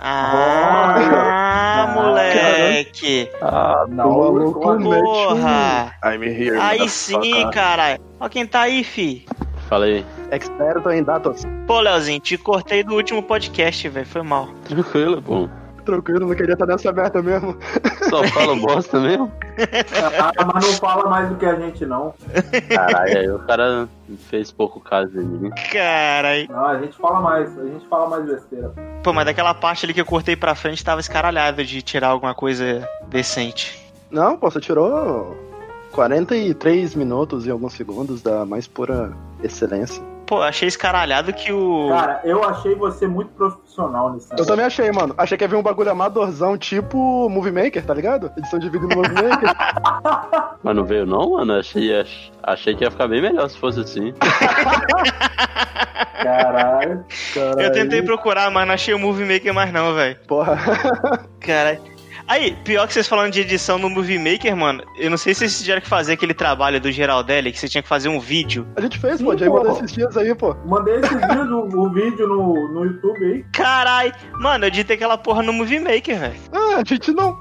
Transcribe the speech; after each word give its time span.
Ah, 0.00 0.94
Ah, 1.86 1.92
moleque. 1.94 3.30
Ah, 3.42 3.84
Não, 3.88 4.10
maluco, 4.10 4.60
Porra. 4.60 5.92
I'm 6.04 6.22
here. 6.22 6.58
Aí 6.60 6.88
sim, 6.88 7.50
cara. 7.50 7.98
Ó 8.20 8.28
quem 8.28 8.46
tá 8.46 8.62
aí, 8.62 8.84
fi. 8.84 9.24
Falei, 9.68 10.04
Experto 10.30 10.90
em 10.90 11.02
dados. 11.02 11.42
Pô, 11.66 11.80
Leozinho, 11.80 12.20
te 12.20 12.36
cortei 12.38 12.82
do 12.84 12.94
último 12.94 13.22
podcast, 13.22 13.88
velho. 13.88 14.06
Foi 14.06 14.22
mal. 14.22 14.48
tranquilo, 14.64 15.20
pô. 15.20 15.48
Tranquilo, 15.84 16.26
não 16.26 16.34
queria 16.34 16.52
estar 16.52 16.66
nessa 16.66 16.92
merda 16.92 17.22
mesmo. 17.22 17.56
Só 18.08 18.24
fala 18.28 18.56
bosta 18.56 19.00
mesmo? 19.00 19.32
Ah, 20.18 20.44
mas 20.52 20.66
não 20.66 20.72
fala 20.74 21.08
mais 21.08 21.28
do 21.28 21.36
que 21.36 21.46
a 21.46 21.54
gente, 21.54 21.84
não. 21.84 22.14
Caralho, 22.68 23.18
aí 23.18 23.30
o 23.30 23.38
cara 23.40 23.88
fez 24.30 24.52
pouco 24.52 24.80
caso 24.80 25.10
de 25.10 25.18
mim. 25.18 25.50
Carai. 25.72 26.46
Não, 26.48 26.66
a 26.66 26.78
gente 26.80 26.96
fala 26.96 27.20
mais. 27.20 27.58
A 27.58 27.64
gente 27.64 27.86
fala 27.88 28.08
mais 28.08 28.24
besteira. 28.24 28.72
Pô, 29.02 29.12
mas 29.12 29.26
daquela 29.26 29.54
parte 29.54 29.84
ali 29.84 29.94
que 29.94 30.00
eu 30.00 30.06
cortei 30.06 30.36
pra 30.36 30.54
frente 30.54 30.84
tava 30.84 31.00
escaralhado 31.00 31.64
de 31.64 31.82
tirar 31.82 32.08
alguma 32.08 32.34
coisa 32.34 32.88
decente. 33.08 33.78
Não, 34.10 34.36
pô, 34.36 34.50
você 34.50 34.60
tirou 34.60 35.36
43 35.92 36.94
minutos 36.94 37.46
e 37.46 37.50
alguns 37.50 37.72
segundos 37.72 38.22
da 38.22 38.44
mais 38.44 38.66
pura 38.66 39.12
excelência. 39.42 40.02
Pô, 40.28 40.42
achei 40.42 40.68
escaralhado 40.68 41.32
que 41.32 41.50
o. 41.50 41.88
Cara, 41.88 42.20
eu 42.22 42.44
achei 42.44 42.74
você 42.74 43.06
muito 43.06 43.30
profissional 43.30 44.12
nesse 44.12 44.28
Eu 44.38 44.44
também 44.44 44.66
achei, 44.66 44.92
mano. 44.92 45.14
Achei 45.16 45.38
que 45.38 45.42
ia 45.44 45.48
vir 45.48 45.56
um 45.56 45.62
bagulho 45.62 45.90
amadorzão, 45.90 46.58
tipo 46.58 47.30
Movie 47.30 47.50
Maker, 47.50 47.82
tá 47.86 47.94
ligado? 47.94 48.30
Edição 48.36 48.58
de 48.58 48.68
vídeo 48.68 48.86
no 48.88 48.96
Movie 48.96 49.14
Maker. 49.14 49.54
Mas 50.62 50.76
não 50.76 50.84
veio 50.84 51.06
não, 51.06 51.30
mano? 51.30 51.54
Achei, 51.54 51.98
ach- 51.98 52.30
achei 52.42 52.74
que 52.76 52.84
ia 52.84 52.90
ficar 52.90 53.08
bem 53.08 53.22
melhor 53.22 53.48
se 53.48 53.56
fosse 53.56 53.80
assim. 53.80 54.12
Caralho. 56.22 57.04
Caralho. 57.34 57.60
Eu 57.62 57.72
tentei 57.72 58.02
procurar, 58.02 58.50
mas 58.50 58.66
não 58.66 58.74
achei 58.74 58.92
o 58.92 58.98
Movie 58.98 59.24
Maker 59.24 59.54
mais 59.54 59.72
não, 59.72 59.94
velho. 59.94 60.16
Porra. 60.26 60.58
Caralho. 61.40 61.80
Aí, 62.28 62.54
pior 62.62 62.86
que 62.86 62.92
vocês 62.92 63.08
falando 63.08 63.32
de 63.32 63.40
edição 63.40 63.78
no 63.78 63.88
Movie 63.88 64.18
Maker, 64.18 64.54
mano, 64.54 64.84
eu 64.96 65.08
não 65.08 65.16
sei 65.16 65.32
se 65.32 65.40
vocês 65.40 65.60
tiveram 65.60 65.80
que 65.80 65.88
fazer 65.88 66.12
aquele 66.12 66.34
trabalho 66.34 66.78
do 66.78 66.92
Geraldelli, 66.92 67.50
que 67.50 67.58
você 67.58 67.66
tinha 67.66 67.82
que 67.82 67.88
fazer 67.88 68.10
um 68.10 68.20
vídeo. 68.20 68.68
A 68.76 68.82
gente 68.82 68.98
fez, 68.98 69.22
pô. 69.22 69.34
Pô. 69.34 69.54
mandou 69.54 69.72
esses 69.72 69.92
dias 69.92 70.14
aí, 70.14 70.34
pô. 70.34 70.54
Mandei 70.66 70.96
esses 70.96 71.18
dias 71.18 71.48
o, 71.50 71.90
vídeo 71.90 72.28
no, 72.28 72.74
no 72.74 72.84
YouTube 72.84 73.24
aí. 73.24 73.44
Carai, 73.54 74.12
mano, 74.40 74.64
eu 74.64 74.68
editei 74.68 74.96
aquela 74.96 75.16
porra 75.16 75.42
no 75.42 75.54
Movie 75.54 75.80
Maker, 75.80 76.20
velho. 76.20 76.40
Ah, 76.52 76.80
a 76.80 76.84
gente 76.84 77.10
não. 77.12 77.34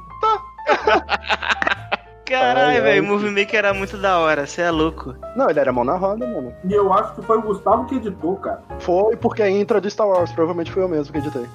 Caralho, 2.28 2.84
velho, 2.84 3.04
o 3.04 3.08
Movie 3.08 3.30
Maker 3.32 3.56
era 3.60 3.74
muito 3.74 3.98
da 3.98 4.20
hora, 4.20 4.46
você 4.46 4.62
é 4.62 4.72
louco. 4.72 5.16
Não, 5.36 5.50
ele 5.50 5.60
era 5.60 5.72
mão 5.72 5.84
na 5.84 5.96
roda, 5.96 6.26
mano. 6.28 6.54
E 6.68 6.74
eu 6.74 6.92
acho 6.94 7.14
que 7.16 7.22
foi 7.22 7.38
o 7.38 7.42
Gustavo 7.42 7.86
que 7.86 7.96
editou, 7.96 8.36
cara. 8.38 8.62
Foi 8.80 9.16
porque 9.16 9.42
a 9.42 9.50
intro 9.50 9.80
de 9.82 9.90
Star 9.90 10.08
Wars, 10.08 10.32
provavelmente 10.32 10.72
foi 10.72 10.84
eu 10.84 10.90
mesmo 10.90 11.12
que 11.14 11.20
editei. 11.20 11.46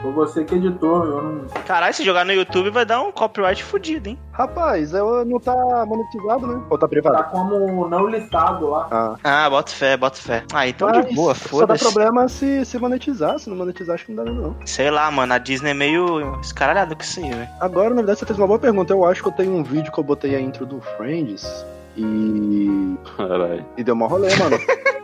Foi 0.00 0.10
você 0.10 0.42
que 0.42 0.56
editou, 0.56 1.04
eu 1.04 1.22
não. 1.22 1.46
Caralho, 1.64 1.94
se 1.94 2.02
jogar 2.04 2.24
no 2.24 2.32
YouTube 2.32 2.70
vai 2.70 2.84
dar 2.84 3.00
um 3.00 3.12
copyright 3.12 3.62
fudido, 3.62 4.08
hein? 4.08 4.18
Rapaz, 4.32 4.92
eu 4.92 5.24
não 5.24 5.38
tá 5.38 5.54
monetizado, 5.86 6.44
né? 6.48 6.54
Ou 6.68 6.76
tá 6.76 6.86
Tá 6.86 6.88
privado? 6.88 7.22
como 7.30 7.86
não 7.88 8.08
listado 8.08 8.68
lá. 8.68 8.88
Ah. 8.90 9.14
Ah, 9.22 9.48
bota 9.48 9.70
fé, 9.70 9.96
bota 9.96 10.16
fé. 10.20 10.42
Ah, 10.52 10.66
então 10.66 10.88
Mas 10.88 11.06
de 11.06 11.14
boa, 11.14 11.34
Só 11.36 11.44
dá 11.44 11.48
foda-se. 11.76 11.84
problema 11.84 12.26
se, 12.28 12.64
se 12.64 12.78
monetizar. 12.80 13.38
Se 13.38 13.48
não 13.48 13.56
monetizar, 13.56 13.94
acho 13.94 14.06
que 14.06 14.12
não 14.12 14.24
dá 14.24 14.32
não. 14.32 14.56
Sei 14.66 14.90
lá, 14.90 15.08
mano, 15.08 15.34
a 15.34 15.38
Disney 15.38 15.70
é 15.70 15.74
meio 15.74 16.36
escaralhada 16.40 16.96
com 16.96 17.02
isso 17.02 17.20
aí, 17.20 17.30
velho. 17.30 17.48
Agora, 17.60 17.90
na 17.90 17.96
verdade, 17.96 18.18
você 18.18 18.26
fez 18.26 18.36
uma 18.38 18.48
boa 18.48 18.58
pergunta. 18.58 18.92
Eu 18.92 19.04
acho 19.04 19.22
que 19.22 19.28
eu 19.28 19.32
tenho 19.32 19.52
um 19.54 19.62
vídeo 19.62 19.92
que 19.92 20.00
eu 20.02 20.04
botei 20.04 20.34
a 20.34 20.40
intro 20.40 20.66
do 20.66 20.80
Friends 20.80 21.64
e. 21.96 22.96
Caralho. 23.16 23.64
E 23.76 23.84
deu 23.84 23.94
uma 23.94 24.08
rolê, 24.08 24.34
mano. 24.34 24.58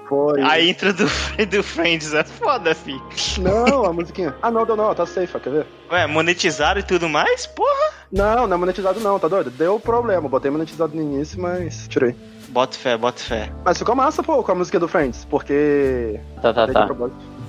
Foi. 0.09 0.41
A 0.41 0.61
intro 0.61 0.93
do, 0.93 1.05
do 1.05 1.63
Friends 1.63 2.13
é 2.15 2.25
foda, 2.25 2.75
fi. 2.75 3.01
Não, 3.41 3.85
a 3.85 3.93
musiquinha. 3.93 4.35
Ah, 4.43 4.51
não, 4.51 4.67
deu 4.67 4.75
não, 4.75 4.95
tá 4.95 5.07
safe, 5.07 5.37
ó, 5.37 5.39
quer 5.39 5.51
ver? 5.51 5.67
Ué, 5.93 6.07
monetizaram 6.07 6.81
e 6.81 6.83
tudo 6.83 7.09
mais? 7.09 7.47
Porra. 7.47 7.93
Não, 8.11 8.47
não 8.47 8.57
é 8.57 8.59
monetizado 8.59 8.99
não, 9.01 9.19
tá 9.19 9.29
doido? 9.29 9.51
Deu 9.51 9.79
problema, 9.79 10.29
botei 10.29 10.51
monetizado 10.51 10.97
no 10.97 11.03
início, 11.03 11.41
mas 11.41 11.87
tirei. 11.89 12.17
Bota 12.49 12.77
fé, 12.77 12.97
bota 12.97 13.21
fé. 13.21 13.53
Mas 13.63 13.79
ficou 13.79 13.95
massa, 13.95 14.23
pô, 14.23 14.43
com 14.43 14.51
a 14.51 14.55
música 14.55 14.81
do 14.81 14.89
Friends, 14.89 15.27
porque. 15.27 16.19
Tá, 16.41 16.55
tá, 16.55 16.67
tá. 16.67 16.89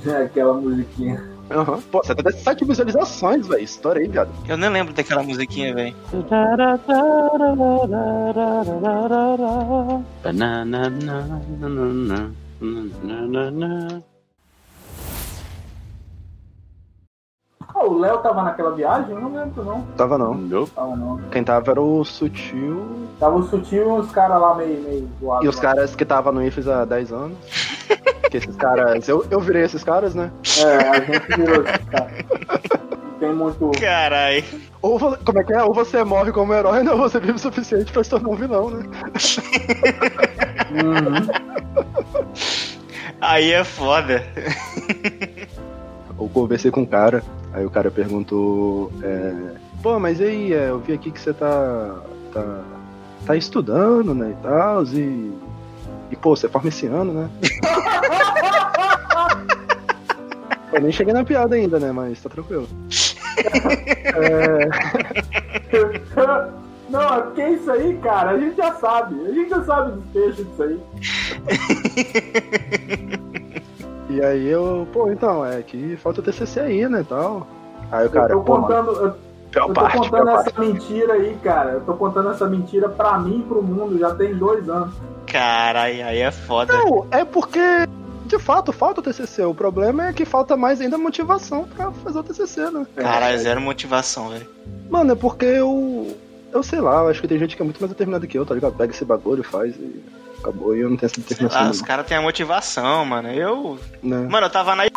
É 0.05 0.23
aquela 0.23 0.53
musiquinha. 0.53 1.28
Aham. 1.51 1.81
Pô, 1.91 2.03
77 2.03 2.63
visualizações, 2.65 3.47
velho. 3.47 3.63
Estourei, 3.63 4.07
viado. 4.07 4.29
Eu 4.47 4.57
nem 4.57 4.69
lembro 4.69 4.93
daquela 4.93 5.23
musiquinha, 5.23 5.73
velho. 5.73 5.95
Ah, 17.61 17.85
o 17.85 17.97
Léo 17.97 18.17
tava 18.19 18.43
naquela 18.43 18.75
viagem? 18.75 19.11
Eu 19.11 19.21
não 19.21 19.33
lembro, 19.33 19.63
não. 19.63 19.81
Tava 19.97 20.17
não. 20.17 20.65
Tava 20.67 20.95
não. 20.95 21.19
Quem 21.31 21.43
tava 21.43 21.71
era 21.71 21.81
o 21.81 22.03
Sutil. 22.03 23.07
Tava 23.19 23.37
o 23.37 23.43
Sutil 23.43 23.97
e 23.97 23.99
os 23.99 24.11
caras 24.11 24.41
lá 24.41 24.55
meio, 24.55 24.81
meio 24.81 25.09
zoados. 25.19 25.45
E 25.45 25.47
os 25.47 25.59
caras 25.59 25.95
que 25.95 26.05
tava 26.05 26.31
no 26.31 26.43
IFES 26.43 26.67
há 26.67 26.85
10 26.85 27.11
anos. 27.11 27.37
Que 28.29 28.37
esses 28.37 28.55
caras. 28.55 29.07
Eu, 29.07 29.25
eu 29.29 29.39
virei 29.39 29.63
esses 29.63 29.83
caras, 29.83 30.15
né? 30.15 30.31
É, 30.59 30.89
a 30.89 30.99
gente 30.99 31.27
virou 31.35 31.63
esses 31.63 31.85
caras. 31.85 32.13
Tem 33.19 33.33
muito. 33.33 33.71
Carai. 33.79 34.43
Ou 34.81 34.97
como 34.99 35.39
é 35.39 35.43
que 35.43 35.53
é? 35.53 35.61
Ou 35.61 35.73
você 35.73 36.03
morre 36.03 36.31
como 36.31 36.53
herói, 36.53 36.87
ou 36.87 36.97
você 36.97 37.19
vive 37.19 37.33
o 37.33 37.39
suficiente 37.39 37.91
pra 37.91 38.03
se 38.03 38.09
tornar 38.09 38.29
um 38.29 38.35
vilão, 38.35 38.69
né? 38.69 38.85
Uhum. 40.71 41.27
Aí 43.19 43.51
é 43.51 43.63
foda. 43.63 44.23
Eu 46.17 46.29
conversei 46.29 46.71
com 46.71 46.81
um 46.81 46.85
cara, 46.85 47.23
aí 47.53 47.65
o 47.65 47.69
cara 47.69 47.91
perguntou. 47.91 48.91
É, 49.03 49.55
Pô, 49.81 49.99
mas 49.99 50.19
e 50.19 50.23
aí, 50.23 50.53
é, 50.53 50.69
eu 50.69 50.79
vi 50.79 50.93
aqui 50.93 51.09
que 51.11 51.19
você 51.19 51.33
tá. 51.33 51.99
tá, 52.33 52.61
tá 53.25 53.35
estudando, 53.35 54.13
né? 54.13 54.31
E 54.31 54.43
tal, 54.43 54.83
e. 54.85 55.33
E 56.09 56.15
pô, 56.15 56.35
você 56.35 56.49
forma 56.49 56.69
esse 56.69 56.87
ano, 56.87 57.13
né? 57.13 57.29
Eu 60.71 60.81
nem 60.81 60.91
cheguei 60.91 61.13
na 61.13 61.23
piada 61.23 61.55
ainda, 61.55 61.79
né? 61.79 61.91
Mas 61.91 62.21
tá 62.21 62.29
tranquilo. 62.29 62.67
É, 64.05 64.69
Não, 66.89 67.31
que 67.31 67.41
isso 67.41 67.71
aí, 67.71 67.97
cara? 67.97 68.31
A 68.31 68.37
gente 68.37 68.57
já 68.57 68.73
sabe. 68.75 69.15
A 69.27 69.31
gente 69.31 69.49
já 69.49 69.63
sabe 69.63 69.91
dos 69.93 70.05
peixes 70.11 70.45
disso 70.47 70.63
aí. 70.63 70.79
e 74.09 74.21
aí 74.21 74.47
eu, 74.47 74.87
pô, 74.91 75.11
então, 75.11 75.45
é 75.45 75.61
que 75.61 75.97
falta 75.97 76.19
o 76.19 76.23
TCC 76.23 76.59
aí, 76.59 76.87
né? 76.87 77.05
Tal. 77.07 77.47
Aí 77.91 78.07
o 78.07 78.09
cara, 78.09 78.33
eu 78.33 78.39
tô 78.39 78.43
pô, 78.43 78.61
contando, 78.61 78.91
eu, 78.91 79.07
eu 79.07 79.13
tô 79.51 79.73
parte, 79.73 79.97
contando 79.97 80.29
essa 80.29 80.51
parte. 80.51 80.59
mentira 80.59 81.13
aí, 81.13 81.37
cara. 81.43 81.71
Eu 81.71 81.81
tô 81.81 81.93
contando 81.93 82.29
essa 82.29 82.47
mentira 82.47 82.89
pra 82.89 83.17
mim 83.19 83.39
e 83.39 83.43
pro 83.43 83.63
mundo 83.63 83.97
já 83.97 84.13
tem 84.13 84.35
dois 84.35 84.69
anos. 84.69 84.93
Carai, 85.29 86.01
aí 86.01 86.19
é 86.19 86.31
foda. 86.31 86.73
Não, 86.73 87.07
é 87.11 87.23
porque, 87.23 87.59
de 88.25 88.39
fato, 88.39 88.71
falta 88.73 88.99
o 88.99 89.03
TCC. 89.03 89.43
O 89.43 89.53
problema 89.53 90.07
é 90.07 90.13
que 90.13 90.25
falta 90.25 90.57
mais 90.57 90.81
ainda 90.81 90.97
motivação 90.97 91.67
pra 91.75 91.91
fazer 91.91 92.19
o 92.19 92.23
TCC, 92.23 92.69
né? 92.71 92.85
Caralho, 92.95 93.39
zero 93.39 93.61
motivação, 93.61 94.29
velho. 94.29 94.47
Mano, 94.89 95.13
é 95.13 95.15
porque 95.15 95.45
eu. 95.45 96.17
Eu 96.51 96.63
sei 96.63 96.81
lá, 96.81 97.01
eu 97.03 97.09
acho 97.09 97.21
que 97.21 97.27
tem 97.27 97.37
gente 97.37 97.55
que 97.55 97.61
é 97.61 97.65
muito 97.65 97.79
mais 97.79 97.91
determinada 97.91 98.25
que 98.25 98.37
eu, 98.37 98.43
tá 98.45 98.55
ligado? 98.55 98.73
Pega 98.75 98.91
esse 98.91 99.05
bagulho, 99.05 99.43
faz 99.43 99.75
e 99.75 100.03
acabou. 100.39 100.75
E 100.75 100.79
eu 100.79 100.89
não 100.89 100.97
tenho 100.97 101.05
essa 101.05 101.15
Sei 101.15 101.23
determinação. 101.23 101.63
lá, 101.65 101.69
os 101.69 101.81
caras 101.83 102.07
têm 102.07 102.17
a 102.17 102.21
motivação, 102.21 103.05
mano. 103.05 103.29
Eu. 103.29 103.77
não, 104.01 104.23
né? 104.23 104.27
Mano, 104.27 104.47
eu 104.47 104.49
tava 104.49 104.75
na. 104.75 104.88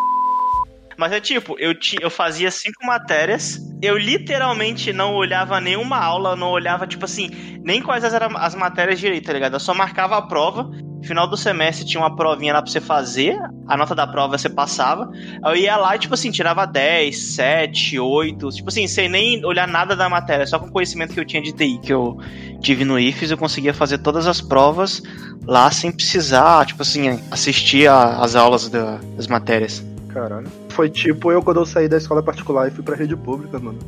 Mas 1.03 1.11
é 1.11 1.21
tipo, 1.21 1.57
eu, 1.59 1.75
ti... 1.75 1.97
eu 2.01 2.09
fazia 2.09 2.49
cinco 2.49 2.87
matérias, 2.87 3.59
eu 3.83 3.99
literalmente 3.99 4.93
não 4.93 5.17
olhava 5.17 5.61
nenhuma 5.61 5.97
aula, 5.99 6.37
não 6.37 6.47
olhava, 6.53 6.87
tipo 6.87 7.07
assim, 7.07 7.29
nem 7.65 7.83
quais 7.83 8.05
eram 8.05 8.37
as 8.37 8.55
matérias 8.55 9.01
direito, 9.01 9.27
tá 9.27 9.33
ligado? 9.33 9.55
Eu 9.55 9.59
só 9.59 9.75
marcava 9.75 10.17
a 10.17 10.23
prova, 10.23 10.71
final 11.03 11.27
do 11.27 11.37
semestre 11.37 11.85
tinha 11.85 12.01
uma 12.01 12.15
provinha 12.15 12.53
lá 12.53 12.63
pra 12.63 12.71
você 12.71 12.81
fazer, 12.81 13.37
a 13.67 13.77
nota 13.77 13.97
da 13.97 14.07
prova 14.07 14.39
você 14.39 14.49
passava, 14.49 15.11
eu 15.45 15.57
ia 15.57 15.77
lá 15.77 15.97
e, 15.97 15.99
tipo 15.99 16.15
assim, 16.15 16.31
tirava 16.31 16.65
10, 16.67 17.35
7, 17.35 17.99
8, 17.99 18.49
tipo 18.51 18.69
assim, 18.69 18.87
sem 18.87 19.09
nem 19.09 19.45
olhar 19.45 19.67
nada 19.67 19.97
da 19.97 20.09
matéria, 20.09 20.47
só 20.47 20.57
com 20.61 20.67
o 20.67 20.71
conhecimento 20.71 21.15
que 21.15 21.19
eu 21.19 21.25
tinha 21.25 21.43
de 21.43 21.51
TI, 21.51 21.81
que 21.83 21.93
eu 21.93 22.17
tive 22.61 22.85
no 22.85 22.97
IFES, 22.97 23.33
eu 23.33 23.37
conseguia 23.37 23.75
fazer 23.75 23.99
todas 23.99 24.29
as 24.29 24.41
provas 24.41 25.03
lá 25.49 25.69
sem 25.69 25.91
precisar, 25.91 26.65
tipo 26.65 26.83
assim, 26.83 27.21
assistir 27.29 27.89
as 27.91 28.37
aulas 28.37 28.69
da- 28.69 29.01
das 29.17 29.27
matérias. 29.27 29.85
Caralho. 30.13 30.62
Foi 30.73 30.89
tipo 30.89 31.31
eu 31.31 31.43
quando 31.43 31.61
eu 31.61 31.67
saí 31.67 31.89
da 31.89 31.99
escola 31.99 32.23
particular 32.23 32.69
e 32.69 32.71
fui 32.71 32.83
pra 32.83 32.97
rede 32.97 33.15
pública, 33.15 33.59
mano. 33.59 33.79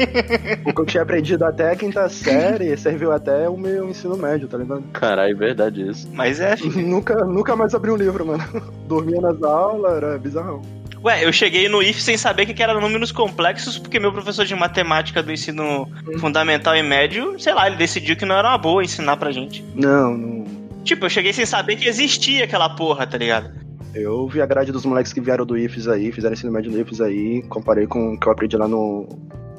o 0.64 0.72
que 0.72 0.80
eu 0.80 0.86
tinha 0.86 1.02
aprendido 1.02 1.44
até 1.44 1.70
a 1.70 1.76
quinta 1.76 2.08
série 2.08 2.76
serviu 2.76 3.12
até 3.12 3.48
o 3.48 3.56
meu 3.56 3.88
ensino 3.88 4.16
médio, 4.16 4.48
tá 4.48 4.56
ligado? 4.56 4.82
Caralho, 4.92 5.36
verdade 5.36 5.88
isso. 5.88 6.08
Mas 6.12 6.40
é, 6.40 6.56
filho. 6.56 6.86
nunca, 6.86 7.14
nunca 7.24 7.54
mais 7.54 7.74
abri 7.74 7.90
um 7.90 7.96
livro, 7.96 8.26
mano. 8.26 8.42
Dormia 8.88 9.20
nas 9.20 9.42
aulas, 9.42 9.96
era 9.96 10.18
bizarrão. 10.18 10.62
Ué, 11.04 11.22
eu 11.22 11.32
cheguei 11.32 11.68
no 11.68 11.82
IF 11.82 12.00
sem 12.00 12.16
saber 12.16 12.44
o 12.44 12.54
que 12.54 12.62
era 12.62 12.80
números 12.80 13.12
complexos, 13.12 13.78
porque 13.78 14.00
meu 14.00 14.10
professor 14.10 14.46
de 14.46 14.54
matemática 14.54 15.22
do 15.22 15.30
ensino 15.30 15.86
fundamental 16.18 16.74
e 16.74 16.82
médio, 16.82 17.38
sei 17.38 17.52
lá, 17.52 17.66
ele 17.66 17.76
decidiu 17.76 18.16
que 18.16 18.24
não 18.24 18.34
era 18.34 18.48
uma 18.48 18.56
boa 18.56 18.82
ensinar 18.82 19.18
pra 19.18 19.30
gente. 19.30 19.62
Não, 19.74 20.16
não. 20.16 20.44
Tipo, 20.82 21.04
eu 21.04 21.10
cheguei 21.10 21.34
sem 21.34 21.44
saber 21.44 21.76
que 21.76 21.86
existia 21.86 22.44
aquela 22.44 22.70
porra, 22.70 23.06
tá 23.06 23.18
ligado? 23.18 23.63
Eu 23.94 24.26
vi 24.26 24.42
a 24.42 24.46
grade 24.46 24.72
dos 24.72 24.84
moleques 24.84 25.12
que 25.12 25.20
vieram 25.20 25.46
do 25.46 25.56
IFES 25.56 25.86
aí, 25.86 26.10
fizeram 26.10 26.34
ensino 26.34 26.50
médio 26.50 26.72
no 26.72 26.80
IFES 26.80 27.00
aí, 27.00 27.42
comparei 27.42 27.86
com 27.86 28.14
o 28.14 28.18
que 28.18 28.26
eu 28.26 28.32
aprendi 28.32 28.56
lá 28.56 28.66
no, 28.66 29.06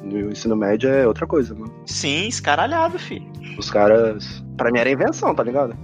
no 0.02 0.30
ensino 0.30 0.54
médio, 0.54 0.90
é 0.90 1.06
outra 1.06 1.26
coisa, 1.26 1.54
mano. 1.54 1.72
Sim, 1.86 2.26
escaralhado, 2.28 2.98
fi. 2.98 3.26
Os 3.58 3.70
caras. 3.70 4.44
Pra 4.56 4.70
mim 4.70 4.78
era 4.78 4.90
invenção, 4.90 5.34
tá 5.34 5.42
ligado? 5.42 5.74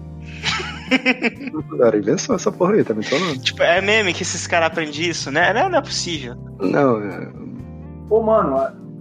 era 1.83 1.97
invenção 1.97 2.37
essa 2.37 2.53
porra 2.53 2.75
aí, 2.75 2.85
tá 2.85 2.95
me 2.95 3.03
falando? 3.03 3.39
Tipo, 3.41 3.63
é 3.63 3.81
meme 3.81 4.13
que 4.13 4.23
esses 4.23 4.47
caras 4.47 4.69
aprendem 4.69 5.09
isso, 5.09 5.31
né? 5.31 5.53
Não, 5.53 5.71
não 5.71 5.79
é 5.79 5.83
possível. 5.83 6.35
Não, 6.61 7.03
é. 7.03 7.33
Pô, 8.09 8.23
mano, 8.23 8.57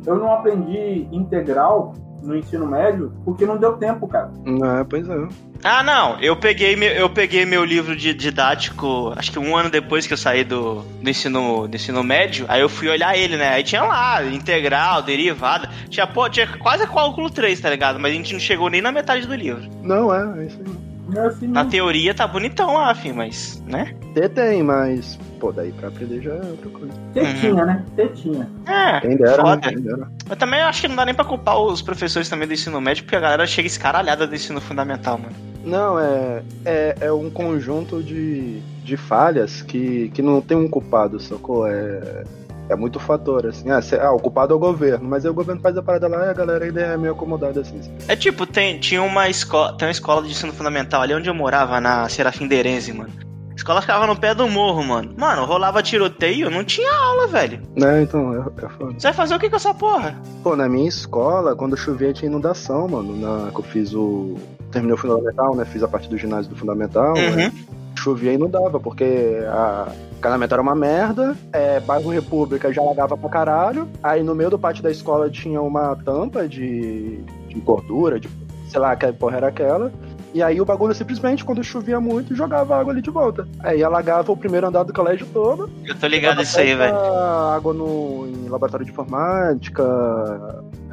eu 0.06 0.16
não 0.16 0.32
aprendi 0.32 1.08
integral 1.12 1.94
no 2.22 2.36
ensino 2.36 2.66
médio 2.66 3.12
porque 3.26 3.46
não 3.46 3.58
deu 3.58 3.74
tempo, 3.74 4.08
cara. 4.08 4.32
Não, 4.46 4.80
é, 4.80 4.84
pois 4.84 5.08
é. 5.08 5.28
Ah, 5.64 5.84
não. 5.84 6.20
Eu 6.20 6.36
peguei 6.36 6.76
meu, 6.76 6.90
eu 6.92 7.10
peguei 7.10 7.46
meu 7.46 7.64
livro 7.64 7.96
de 7.96 8.14
didático, 8.14 9.14
acho 9.16 9.32
que 9.32 9.40
um 9.40 9.56
ano 9.56 9.70
depois 9.70 10.08
que 10.08 10.14
eu 10.14 10.18
saí 10.18 10.44
do, 10.44 10.82
do, 10.82 11.10
ensino, 11.10 11.68
do 11.68 11.76
ensino 11.76 12.04
médio. 12.04 12.46
Aí 12.48 12.62
eu 12.62 12.70
fui 12.70 12.90
olhar 12.90 13.18
ele, 13.18 13.38
né? 13.38 13.50
Aí 13.50 13.64
tinha 13.64 13.84
lá, 13.84 14.24
integral, 14.24 15.02
derivada. 15.02 15.70
Tinha, 15.90 16.08
pô, 16.08 16.30
tinha 16.30 16.48
quase 16.58 16.88
cálculo 16.88 17.30
3, 17.30 17.60
tá 17.60 17.70
ligado? 17.70 18.00
Mas 18.00 18.12
a 18.12 18.16
gente 18.16 18.34
não 18.34 18.40
chegou 18.40 18.70
nem 18.70 18.82
na 18.82 18.92
metade 18.92 19.28
do 19.28 19.36
livro. 19.36 19.70
Não, 19.82 20.14
é, 20.14 20.42
é 20.42 20.46
isso 20.46 20.60
aí. 20.60 20.91
Não 21.14 21.28
assim, 21.28 21.48
Na 21.48 21.66
teoria 21.66 22.14
tá 22.14 22.26
bonitão 22.28 22.74
lá, 22.74 22.92
afim, 22.92 23.12
mas, 23.12 23.62
né? 23.66 23.94
Ter 24.14 24.30
tem, 24.30 24.64
mas. 24.64 25.18
Pô, 25.40 25.52
daí 25.52 25.72
pra 25.72 25.88
aprender 25.88 26.22
já 26.22 26.34
é 26.34 26.42
outra 26.42 26.70
coisa. 26.70 26.94
Tetinha, 27.14 27.66
né? 27.66 27.84
Tetinha. 27.96 28.48
É, 28.68 29.00
Quem 29.02 29.18
dera, 29.18 29.38
né? 29.38 29.44
foda. 29.44 29.70
Quem 29.70 29.82
dera. 29.82 30.12
Mas 30.28 30.38
também 30.38 30.60
eu 30.60 30.68
acho 30.68 30.82
que 30.82 30.88
não 30.88 30.96
dá 30.96 31.06
nem 31.06 31.16
pra 31.16 31.26
culpar 31.26 31.60
os 31.60 31.82
professores 31.82 32.30
também 32.30 32.48
do 32.48 32.54
ensino 32.54 32.80
médio, 32.80 33.04
porque 33.04 33.16
a 33.16 33.20
galera 33.20 33.46
chega 33.48 33.68
escaralhada 33.68 34.28
do 34.28 34.36
ensino 34.36 34.62
fundamental, 34.62 35.18
mano. 35.18 35.36
Não, 35.64 36.00
é, 36.00 36.44
é, 36.66 36.96
é 37.02 37.12
um 37.12 37.30
conjunto 37.30 38.02
de, 38.02 38.60
de 38.84 38.98
falhas 38.98 39.62
que, 39.62 40.10
que 40.14 40.22
não 40.22 40.42
tem 40.42 40.58
um 40.58 40.68
culpado, 40.68 41.20
sacou? 41.20 41.68
É, 41.68 42.24
é 42.72 42.76
muito 42.76 43.00
fator, 43.00 43.46
assim. 43.48 43.70
Ah, 43.70 43.82
cê- 43.82 44.00
ah, 44.00 44.12
o 44.12 44.20
culpado 44.20 44.54
é 44.54 44.56
o 44.56 44.60
governo, 44.60 45.08
mas 45.08 45.26
aí 45.26 45.32
o 45.32 45.34
governo 45.34 45.62
faz 45.62 45.76
a 45.78 45.82
parada 45.84 46.08
lá 46.08 46.26
e 46.26 46.30
a 46.30 46.34
galera 46.34 46.66
ainda 46.66 46.82
é 46.82 46.98
meio 46.98 47.14
acomodada, 47.14 47.62
assim. 47.62 47.80
É 48.08 48.16
tipo, 48.16 48.46
tem, 48.46 48.80
tinha 48.80 49.02
uma 49.04 49.30
escola, 49.30 49.74
tem 49.78 49.88
uma 49.88 49.92
escola 49.92 50.22
de 50.24 50.30
ensino 50.32 50.54
fundamental 50.54 51.02
ali 51.02 51.14
onde 51.14 51.30
eu 51.30 51.34
morava, 51.36 51.80
na 51.82 52.08
Serafim 52.10 52.48
Derenze, 52.48 52.94
mano. 52.94 53.12
A 53.52 53.56
escola 53.56 53.82
ficava 53.82 54.08
no 54.08 54.16
pé 54.16 54.34
do 54.34 54.48
morro, 54.48 54.82
mano. 54.84 55.14
Mano, 55.18 55.46
rolava 55.46 55.84
tiroteio, 55.84 56.50
não 56.50 56.64
tinha 56.64 56.92
aula, 56.92 57.28
velho. 57.28 57.62
Né, 57.76 58.02
então, 58.02 58.34
é, 58.34 58.66
é 58.66 58.70
foda. 58.70 58.94
Você 58.94 59.08
vai 59.08 59.14
fazer 59.14 59.36
o 59.36 59.40
que 59.40 59.50
com 59.50 59.56
essa 59.58 59.74
porra? 59.74 60.16
Pô, 60.42 60.56
na 60.56 60.68
minha 60.68 60.88
escola, 60.88 61.56
quando 61.56 61.78
chovia 61.78 62.12
tinha 62.14 62.30
inundação, 62.32 62.88
mano. 62.88 63.16
Na, 63.18 63.52
que 63.52 63.60
eu 63.60 63.64
fiz 63.64 63.94
o. 63.94 64.36
Terminei 64.72 64.96
o 64.96 64.98
fundamental, 64.98 65.54
né? 65.56 65.66
Fiz 65.66 65.84
a 65.84 65.88
parte 65.88 66.08
do 66.10 66.18
ginásio 66.18 66.50
do 66.50 66.56
fundamental. 66.58 67.14
né? 67.14 67.46
Uhum. 67.48 67.76
Chovia 67.96 68.32
e 68.32 68.36
inundava, 68.36 68.80
porque 68.80 69.38
a 69.48 69.92
canamento 70.22 70.54
era 70.54 70.62
uma 70.62 70.76
merda, 70.76 71.36
é, 71.52 71.80
bairro 71.80 72.10
República 72.10 72.72
já 72.72 72.82
alagava 72.82 73.18
pra 73.18 73.30
caralho. 73.30 73.90
Aí 74.02 74.24
no 74.24 74.34
meio 74.34 74.50
do 74.50 74.60
pátio 74.60 74.84
da 74.84 74.92
escola 74.92 75.30
tinha 75.30 75.62
uma 75.62 75.96
tampa 75.96 76.48
de, 76.48 77.22
de 77.50 77.60
gordura, 77.60 78.20
de 78.20 78.30
sei 78.70 78.80
lá, 78.80 78.96
que 78.96 79.12
porra 79.12 79.38
era 79.38 79.48
aquela. 79.48 79.92
E 80.34 80.42
aí 80.42 80.62
o 80.62 80.66
bagulho 80.66 80.96
simplesmente, 80.96 81.44
quando 81.44 81.62
chovia 81.62 82.00
muito, 82.00 82.34
jogava 82.34 82.78
água 82.78 82.94
ali 82.94 83.02
de 83.02 83.10
volta. 83.10 83.46
Aí 83.60 83.84
alagava 83.84 84.32
o 84.32 84.38
primeiro 84.38 84.68
andar 84.68 84.84
do 84.84 84.94
colégio 84.94 85.28
todo. 85.34 85.70
Eu 85.86 85.96
tô 85.96 86.08
ligado 86.08 86.42
isso 86.42 86.58
aí, 86.58 86.74
velho. 86.74 86.96
Água 86.96 87.74
no, 87.74 88.28
em 88.28 88.48
laboratório 88.48 88.86
de 88.86 88.92
informática, 88.94 89.84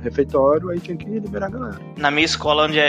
refeitório, 0.00 0.70
aí 0.70 0.80
tinha 0.80 0.96
que 0.96 1.06
liberar 1.06 1.46
a 1.46 1.50
galera. 1.50 1.80
Na 1.96 2.10
minha 2.10 2.24
escola 2.24 2.64
onde, 2.64 2.80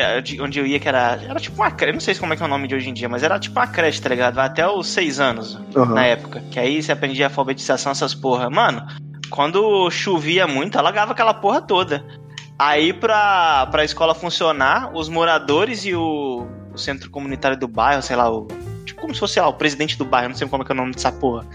onde 0.41 0.59
eu 0.59 0.65
ia, 0.65 0.79
que 0.79 0.87
era. 0.87 1.19
Era 1.21 1.39
tipo 1.39 1.55
uma 1.55 1.71
creche, 1.71 1.93
não 1.93 1.99
sei 1.99 2.15
como 2.15 2.33
é 2.33 2.35
que 2.35 2.43
é 2.43 2.45
o 2.45 2.49
nome 2.49 2.67
de 2.67 2.75
hoje 2.75 2.89
em 2.89 2.93
dia, 2.93 3.09
mas 3.09 3.23
era 3.23 3.39
tipo 3.39 3.59
uma 3.59 3.67
creche, 3.67 4.01
tá 4.01 4.09
ligado? 4.09 4.35
Vai 4.35 4.45
até 4.45 4.67
os 4.67 4.87
seis 4.87 5.19
anos. 5.19 5.59
Aham. 5.75 5.93
na 5.93 6.05
época. 6.05 6.41
Que 6.51 6.59
aí 6.59 6.81
você 6.81 6.91
aprendia 6.91 7.27
alfabetização, 7.27 7.91
essas 7.91 8.13
porra. 8.13 8.49
Mano, 8.49 8.85
quando 9.29 9.89
chovia 9.89 10.47
muito, 10.47 10.77
alagava 10.77 11.11
aquela 11.11 11.33
porra 11.33 11.61
toda. 11.61 12.03
Aí, 12.57 12.91
pra, 12.91 13.67
pra 13.67 13.85
escola 13.85 14.13
funcionar, 14.13 14.91
os 14.93 15.07
moradores 15.07 15.85
e 15.85 15.95
o, 15.95 16.45
o 16.73 16.77
centro 16.77 17.09
comunitário 17.09 17.57
do 17.57 17.67
bairro, 17.67 18.01
sei 18.01 18.15
lá, 18.15 18.29
o. 18.29 18.47
Tipo, 18.89 19.01
como 19.01 19.13
se 19.13 19.19
fosse, 19.19 19.33
sei 19.35 19.41
lá, 19.41 19.47
o 19.47 19.53
presidente 19.53 19.97
do 19.97 20.05
bairro, 20.05 20.29
não 20.29 20.35
sei 20.35 20.47
como 20.47 20.63
é 20.63 20.65
que 20.65 20.71
é 20.71 20.75
o 20.75 20.77
nome 20.77 20.93
dessa 20.93 21.11
porra. 21.11 21.45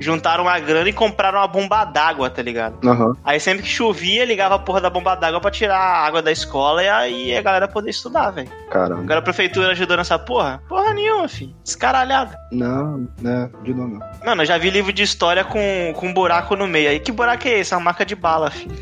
Juntaram 0.00 0.48
a 0.48 0.58
grana 0.58 0.88
e 0.88 0.92
compraram 0.92 1.38
uma 1.38 1.46
bomba 1.48 1.84
d'água, 1.84 2.30
tá 2.30 2.40
ligado? 2.42 2.86
Aham. 2.88 3.14
Aí 3.24 3.38
sempre 3.40 3.62
que 3.62 3.68
chovia, 3.68 4.24
ligava 4.24 4.54
a 4.54 4.58
porra 4.58 4.80
da 4.80 4.90
bomba 4.90 5.14
d'água 5.14 5.40
pra 5.40 5.50
tirar 5.50 5.78
a 5.78 6.06
água 6.06 6.22
da 6.22 6.30
escola 6.32 6.82
e 6.82 6.88
aí 6.88 7.36
a 7.36 7.42
galera 7.42 7.68
poder 7.68 7.90
estudar, 7.90 8.30
velho. 8.30 8.50
Caramba. 8.70 9.02
Agora 9.02 9.18
a 9.18 9.22
prefeitura 9.22 9.72
ajudou 9.72 9.96
nessa 9.96 10.18
porra? 10.18 10.62
Porra 10.68 10.92
nenhuma, 10.92 11.28
filho. 11.28 11.54
Descaralhada. 11.64 12.36
Não, 12.52 13.08
né, 13.20 13.50
de 13.62 13.74
novo 13.74 13.88
não. 13.98 14.00
Mano, 14.24 14.42
eu 14.42 14.46
já 14.46 14.56
vi 14.58 14.70
livro 14.70 14.92
de 14.92 15.02
história 15.02 15.44
com, 15.44 15.92
com 15.96 16.08
um 16.08 16.14
buraco 16.14 16.56
no 16.56 16.66
meio. 16.66 16.90
Aí 16.90 17.00
que 17.00 17.10
buraco 17.12 17.46
é 17.48 17.58
esse? 17.60 17.72
É 17.74 17.76
uma 17.76 17.84
marca 17.84 18.04
de 18.04 18.14
bala, 18.14 18.50
filho. 18.50 18.74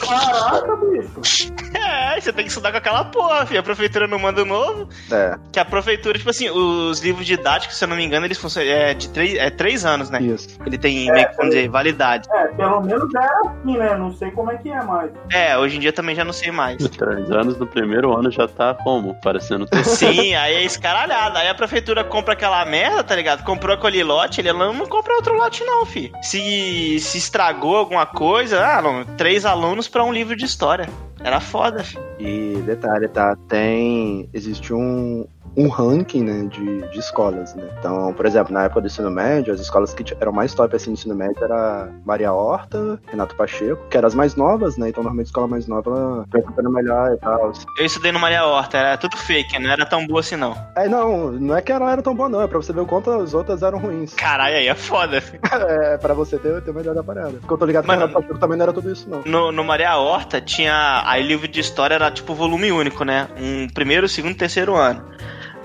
Caraca, 0.00 0.76
bicho. 0.76 1.52
É, 1.72 2.20
você 2.20 2.32
tem 2.32 2.44
que 2.44 2.50
estudar 2.50 2.72
com 2.72 2.78
aquela 2.78 3.04
porra, 3.04 3.46
filho. 3.46 3.60
A 3.60 3.62
prefeitura 3.62 4.06
não 4.06 4.18
manda 4.18 4.42
o 4.42 4.44
novo. 4.44 4.88
É, 5.10 5.36
Que 5.52 5.60
a 5.60 5.64
prefeitura, 5.64 6.18
tipo 6.18 6.28
assim, 6.28 6.50
os 6.50 7.00
livros 7.00 7.24
didáticos, 7.40 7.76
se 7.76 7.84
eu 7.84 7.88
não 7.88 7.96
me 7.96 8.04
engano, 8.04 8.26
eles 8.26 8.38
funcionam. 8.38 8.70
É 8.70 8.94
de 8.94 9.08
três, 9.08 9.34
é 9.34 9.50
três 9.50 9.84
anos, 9.84 10.10
né? 10.10 10.20
isso. 10.22 10.58
Ele 10.64 10.78
tem, 10.78 11.10
meio 11.10 11.28
que, 11.28 11.36
vamos 11.36 11.54
dizer, 11.54 11.68
validade. 11.68 12.28
É, 12.32 12.48
pelo 12.48 12.80
menos 12.82 13.12
era 13.14 13.40
assim, 13.40 13.76
né? 13.76 13.96
Não 13.96 14.12
sei 14.12 14.30
como 14.30 14.50
é 14.50 14.56
que 14.58 14.68
é 14.68 14.82
mais. 14.84 15.10
É, 15.32 15.56
hoje 15.56 15.76
em 15.76 15.80
dia 15.80 15.92
também 15.92 16.14
já 16.14 16.24
não 16.24 16.32
sei 16.32 16.50
mais. 16.50 16.76
Três 16.88 17.30
anos 17.30 17.58
no 17.58 17.66
primeiro 17.66 18.16
ano 18.16 18.30
já 18.30 18.46
tá 18.46 18.74
como? 18.74 19.14
Parecendo 19.20 19.66
ter 19.66 19.84
Sim, 19.84 20.34
aí 20.34 20.54
é 20.54 20.62
escaralhado. 20.62 21.38
Aí 21.38 21.48
a 21.48 21.54
prefeitura 21.54 22.04
compra 22.04 22.34
aquela 22.34 22.64
merda, 22.64 23.02
tá 23.02 23.16
ligado? 23.16 23.44
Comprou 23.44 23.74
aquele 23.74 24.04
lote, 24.04 24.40
ele 24.40 24.52
não 24.52 24.86
compra 24.86 25.14
outro 25.14 25.34
lote, 25.34 25.64
não, 25.64 25.86
fi. 25.86 26.12
Se, 26.22 26.98
se 27.00 27.18
estragou 27.18 27.76
alguma 27.76 28.06
coisa, 28.06 28.64
ah, 28.64 28.82
não, 28.82 29.04
três 29.16 29.44
alunos 29.44 29.88
pra 29.88 30.04
um 30.04 30.12
livro 30.12 30.36
de 30.36 30.44
história. 30.44 30.88
Era 31.22 31.40
foda, 31.40 31.84
fi. 31.84 31.98
E 32.18 32.62
detalhe, 32.64 33.08
tá? 33.08 33.36
Tem. 33.48 34.28
Existe 34.32 34.72
um, 34.72 35.26
um 35.56 35.68
ranking, 35.68 36.24
né, 36.24 36.48
de, 36.48 36.88
de 36.88 36.98
escolas, 36.98 37.54
né? 37.54 37.68
Então, 37.78 38.12
por 38.14 38.26
exemplo, 38.26 38.52
na 38.52 38.64
época 38.64 38.82
do 38.82 38.86
ensino 38.86 39.10
médio, 39.10 39.52
as 39.52 39.60
escolas 39.60 39.92
que 39.94 40.04
eram 40.20 40.32
mais 40.32 40.54
top 40.54 40.74
assim 40.74 40.90
no 40.90 40.94
ensino 40.94 41.14
médio 41.14 41.42
era 41.42 41.88
Maria 42.04 42.32
Horta, 42.32 43.00
Renato 43.06 43.34
Pacheco, 43.34 43.88
que 43.88 43.96
eram 43.96 44.06
as 44.06 44.14
mais 44.14 44.34
novas, 44.36 44.76
né? 44.76 44.88
Então, 44.88 45.02
normalmente 45.02 45.26
a 45.26 45.30
escola 45.30 45.48
mais 45.48 45.66
nova 45.66 46.24
ficando 46.32 46.70
melhor 46.70 47.12
e 47.12 47.16
tal. 47.18 47.52
Eu 47.78 47.86
estudei 47.86 48.12
no 48.12 48.18
Maria 48.18 48.44
Horta, 48.44 48.78
era 48.78 48.96
tudo 48.96 49.16
fake, 49.16 49.58
não 49.58 49.70
era 49.70 49.84
tão 49.86 50.06
boa 50.06 50.20
assim, 50.20 50.36
não. 50.36 50.56
Aí 50.76 50.88
não, 50.88 51.32
não 51.32 51.56
é 51.56 51.62
que 51.62 51.72
ela 51.72 51.90
era 51.90 52.02
tão 52.02 52.14
boa, 52.14 52.28
não, 52.28 52.42
é 52.42 52.46
pra 52.46 52.58
você 52.58 52.72
ver 52.72 52.80
o 52.80 52.86
quanto 52.86 53.10
as 53.10 53.34
outras 53.34 53.62
eram 53.62 53.78
ruins. 53.78 54.14
Caralho, 54.14 54.56
aí 54.56 54.68
é 54.68 54.74
foda. 54.74 55.22
É, 55.52 55.98
pra 55.98 56.14
você 56.14 56.38
ter, 56.38 56.62
ter 56.62 56.70
uma 56.70 56.80
ideia 56.80 56.94
da 56.94 57.02
parada. 57.02 57.32
Porque 57.32 57.52
eu 57.52 57.58
tô 57.58 57.64
ligado 57.64 57.84
que 57.84 57.90
o 57.90 57.92
Renato 57.92 58.12
Pacheco 58.12 58.38
também 58.38 58.56
não 58.56 58.62
era 58.64 58.72
tudo 58.72 58.90
isso, 58.90 59.08
não. 59.08 59.22
No, 59.26 59.52
no 59.52 59.64
Maria 59.64 59.96
Horta 59.96 60.40
tinha. 60.40 61.02
Aí 61.04 61.22
livro 61.22 61.48
de 61.48 61.60
história 61.60 61.94
era 61.94 62.10
tipo 62.10 62.34
volume 62.34 62.70
único, 62.72 63.04
né? 63.04 63.28
Um 63.36 63.68
primeiro, 63.68 64.08
segundo, 64.08 64.36
terceiro 64.36 64.76
ano. 64.76 65.04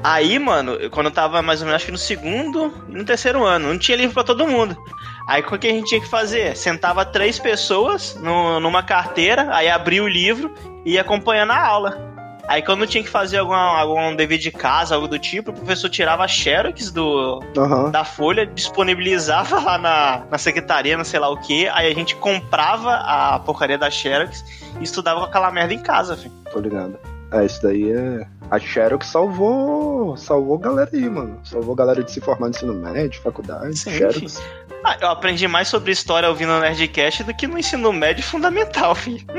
Aí, 0.03 0.37
mano, 0.37 0.77
quando 0.91 1.07
eu 1.07 1.11
tava 1.11 1.41
mais 1.41 1.61
ou 1.61 1.65
menos 1.65 1.77
acho 1.77 1.85
que 1.87 1.91
no 1.91 1.97
segundo 1.97 2.71
e 2.87 2.93
no 2.93 3.03
terceiro 3.03 3.43
ano, 3.43 3.69
não 3.69 3.79
tinha 3.79 3.97
livro 3.97 4.13
pra 4.13 4.23
todo 4.23 4.47
mundo. 4.47 4.77
Aí 5.27 5.41
o 5.41 5.57
que 5.57 5.67
a 5.67 5.71
gente 5.71 5.87
tinha 5.89 5.99
que 6.01 6.07
fazer? 6.07 6.55
Sentava 6.55 7.03
três 7.03 7.39
pessoas 7.39 8.15
no- 8.21 8.59
numa 8.59 8.83
carteira, 8.83 9.47
aí 9.51 9.67
abria 9.67 10.03
o 10.03 10.07
livro 10.07 10.53
e 10.85 10.93
ia 10.93 11.01
acompanhando 11.01 11.51
a 11.53 11.65
aula. 11.67 12.13
Aí 12.47 12.61
quando 12.61 12.85
tinha 12.85 13.03
que 13.03 13.09
fazer 13.09 13.39
alguma, 13.39 13.57
algum 13.79 14.15
dever 14.15 14.37
de 14.37 14.51
casa, 14.51 14.93
algo 14.93 15.07
do 15.07 15.17
tipo, 15.17 15.49
o 15.49 15.53
professor 15.53 15.89
tirava 15.89 16.23
a 16.23 16.27
xerox 16.27 16.91
do, 16.91 17.39
Aham. 17.57 17.89
da 17.89 18.03
Folha, 18.05 18.45
disponibilizava 18.45 19.59
lá 19.59 19.79
na, 19.79 20.25
na 20.29 20.37
secretaria, 20.37 20.95
não 20.95 21.03
sei 21.03 21.19
lá 21.19 21.27
o 21.29 21.37
que, 21.37 21.67
aí 21.69 21.91
a 21.91 21.95
gente 21.95 22.15
comprava 22.17 22.93
a 22.93 23.39
porcaria 23.39 23.79
da 23.79 23.89
Xerox 23.89 24.45
e 24.79 24.83
estudava 24.83 25.21
com 25.21 25.25
aquela 25.25 25.51
merda 25.51 25.73
em 25.73 25.79
casa, 25.81 26.15
filho. 26.15 26.31
Tô 26.51 26.59
ligado. 26.59 26.99
É, 27.31 27.45
isso 27.45 27.61
daí 27.63 27.91
é. 27.91 28.27
A 28.49 28.59
Xerox 28.59 29.07
salvou. 29.07 30.15
Salvou 30.15 30.57
galera 30.57 30.89
aí, 30.93 31.09
mano. 31.09 31.39
Salvou 31.43 31.75
galera 31.75 32.03
de 32.03 32.11
se 32.11 32.21
formar 32.21 32.47
no 32.47 32.51
ensino 32.51 32.73
médio, 32.73 33.21
faculdade. 33.21 33.77
Sim, 33.77 33.91
Xerox. 33.91 34.41
Ah, 34.83 34.97
eu 35.01 35.09
aprendi 35.09 35.47
mais 35.47 35.67
sobre 35.67 35.91
história 35.91 36.29
ouvindo 36.29 36.51
o 36.51 36.59
Nerdcast 36.59 37.23
do 37.23 37.33
que 37.33 37.47
no 37.47 37.57
ensino 37.57 37.91
médio 37.91 38.23
fundamental, 38.25 38.93
filho. 38.95 39.25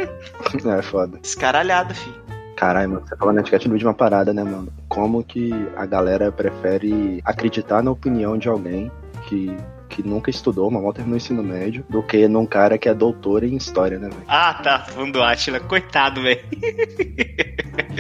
É, 0.67 0.83
foda. 0.83 1.19
Escaralhado, 1.23 1.95
filho. 1.95 2.27
Caralho, 2.57 2.89
mano, 2.89 3.07
você 3.07 3.15
falou 3.17 3.35
na 3.35 3.43
etiqueta 3.43 3.69
de 3.69 3.85
uma 3.85 3.93
parada, 3.93 4.33
né, 4.33 4.43
mano? 4.43 4.73
Como 4.89 5.23
que 5.23 5.53
a 5.77 5.85
galera 5.85 6.33
prefere 6.33 7.21
acreditar 7.25 7.83
na 7.83 7.91
opinião 7.91 8.39
de 8.39 8.49
alguém 8.49 8.91
que 9.29 9.55
que 9.89 10.03
nunca 10.03 10.31
estudou, 10.31 10.71
mal 10.71 10.93
terminou 10.93 11.15
o 11.15 11.17
ensino 11.17 11.43
médio, 11.43 11.85
do 11.89 12.03
que 12.03 12.29
num 12.29 12.47
cara 12.47 12.79
que 12.79 12.89
é 12.89 12.95
doutor 12.95 13.45
em 13.45 13.57
história, 13.57 13.99
né, 13.99 14.09
velho? 14.09 14.23
Ah, 14.29 14.55
tá. 14.55 14.81
Falando 14.81 15.13
do 15.13 15.23
Atila. 15.23 15.61
Coitado, 15.61 16.23
velho. 16.23 16.41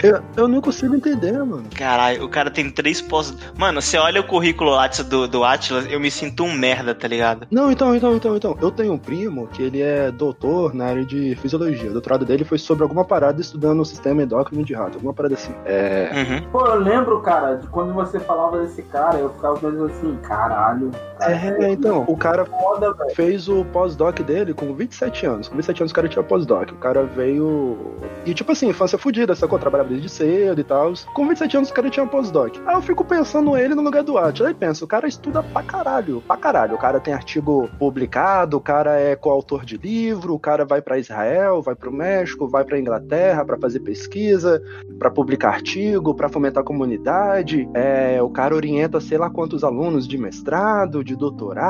Eu, 0.02 0.23
eu 0.37 0.49
não 0.49 0.61
consigo 0.61 0.95
entender, 0.95 1.33
mano. 1.33 1.64
Caralho, 1.75 2.25
o 2.25 2.28
cara 2.28 2.50
tem 2.50 2.71
três 2.71 3.00
pós. 3.00 3.35
Mano, 3.57 3.81
você 3.81 3.97
olha 3.99 4.21
o 4.21 4.25
currículo 4.25 4.73
do, 5.09 5.28
do 5.28 5.45
Atila, 5.45 5.83
eu 5.88 5.99
me 5.99 6.11
sinto 6.11 6.45
um 6.45 6.52
merda, 6.52 6.95
tá 6.95 7.09
ligado? 7.09 7.47
Não, 7.50 7.71
então, 7.71 7.95
então, 7.95 8.14
então, 8.16 8.37
então. 8.37 8.57
Eu 8.61 8.71
tenho 8.71 8.93
um 8.93 8.99
primo 8.99 9.47
que 9.49 9.62
ele 9.62 9.81
é 9.81 10.11
doutor 10.11 10.75
na 10.75 10.87
área 10.87 11.05
de 11.05 11.35
fisiologia. 11.37 11.90
O 11.90 11.93
doutorado 11.93 12.25
dele 12.25 12.45
foi 12.45 12.59
sobre 12.59 12.83
alguma 12.83 13.05
parada 13.05 13.40
estudando 13.40 13.81
o 13.81 13.85
sistema 13.85 14.23
endócrino 14.23 14.64
de 14.64 14.75
rato, 14.75 14.95
alguma 14.95 15.14
parada 15.14 15.35
assim. 15.35 15.55
É. 15.64 16.11
Uhum. 16.14 16.50
Pô, 16.50 16.66
eu 16.66 16.81
lembro, 16.81 17.21
cara, 17.21 17.55
de 17.55 17.66
quando 17.69 17.93
você 17.95 18.21
falava 18.21 18.61
desse 18.61 18.83
cara, 18.83 19.19
eu 19.19 19.31
ficava 19.31 19.55
pensando 19.55 19.85
assim, 19.87 20.16
caralho. 20.23 20.90
Cara, 21.19 21.33
É, 21.33 21.75
então, 21.78 22.04
o 22.09 22.16
cara 22.16 22.45
foda, 22.45 22.95
fez 23.14 23.49
o 23.49 23.64
pós-doc 23.66 24.21
dele 24.21 24.54
com 24.54 24.75
27 24.75 25.26
anos. 25.26 25.49
Com 25.49 25.56
27 25.56 25.83
anos 25.83 25.92
o 25.92 25.95
cara 25.95 26.09
tinha 26.09 26.23
pós-doc. 26.23 26.73
O 26.73 26.76
cara 26.76 27.04
veio. 27.04 27.76
E 28.25 28.35
tipo 28.35 28.52
assim, 28.52 28.68
infância 28.68 28.99
fudida, 28.99 29.35
sacou? 29.35 29.59
Trabalhava 29.59 29.90
desde 29.90 30.09
cedo 30.09 30.61
e 30.61 30.64
tal. 30.64 30.92
Com 31.14 31.26
27 31.28 31.56
anos 31.56 31.71
o 31.71 31.75
cara 31.75 31.90
tinha 31.90 32.06
pós-doc. 32.06 32.56
Aí 32.66 32.75
eu 32.75 32.83
fico 32.83 33.04
pensando 33.04 33.56
ele 33.56 33.75
no 33.75 33.83
lugar 33.83 34.02
do 34.02 34.18
Atila. 34.18 34.49
Aí 34.49 34.54
penso, 34.54 34.85
o 34.85 34.88
cara 34.88 35.06
estuda 35.06 35.42
pra 35.42 35.62
caralho, 35.62 36.23
pra 36.26 36.37
caralho. 36.37 36.75
O 36.75 36.78
cara 36.78 37.00
tem 37.00 37.14
artigo 37.14 37.68
publicado, 37.78 38.56
o 38.56 38.61
cara 38.61 38.99
é 38.99 39.14
coautor 39.14 39.64
de 39.64 39.76
livro, 39.76 40.35
o 40.35 40.38
cara 40.38 40.64
vai 40.64 40.80
pra 40.80 40.99
Israel, 40.99 41.62
vai 41.62 41.75
pro 41.75 41.92
México, 41.92 42.49
vai 42.49 42.64
pra 42.64 42.78
Inglaterra 42.78 43.45
pra 43.45 43.59
fazer 43.59 43.80
pesquisa, 43.80 44.62
pra 44.99 45.11
publicar 45.11 45.50
artigo, 45.50 46.14
pra 46.14 46.28
fomentar 46.28 46.62
a 46.62 46.66
comunidade. 46.66 47.68
É, 47.75 48.23
o 48.23 48.30
cara 48.30 48.54
orienta 48.54 49.00
sei 49.00 49.18
lá 49.18 49.30
quantos 49.30 49.62
alunos 49.64 50.06
de 50.06 50.18
mestrado, 50.18 51.04
de 51.04 51.14
doutorado. 51.16 51.65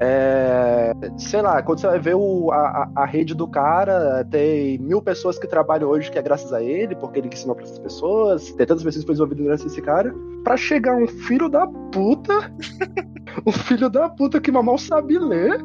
É, 0.00 0.92
sei 1.16 1.42
lá, 1.42 1.62
quando 1.62 1.80
você 1.80 1.86
vai 1.86 1.98
ver 1.98 2.14
o, 2.14 2.50
a, 2.50 2.88
a- 2.94 3.04
rede 3.04 3.34
do 3.34 3.46
cara, 3.46 4.24
tem 4.30 4.78
mil 4.78 5.00
pessoas 5.02 5.38
que 5.38 5.46
trabalham 5.46 5.88
hoje 5.88 6.10
que 6.10 6.18
é 6.18 6.22
graças 6.22 6.52
a 6.52 6.62
ele, 6.62 6.94
porque 6.94 7.18
ele 7.18 7.28
ensinou 7.28 7.54
pra 7.54 7.64
essas 7.64 7.78
pessoas. 7.78 8.52
Tem 8.52 8.66
tantas 8.66 8.82
pessoas 8.84 9.02
que 9.04 9.06
foi 9.06 9.14
desenvolvido 9.14 9.44
graças 9.44 9.66
a 9.66 9.68
esse 9.68 9.82
cara. 9.82 10.14
Pra 10.44 10.56
chegar 10.56 10.96
um 10.96 11.06
filho 11.06 11.48
da 11.48 11.66
puta, 11.66 12.52
um 13.46 13.52
filho 13.52 13.88
da 13.88 14.08
puta 14.08 14.40
que 14.40 14.50
mal 14.50 14.76
sabe 14.78 15.18
ler. 15.18 15.58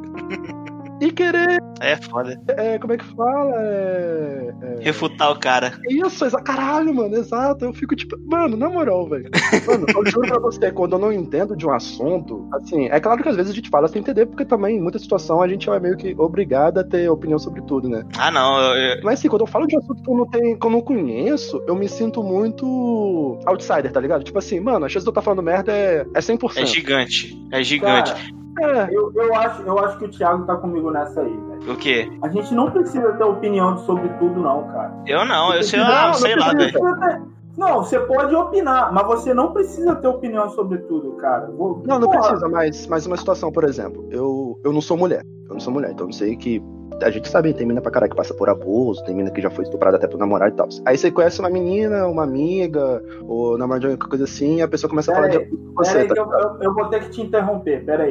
E 1.00 1.12
querer, 1.12 1.60
É 1.80 1.96
foda. 1.96 2.40
é, 2.58 2.80
como 2.80 2.94
é 2.94 2.98
que 2.98 3.06
fala? 3.06 3.54
É, 3.62 4.54
é, 4.62 4.84
Refutar 4.84 5.32
o 5.32 5.40
cara. 5.40 5.74
isso, 5.90 6.26
exa 6.26 6.42
caralho, 6.42 6.94
mano, 6.94 7.16
exato. 7.16 7.66
Eu 7.66 7.74
fico 7.74 7.96
tipo, 7.96 8.16
mano, 8.26 8.58
na 8.58 8.68
moral, 8.70 9.08
velho. 9.08 9.30
Mano, 9.68 9.86
eu 9.96 10.06
juro 10.12 10.28
pra 10.28 10.40
você, 10.40 10.72
quando 10.72 10.94
eu 10.94 11.00
não 11.00 11.14
entendo 11.14 11.56
de 11.56 11.68
um 11.68 11.72
assunto, 11.72 12.48
assim, 12.54 12.88
é 12.88 13.00
claro 13.00 13.22
que 13.22 13.30
às 13.30 13.36
vezes 13.36 13.52
a 13.52 13.56
gente 13.56 13.70
fala 13.70 13.88
sem 13.88 14.00
entender, 14.02 14.26
porque 14.26 14.44
também, 14.46 14.78
em 14.78 14.82
muita 14.82 14.98
situação, 14.98 15.42
a 15.42 15.48
gente 15.48 15.70
é 15.70 15.80
meio 15.80 15.96
que 15.98 16.16
obrigado 16.18 16.80
a 16.80 16.84
ter 16.84 17.08
opinião 17.10 17.38
sobre 17.38 17.62
tudo, 17.62 17.88
né? 17.88 18.04
Ah, 18.18 18.32
não. 18.32 18.60
eu- 18.76 19.02
Mas 19.04 19.20
assim, 19.20 19.28
quando 19.30 19.42
eu 19.42 19.48
falo 19.48 19.68
de 19.68 19.76
um 19.76 19.80
assunto 19.80 20.02
que 20.02 20.10
eu 20.10 20.18
não, 20.18 20.26
tenho, 20.28 20.60
que 20.60 20.66
eu 20.66 20.72
não 20.72 20.82
conheço, 20.82 21.64
eu 21.68 21.76
me 21.76 21.88
sinto 21.88 22.24
muito 22.24 23.40
outsider, 23.46 23.92
tá 23.92 24.00
ligado? 24.00 24.24
Tipo 24.24 24.40
assim, 24.40 24.60
mano, 24.60 24.86
a 24.86 24.90
chance 24.90 25.04
de 25.04 25.10
eu 25.10 25.12
estar 25.12 25.22
falando 25.22 25.44
merda 25.44 25.72
é, 25.72 26.06
é 26.14 26.20
100%. 26.22 26.58
É 26.58 26.66
gigante. 26.66 27.40
É 27.52 27.64
gigante. 27.64 28.12
Cara, 28.14 28.37
É, 28.60 28.88
eu, 28.92 29.12
eu, 29.16 29.36
acho, 29.36 29.62
eu 29.64 29.80
acho 29.80 29.98
que 30.00 30.06
o 30.06 30.10
Thiago 30.10 30.46
tá 30.46 30.56
comigo 30.56 30.90
nessa 30.92 31.22
aí, 31.22 31.36
velho. 31.38 31.74
O 31.74 31.76
quê? 31.78 32.12
A 32.22 32.28
gente 32.30 32.54
não 32.56 32.72
precisa 32.72 33.14
ter 33.14 33.24
opinião 33.24 33.78
sobre 33.80 34.10
tudo, 34.20 34.40
não, 34.42 34.64
cara. 34.70 34.94
Eu 35.06 35.26
não, 35.26 35.54
eu 35.54 35.64
sei, 35.64 35.80
Não, 35.80 35.86
ah, 35.88 36.08
não 36.08 36.14
sei 36.16 36.36
lá, 36.36 36.54
velho. 36.54 37.38
Não, 37.58 37.78
você 37.84 38.00
pode 38.00 38.36
opinar, 38.36 38.94
mas 38.94 39.08
você 39.08 39.34
não 39.34 39.52
precisa 39.52 39.96
ter 39.96 40.08
opinião 40.08 40.48
sobre 40.50 40.78
tudo, 40.80 41.14
cara. 41.14 41.48
Vou- 41.48 41.82
Não, 41.86 41.98
não 42.00 42.08
Porra, 42.08 42.20
precisa, 42.20 42.48
mas, 42.50 42.86
mas 42.88 43.06
uma 43.08 43.18
situação, 43.18 43.52
por 43.52 43.64
exemplo, 43.64 44.08
eu, 44.12 44.60
eu 44.64 44.72
não 44.72 44.80
sou 44.82 44.96
mulher. 44.96 45.24
Eu 45.48 45.54
não 45.54 45.60
sou 45.60 45.74
mulher, 45.74 45.92
então 45.92 46.06
eu 46.08 46.14
sei 46.14 46.36
que. 46.36 46.62
A 47.02 47.10
gente 47.12 47.28
sabe, 47.30 47.54
tem 47.54 47.66
mina 47.68 47.80
pra 47.82 47.92
caralho 47.92 48.10
que 48.12 48.18
passa 48.18 48.34
por 48.34 48.50
abuso, 48.50 49.04
tem 49.06 49.14
mina 49.16 49.30
que 49.30 49.40
já 49.42 49.50
foi 49.52 49.64
estuprada 49.64 49.98
até 49.98 50.08
por 50.08 50.18
namorado 50.20 50.52
e 50.54 50.56
tal. 50.56 50.68
Aí 50.86 50.98
você 50.98 51.12
conhece 51.12 51.40
uma 51.40 51.50
menina, 51.50 52.08
uma 52.08 52.24
amiga, 52.24 53.04
ou 53.28 53.56
namorado 53.58 53.82
de 53.88 53.92
alguma 53.94 54.10
coisa 54.10 54.24
assim, 54.24 54.58
e 54.58 54.62
a 54.64 54.68
pessoa 54.68 54.90
começa 54.90 55.12
a 55.12 55.16
falar 55.16 55.28
de 55.28 55.38
abuso 55.38 55.58
com 55.58 55.82
Pera 55.84 55.86
você, 55.92 55.98
aí 56.00 56.08
tá 56.08 56.14
que 56.16 56.20
eu, 56.20 56.32
eu- 56.32 56.58
eu 56.62 56.74
vou 56.74 56.86
ter 56.90 57.02
que 57.02 57.10
te 57.12 57.22
interromper, 57.22 57.86
pera 57.86 58.04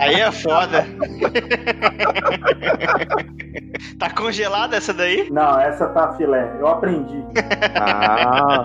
aí. 0.00 0.20
É 0.20 0.32
foda. 0.32 0.84
tá 3.98 4.10
congelada 4.10 4.76
essa 4.76 4.92
daí? 4.92 5.28
Não, 5.30 5.58
essa 5.58 5.86
tá 5.88 6.12
filé, 6.14 6.56
eu 6.60 6.66
aprendi. 6.66 7.24
Ah, 7.76 8.62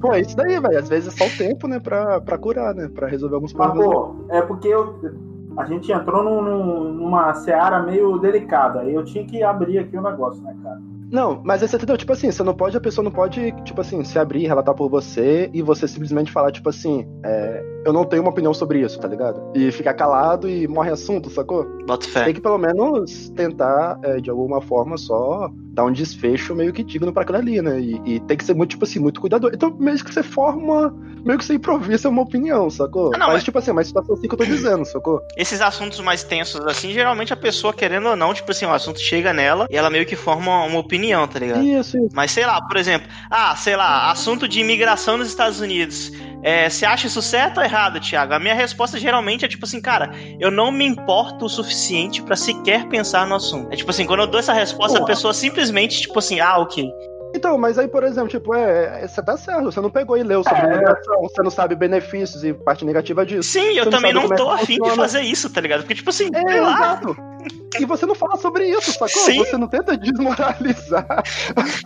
pô, 0.00 0.12
é 0.14 0.20
isso 0.20 0.36
daí, 0.36 0.58
velho. 0.58 0.78
Às 0.78 0.88
vezes 0.88 1.14
é 1.14 1.16
só 1.16 1.24
o 1.32 1.36
tempo, 1.36 1.66
né, 1.68 1.78
pra, 1.80 2.20
pra 2.20 2.38
curar, 2.38 2.74
né, 2.74 2.88
pra 2.88 3.08
resolver 3.08 3.34
alguns 3.36 3.52
Mas, 3.54 3.66
problemas. 3.72 3.94
pô, 3.94 4.14
é 4.30 4.42
porque 4.42 4.68
eu, 4.68 4.98
a 5.56 5.64
gente 5.64 5.90
entrou 5.92 6.22
num- 6.22 6.42
num- 6.42 6.92
numa 6.94 7.32
seara 7.34 7.82
meio 7.82 8.18
delicada. 8.18 8.84
Eu 8.84 9.04
tinha 9.04 9.24
que 9.24 9.42
abrir 9.42 9.78
aqui 9.78 9.96
o 9.96 10.02
negócio, 10.02 10.42
né, 10.42 10.54
cara? 10.62 10.80
Não, 11.12 11.42
mas 11.44 11.60
você 11.60 11.76
entendeu? 11.76 11.96
Tipo 11.98 12.14
assim, 12.14 12.30
você 12.32 12.42
não 12.42 12.54
pode, 12.54 12.74
a 12.76 12.80
pessoa 12.80 13.04
não 13.04 13.10
pode, 13.12 13.52
tipo 13.64 13.80
assim, 13.82 14.02
se 14.02 14.18
abrir, 14.18 14.46
relatar 14.46 14.74
por 14.74 14.88
você 14.88 15.50
e 15.52 15.60
você 15.60 15.86
simplesmente 15.86 16.32
falar, 16.32 16.50
tipo 16.50 16.70
assim, 16.70 17.06
é, 17.22 17.62
eu 17.84 17.92
não 17.92 18.04
tenho 18.04 18.22
uma 18.22 18.30
opinião 18.30 18.54
sobre 18.54 18.80
isso, 18.80 18.98
tá 18.98 19.06
ligado? 19.08 19.42
E 19.54 19.70
ficar 19.70 19.92
calado 19.92 20.48
e 20.48 20.66
morre 20.66 20.90
assunto, 20.90 21.28
sacou? 21.28 21.64
Bota 21.86 22.06
Tem 22.06 22.12
fé. 22.12 22.32
que 22.32 22.40
pelo 22.40 22.56
menos 22.56 23.28
tentar, 23.30 23.98
é, 24.02 24.20
de 24.20 24.30
alguma 24.30 24.62
forma, 24.62 24.96
só 24.96 25.50
dar 25.74 25.84
um 25.84 25.92
desfecho 25.92 26.54
meio 26.54 26.72
que 26.72 26.82
digno 26.84 27.12
pra 27.12 27.22
aquilo 27.22 27.38
ali, 27.38 27.60
né? 27.62 27.78
E, 27.80 28.00
e 28.04 28.20
tem 28.20 28.36
que 28.36 28.44
ser 28.44 28.54
muito, 28.54 28.70
tipo 28.70 28.84
assim, 28.84 28.98
muito 28.98 29.20
cuidadoso. 29.20 29.54
Então, 29.54 29.74
mesmo 29.78 30.06
que 30.06 30.14
você 30.14 30.22
forma, 30.22 30.94
meio 31.24 31.38
que 31.38 31.44
você 31.44 31.54
improvisa 31.54 32.08
uma 32.08 32.22
opinião, 32.22 32.70
sacou? 32.70 33.10
Ah, 33.14 33.18
não, 33.18 33.26
mas, 33.26 33.34
mas- 33.36 33.44
tipo 33.44 33.58
assim, 33.58 33.70
é 33.70 33.72
uma 33.72 33.84
situação 33.84 34.14
assim 34.14 34.28
que 34.28 34.34
eu 34.34 34.38
tô 34.38 34.44
dizendo, 34.44 34.84
sacou? 34.84 35.20
Esses 35.36 35.60
assuntos 35.60 35.98
mais 36.00 36.22
tensos, 36.22 36.64
assim, 36.66 36.92
geralmente 36.92 37.32
a 37.32 37.36
pessoa, 37.36 37.72
querendo 37.72 38.08
ou 38.08 38.16
não, 38.16 38.32
tipo 38.34 38.50
assim, 38.50 38.64
o 38.64 38.72
assunto 38.72 39.00
chega 39.00 39.32
nela 39.32 39.66
e 39.70 39.76
ela 39.76 39.90
meio 39.90 40.06
que 40.06 40.14
forma 40.16 40.62
uma 40.64 40.78
opinião, 40.78 41.01
tá 41.28 41.38
ligado? 41.38 41.62
Isso, 41.62 41.96
isso. 41.98 42.08
Mas 42.14 42.30
sei 42.30 42.46
lá, 42.46 42.60
por 42.62 42.76
exemplo, 42.76 43.08
ah, 43.30 43.54
sei 43.56 43.76
lá, 43.76 44.10
assunto 44.10 44.46
de 44.48 44.60
imigração 44.60 45.16
nos 45.16 45.28
Estados 45.28 45.60
Unidos. 45.60 46.12
É, 46.44 46.68
você 46.68 46.84
acha 46.84 47.06
isso 47.06 47.22
certo 47.22 47.58
ou 47.58 47.64
errado, 47.64 48.00
Thiago? 48.00 48.34
A 48.34 48.38
minha 48.38 48.54
resposta 48.54 48.98
geralmente 48.98 49.44
é 49.44 49.48
tipo 49.48 49.64
assim, 49.64 49.80
cara, 49.80 50.10
eu 50.40 50.50
não 50.50 50.72
me 50.72 50.84
importo 50.84 51.44
o 51.44 51.48
suficiente 51.48 52.20
pra 52.22 52.34
sequer 52.36 52.88
pensar 52.88 53.26
no 53.26 53.34
assunto. 53.36 53.72
É 53.72 53.76
tipo 53.76 53.90
assim, 53.90 54.04
quando 54.06 54.20
eu 54.20 54.26
dou 54.26 54.40
essa 54.40 54.52
resposta, 54.52 54.98
a 54.98 55.04
pessoa 55.04 55.32
simplesmente, 55.32 56.00
tipo 56.00 56.18
assim, 56.18 56.40
ah, 56.40 56.58
ok. 56.58 56.84
Então, 57.34 57.56
mas 57.56 57.78
aí, 57.78 57.88
por 57.88 58.04
exemplo, 58.04 58.28
tipo, 58.28 58.54
é, 58.54 59.04
é- 59.04 59.08
você 59.08 59.22
tá 59.22 59.36
certo, 59.38 59.64
você 59.64 59.80
não 59.80 59.88
pegou 59.88 60.18
e 60.18 60.22
leu 60.22 60.42
sobre 60.44 60.58
É. 60.60 60.64
imigração, 60.66 61.20
você 61.22 61.42
não 61.42 61.50
sabe 61.50 61.74
benefícios 61.74 62.44
e 62.44 62.52
parte 62.52 62.84
negativa 62.84 63.24
disso. 63.24 63.48
Sim, 63.48 63.72
eu 63.78 63.84
não 63.86 63.92
também 63.92 64.12
não 64.12 64.22
como 64.22 64.34
é 64.34 64.36
tô 64.36 64.50
afim 64.50 64.78
de 64.78 64.90
fazer 64.90 65.22
isso, 65.22 65.48
tá 65.48 65.60
ligado? 65.60 65.80
Porque, 65.80 65.94
tipo 65.94 66.10
assim, 66.10 66.28
É, 66.34 66.50
sei 66.50 66.60
lá. 66.60 66.72
exato. 66.74 67.16
E 67.80 67.84
você 67.84 68.06
não 68.06 68.14
fala 68.14 68.36
sobre 68.36 68.66
isso, 68.66 68.92
sacou? 68.92 69.08
Sim. 69.08 69.38
Você 69.38 69.56
não 69.56 69.68
tenta 69.68 69.96
desmoralizar, 69.96 71.22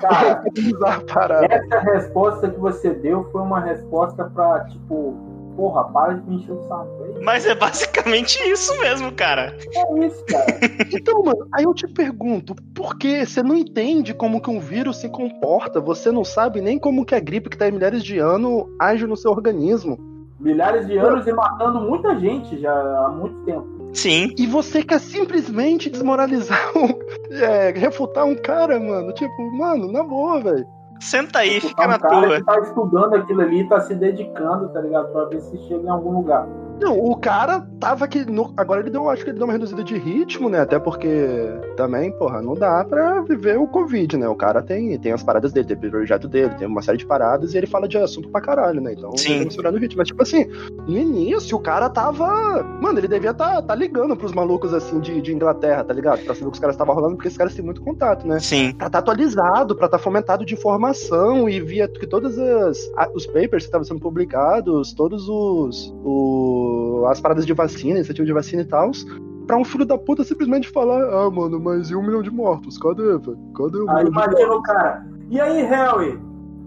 Cara, 1.06 1.46
essa 1.50 1.78
resposta 1.80 2.50
que 2.50 2.58
você 2.58 2.90
deu 2.90 3.24
foi 3.32 3.40
uma 3.42 3.60
resposta 3.60 4.24
pra, 4.34 4.64
tipo, 4.64 5.14
porra, 5.56 5.84
para 5.84 6.14
de 6.14 6.28
me 6.28 6.36
encher 6.36 6.52
o 6.52 6.62
saco. 6.68 6.88
É 7.04 7.10
isso, 7.12 7.22
Mas 7.22 7.46
é 7.46 7.54
basicamente 7.54 8.38
isso 8.50 8.78
mesmo, 8.80 9.10
cara. 9.12 9.56
é 9.74 10.06
isso, 10.06 10.24
cara. 10.26 10.46
Então, 10.92 11.22
mano, 11.22 11.46
aí 11.52 11.64
eu 11.64 11.74
te 11.74 11.86
pergunto, 11.88 12.54
por 12.74 12.96
que 12.98 13.24
você 13.24 13.42
não 13.42 13.56
entende 13.56 14.12
como 14.14 14.40
que 14.40 14.50
um 14.50 14.60
vírus 14.60 14.98
se 14.98 15.08
comporta? 15.08 15.80
Você 15.80 16.10
não 16.10 16.24
sabe 16.24 16.60
nem 16.60 16.78
como 16.78 17.04
que 17.04 17.14
a 17.14 17.20
gripe 17.20 17.48
que 17.50 17.56
tá 17.56 17.68
em 17.68 17.72
milhares 17.72 18.02
de 18.04 18.18
anos 18.18 18.64
age 18.80 19.06
no 19.06 19.16
seu 19.16 19.30
organismo. 19.30 20.15
Milhares 20.38 20.86
de 20.86 20.96
anos 20.98 21.26
e 21.26 21.32
matando 21.32 21.80
muita 21.80 22.18
gente 22.18 22.58
já 22.60 22.72
há 22.72 23.08
muito 23.08 23.36
tempo. 23.44 23.66
Sim. 23.94 24.34
E 24.36 24.46
você 24.46 24.82
quer 24.82 25.00
simplesmente 25.00 25.88
desmoralizar, 25.88 26.60
um, 26.76 26.88
é, 27.34 27.70
refutar 27.70 28.24
um 28.26 28.36
cara, 28.36 28.78
mano. 28.78 29.12
Tipo, 29.12 29.56
mano, 29.56 29.90
na 29.90 30.02
boa, 30.02 30.40
velho. 30.40 30.66
Senta 31.00 31.40
aí, 31.40 31.60
Tá 31.60 31.68
fica 31.68 31.84
um 31.84 31.88
na 31.88 31.98
cara 31.98 32.26
tua. 32.26 32.36
que 32.36 32.44
tá 32.44 32.58
estudando 32.60 33.14
aquilo 33.14 33.40
ali, 33.42 33.68
tá 33.68 33.80
se 33.80 33.94
dedicando, 33.94 34.68
tá 34.70 34.80
ligado? 34.80 35.12
Pra 35.12 35.24
ver 35.26 35.40
se 35.40 35.56
chega 35.68 35.82
em 35.86 35.90
algum 35.90 36.10
lugar. 36.16 36.46
Não, 36.80 36.98
o 36.98 37.16
cara 37.16 37.66
tava 37.80 38.04
aqui. 38.06 38.24
no- 38.30 38.52
agora 38.56 38.80
ele 38.80 38.90
deu, 38.90 39.08
acho 39.08 39.22
que 39.24 39.30
ele 39.30 39.38
deu 39.38 39.46
uma 39.46 39.52
reduzida 39.52 39.82
de 39.84 39.96
ritmo, 39.96 40.48
né? 40.48 40.60
Até 40.60 40.78
porque 40.78 41.08
também, 41.76 42.10
porra, 42.12 42.40
não 42.42 42.54
dá 42.54 42.84
pra 42.84 43.20
viver 43.20 43.58
o 43.58 43.66
Covid, 43.68 44.16
né? 44.16 44.28
O 44.28 44.34
cara 44.34 44.62
tem, 44.62 44.98
tem 44.98 45.12
as 45.12 45.22
paradas 45.22 45.52
dele, 45.52 45.66
tem 45.66 45.76
o 45.76 45.90
projeto 45.90 46.26
dele, 46.26 46.54
tem 46.56 46.66
uma 46.66 46.82
série 46.82 46.98
de 46.98 47.06
paradas 47.06 47.54
e 47.54 47.58
ele 47.58 47.66
fala 47.66 47.86
de 47.86 47.96
assunto 47.98 48.28
pra 48.30 48.40
caralho, 48.40 48.80
né? 48.80 48.94
Então 48.96 49.16
Sim. 49.16 49.38
tá 49.38 49.44
misturando 49.44 49.76
o 49.76 49.80
ritmo. 49.80 49.98
Mas, 49.98 50.08
tipo 50.08 50.22
assim, 50.22 50.46
no 50.86 50.96
início 50.96 51.56
o 51.56 51.60
cara 51.60 51.88
tava. 51.88 52.62
Mano, 52.80 52.98
ele 52.98 53.08
devia 53.08 53.32
tá, 53.34 53.60
tá 53.62 53.74
ligando 53.74 54.16
pros 54.16 54.32
malucos 54.32 54.72
assim 54.74 54.98
de, 55.00 55.20
de 55.20 55.34
Inglaterra, 55.34 55.84
tá 55.84 55.92
ligado? 55.92 56.24
Pra 56.24 56.34
saber 56.34 56.46
o 56.48 56.50
que 56.50 56.56
os 56.56 56.60
caras 56.60 56.74
estavam 56.74 56.94
rolando, 56.94 57.14
porque 57.16 57.28
esses 57.28 57.38
caras 57.38 57.54
têm 57.54 57.64
muito 57.64 57.80
contato, 57.82 58.26
né? 58.26 58.38
Sim. 58.40 58.72
pra 58.72 58.86
estar 58.86 58.98
atualizado, 58.98 59.76
pra 59.76 59.86
estar 59.86 59.98
fomentado 59.98 60.44
de 60.44 60.54
informação 60.54 61.48
e 61.48 61.60
via 61.60 61.86
que 61.88 62.06
todas 62.06 62.38
as 62.38 62.90
a- 62.96 63.10
os 63.14 63.26
papers 63.26 63.64
que 63.64 63.68
estavam 63.68 63.84
sendo 63.84 64.00
publicados, 64.00 64.92
todos 64.94 65.28
os, 65.28 65.94
o- 66.04 67.04
as 67.08 67.20
paradas 67.20 67.44
de 67.46 67.52
vacina, 67.52 67.96
iniciativa 67.98 68.26
de 68.26 68.32
vacina 68.32 68.62
e 68.62 68.64
tal, 68.64 68.90
pra 69.46 69.56
um 69.56 69.64
filho 69.64 69.84
da 69.84 69.96
puta 69.96 70.24
simplesmente 70.24 70.68
falar, 70.68 71.02
ah, 71.02 71.30
mano, 71.30 71.60
mas 71.60 71.90
e 71.90 71.96
um 71.96 72.02
milhão 72.02 72.22
de 72.22 72.30
mortos? 72.30 72.76
Cadê, 72.78 73.02
velho? 73.18 73.38
Cadê 73.56 73.78
o 73.78 73.90
Aí 73.90 74.06
imagina 74.06 74.52
o 74.54 74.62
cara. 74.62 75.06
E 75.30 75.40
aí, 75.40 75.62
Harry? 75.64 76.18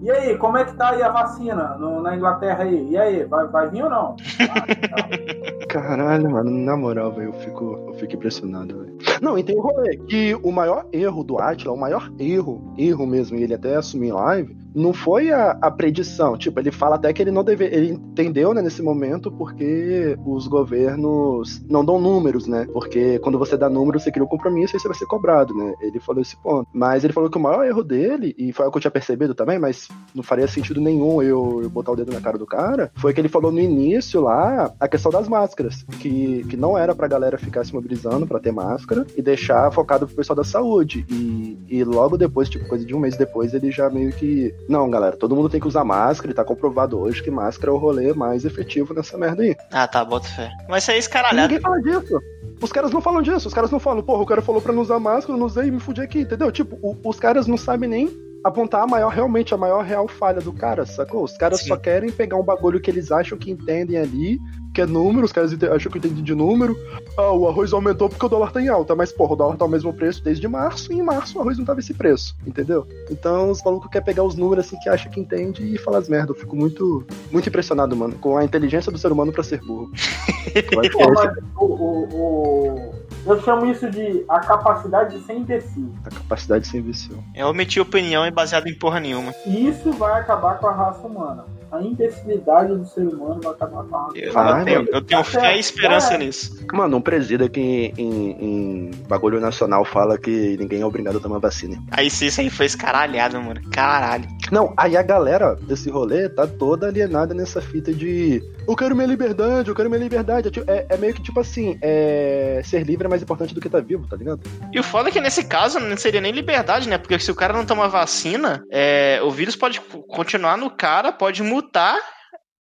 E 0.02 0.10
aí, 0.10 0.38
como 0.38 0.58
é 0.58 0.64
que 0.64 0.74
tá 0.78 0.92
aí 0.92 1.02
a 1.04 1.12
vacina 1.12 1.76
no- 1.78 2.02
na 2.02 2.16
Inglaterra 2.16 2.64
aí? 2.64 2.90
E 2.90 2.98
aí, 2.98 3.26
vai, 3.26 3.48
vai 3.48 3.70
vir 3.70 3.84
ou 3.84 3.90
não? 3.90 4.16
Ah, 4.40 5.66
Caralho, 5.68 6.32
mano, 6.32 6.50
na 6.52 6.76
moral, 6.78 7.12
velho, 7.12 7.30
eu 7.30 7.34
fico, 7.34 7.84
eu 7.88 7.94
fico 7.96 8.16
impressionado, 8.16 8.78
velho. 8.80 8.98
Não, 9.22 9.38
e 9.38 9.44
tem 9.44 9.58
o 9.58 9.62
rolê 9.62 9.98
que 9.98 10.36
o 10.42 10.52
maior 10.52 10.86
erro 10.94 11.24
do 11.24 11.38
Atila, 11.38 11.74
o 11.74 11.78
maior 11.78 12.10
erro, 12.18 12.74
erro 12.78 13.06
mesmo, 13.06 13.38
e 13.38 13.44
ele 13.44 13.54
até 13.54 13.76
assumiu 13.76 14.10
em 14.10 14.18
live, 14.18 14.58
não 14.74 14.94
foi 14.94 15.32
a, 15.32 15.58
a 15.62 15.72
predição. 15.72 16.38
Tipo, 16.38 16.60
ele 16.60 16.72
fala 16.72 16.96
até 16.96 17.12
que 17.14 17.22
ele 17.22 17.32
não 17.32 17.44
deve. 17.44 17.66
Ele 17.66 17.92
entendeu, 17.92 18.54
né, 18.54 18.62
nesse 18.62 18.82
momento, 18.82 19.32
porque 19.32 20.18
os 20.26 20.48
governos 20.48 21.62
não 21.70 21.84
dão 21.84 22.00
números, 22.00 22.48
né? 22.48 22.68
Porque 22.72 23.20
quando 23.20 23.38
você 23.38 23.58
dá 23.58 23.70
números, 23.70 24.04
você 24.04 24.12
cria 24.12 24.24
um 24.24 24.28
compromisso 24.28 24.76
e 24.76 24.80
você 24.80 24.88
vai 24.88 24.98
ser 24.98 25.06
cobrado, 25.06 25.54
né? 25.54 25.74
Ele 25.82 26.00
falou 26.00 26.22
esse 26.22 26.36
ponto. 26.42 26.68
Mas 26.74 27.04
ele 27.04 27.14
falou 27.14 27.30
que 27.30 27.38
o 27.38 27.42
maior 27.42 27.66
erro 27.66 27.84
dele, 27.84 28.36
e 28.38 28.52
foi 28.52 28.66
algo 28.66 28.74
que 28.74 28.78
eu 28.78 28.82
tinha 28.82 28.92
percebido 28.92 29.34
também, 29.34 29.60
mas 29.60 29.88
não 30.14 30.24
faria 30.24 30.48
sentido 30.48 30.82
nenhum 30.82 31.22
eu, 31.22 31.62
eu 31.64 31.70
botar 31.70 31.92
o 31.92 31.96
dedo 31.96 32.12
na 32.12 32.22
cara 32.22 32.38
do 32.38 32.46
cara, 32.46 32.92
foi 32.96 33.14
que 33.14 33.22
ele 33.22 33.30
falou 33.30 33.52
no 33.52 33.60
início 33.60 34.22
lá 34.22 34.74
a 34.80 34.88
questão 34.88 35.12
das 35.12 35.28
máscaras. 35.28 35.84
Que, 36.00 36.46
que 36.50 36.58
não 36.58 36.78
era 36.78 36.96
pra 36.96 37.08
galera 37.08 37.38
ficar 37.38 37.64
se 37.66 37.74
mobilizando 37.74 38.28
pra 38.28 38.40
ter 38.40 38.52
máscara 38.52 39.06
e 39.16 39.22
deixar 39.22 39.72
focado 39.72 40.06
pro 40.06 40.16
pessoal 40.16 40.36
da 40.36 40.44
saúde. 40.44 41.06
E, 41.10 41.58
e 41.68 41.84
logo 41.84 42.18
depois, 42.18 42.50
tipo, 42.50 42.68
coisa 42.68 42.86
de 42.86 42.96
um 42.96 43.00
mês 43.00 43.18
depois, 43.18 43.54
ele 43.54 43.72
já 43.72 43.90
meio 43.90 44.12
que. 44.12 44.54
Não, 44.68 44.90
galera, 44.90 45.16
todo 45.18 45.36
mundo 45.36 45.50
tem 45.50 45.60
que 45.60 45.68
usar 45.68 45.84
máscara 45.84 46.32
e 46.32 46.36
tá 46.36 46.44
comprovado 46.44 47.00
hoje 47.00 47.24
que 47.24 47.32
máscara 47.32 47.72
é 47.72 47.74
o 47.74 47.78
rolê 47.78 48.14
mais 48.14 48.46
efetivo 48.46 48.94
nessa 48.94 49.18
merda 49.18 49.42
aí. 49.44 49.56
Ah, 49.72 49.88
tá, 49.88 50.04
bota 50.06 50.28
fé. 50.28 50.52
Mas 50.68 50.84
isso 50.84 50.92
é 50.92 50.98
escaralhado. 50.98 51.48
ninguém 51.48 51.60
fala 51.60 51.82
disso. 51.82 52.20
Os 52.62 52.72
caras 52.72 52.92
não 52.92 53.02
falam 53.02 53.22
disso, 53.22 53.48
os 53.48 53.54
caras 53.54 53.72
não 53.72 53.80
falam, 53.80 54.04
porra, 54.04 54.22
o 54.22 54.26
cara 54.26 54.42
falou 54.42 54.62
pra 54.62 54.74
não 54.74 54.82
usar 54.82 55.00
máscara, 55.00 55.34
eu 55.34 55.38
não 55.40 55.46
usei 55.48 55.68
e 55.68 55.72
me 55.72 55.80
fudi 55.80 56.02
aqui, 56.02 56.20
entendeu? 56.22 56.52
Tipo, 56.52 56.78
o- 56.82 56.96
os 57.08 57.18
caras 57.20 57.48
não 57.48 57.58
sabem 57.58 57.90
nem 57.90 58.29
apontar 58.44 58.84
a 58.84 58.88
maior, 58.88 59.10
realmente, 59.10 59.54
a 59.54 59.58
maior 59.58 59.84
real 59.84 60.08
falha 60.08 60.42
do 60.42 60.54
cara, 60.54 60.86
sacou? 60.86 61.24
Os 61.24 61.38
caras 61.38 61.60
Sim. 61.62 61.68
só 61.68 61.78
querem 61.78 62.12
pegar 62.12 62.38
um 62.38 62.44
bagulho 62.44 62.80
que 62.80 62.90
eles 62.90 63.12
acham 63.12 63.38
que 63.38 63.52
entendem 63.52 63.98
ali, 63.98 64.40
que 64.74 64.82
é 64.82 64.86
número, 64.86 65.26
os 65.26 65.32
caras 65.32 65.52
acham 65.72 65.92
que 65.92 65.98
entendem 65.98 66.24
de 66.24 66.34
número. 66.36 66.76
Ah, 67.18 67.32
o 67.32 67.48
arroz 67.48 67.74
aumentou 67.74 68.08
porque 68.08 68.26
o 68.26 68.30
dólar 68.30 68.52
tá 68.52 68.62
em 68.62 68.68
alta, 68.70 68.96
mas, 68.96 69.12
porra, 69.12 69.34
o 69.34 69.36
dólar 69.36 69.58
tá 69.58 69.66
ao 69.66 69.70
mesmo 69.70 69.92
preço 69.94 70.24
desde 70.24 70.48
março, 70.48 70.92
e 70.94 70.98
em 71.00 71.02
março 71.02 71.38
o 71.38 71.42
arroz 71.42 71.58
não 71.58 71.66
tava 71.66 71.80
esse 71.80 71.94
preço, 71.94 72.36
entendeu? 72.46 72.88
Então, 73.10 73.50
os 73.52 73.62
malucos 73.64 73.90
querem 73.90 74.06
pegar 74.06 74.24
os 74.24 74.36
números 74.36 74.66
assim 74.66 74.80
que 74.80 74.88
acha 74.90 75.10
que 75.10 75.20
entende 75.20 75.64
e 75.74 75.78
falar 75.78 75.98
as 75.98 76.08
merda. 76.08 76.32
Eu 76.32 76.36
fico 76.36 76.56
muito, 76.56 77.06
muito 77.32 77.50
impressionado, 77.50 77.96
mano, 77.96 78.16
com 78.22 78.38
a 78.38 78.44
inteligência 78.46 78.92
do 78.92 78.98
ser 78.98 79.12
humano 79.12 79.32
pra 79.32 79.44
ser 79.44 79.60
burro. 79.62 79.92
É 80.56 80.62
Pô, 80.64 80.82
esse 80.82 80.98
mas 80.98 81.38
o, 81.58 81.64
o- 81.66 82.08
o- 82.12 82.89
eu 83.30 83.42
chamo 83.42 83.66
isso 83.66 83.90
de 83.90 84.26
a 84.28 84.40
capacidade 84.40 85.18
de 85.18 85.24
ser 85.24 85.34
imbecil. 85.34 85.94
a 86.04 86.10
capacidade 86.10 86.64
de 86.64 86.72
ser 86.72 86.80
imbecil. 86.80 87.24
Eu 87.36 87.48
omiti 87.48 87.80
opinião 87.80 88.26
e 88.26 88.32
baseado 88.32 88.68
em 88.68 88.78
porra 88.78 89.00
nenhuma. 89.00 89.34
E 89.46 89.68
isso 89.68 89.92
vai 89.94 90.20
acabar 90.20 90.58
com 90.58 90.68
a 90.68 90.74
raça 90.74 91.06
humana. 91.06 91.46
A 91.72 91.82
imbecilidade 91.82 92.76
do 92.76 92.86
ser 92.86 93.08
humano 93.08 93.40
vai 93.44 93.54
acabar 93.54 93.84
com 93.84 93.96
a 93.96 94.02
raça 94.02 94.18
Eu, 94.18 94.34
eu 94.34 94.66
tenho, 94.66 94.88
eu 94.92 95.02
tenho 95.02 95.24
fé 95.24 95.56
e 95.56 95.60
esperança 95.60 96.18
nisso. 96.18 96.66
Mano, 96.74 96.98
um 96.98 97.02
presídio 97.02 97.46
aqui 97.46 97.94
em, 97.98 98.32
em 98.32 98.92
bagulho 99.08 99.40
nacional 99.40 99.86
fala 99.86 100.18
que 100.18 100.58
ninguém 100.58 100.82
é 100.82 100.86
obrigado 100.86 101.18
a 101.18 101.22
tomar 101.22 101.40
vacina. 101.40 101.78
Aí 101.92 102.10
sim, 102.10 102.28
isso 102.28 102.42
aí 102.42 102.50
foi 102.50 102.66
escaralhado, 102.66 103.42
mano. 103.42 103.62
Caralho. 103.72 104.28
Não, 104.52 104.74
aí 104.76 104.98
a 104.98 105.02
galera 105.02 105.56
desse 105.56 105.90
rolê 105.90 106.28
tá 106.30 106.48
toda 106.48 106.88
alienada 106.88 107.34
nessa 107.34 107.62
fita 107.62 107.94
de 107.94 108.42
eu 108.68 108.76
quero 108.76 108.96
minha 108.96 109.08
liberdade, 109.08 109.70
eu 109.70 109.76
quero 109.76 109.90
minha 109.90 110.02
liberdade. 110.02 110.52
É, 110.68 110.72
é- 110.72 110.86
é 110.90 110.98
meio 110.98 111.14
que 111.14 111.22
tipo 111.22 111.40
assim, 111.40 111.78
é, 111.82 112.62
ser 112.64 112.84
livre 112.84 113.06
é 113.06 113.10
mais 113.10 113.22
importante 113.22 113.54
do 113.54 113.60
que 113.62 113.68
estar 113.68 113.82
vivo, 113.82 114.08
tá 114.08 114.16
ligado? 114.16 114.42
E 114.72 114.80
o 114.80 114.84
foda 114.84 115.10
é 115.10 115.12
que 115.12 115.20
nesse 115.22 115.44
caso 115.44 115.80
não 115.80 115.98
seria 115.98 116.22
nem 116.22 116.32
liberdade, 116.32 116.88
né? 116.88 116.98
Porque 116.98 117.18
se 117.20 117.32
o 117.32 117.36
cara 117.36 117.54
não 117.54 117.66
toma 117.66 117.88
vacina, 117.88 118.64
é, 118.72 119.20
o 119.24 119.32
vírus 119.32 119.56
pode 119.56 119.82
continuar 120.08 120.58
no 120.58 120.70
cara, 120.70 121.12
pode 121.12 121.42
mutar, 121.60 121.98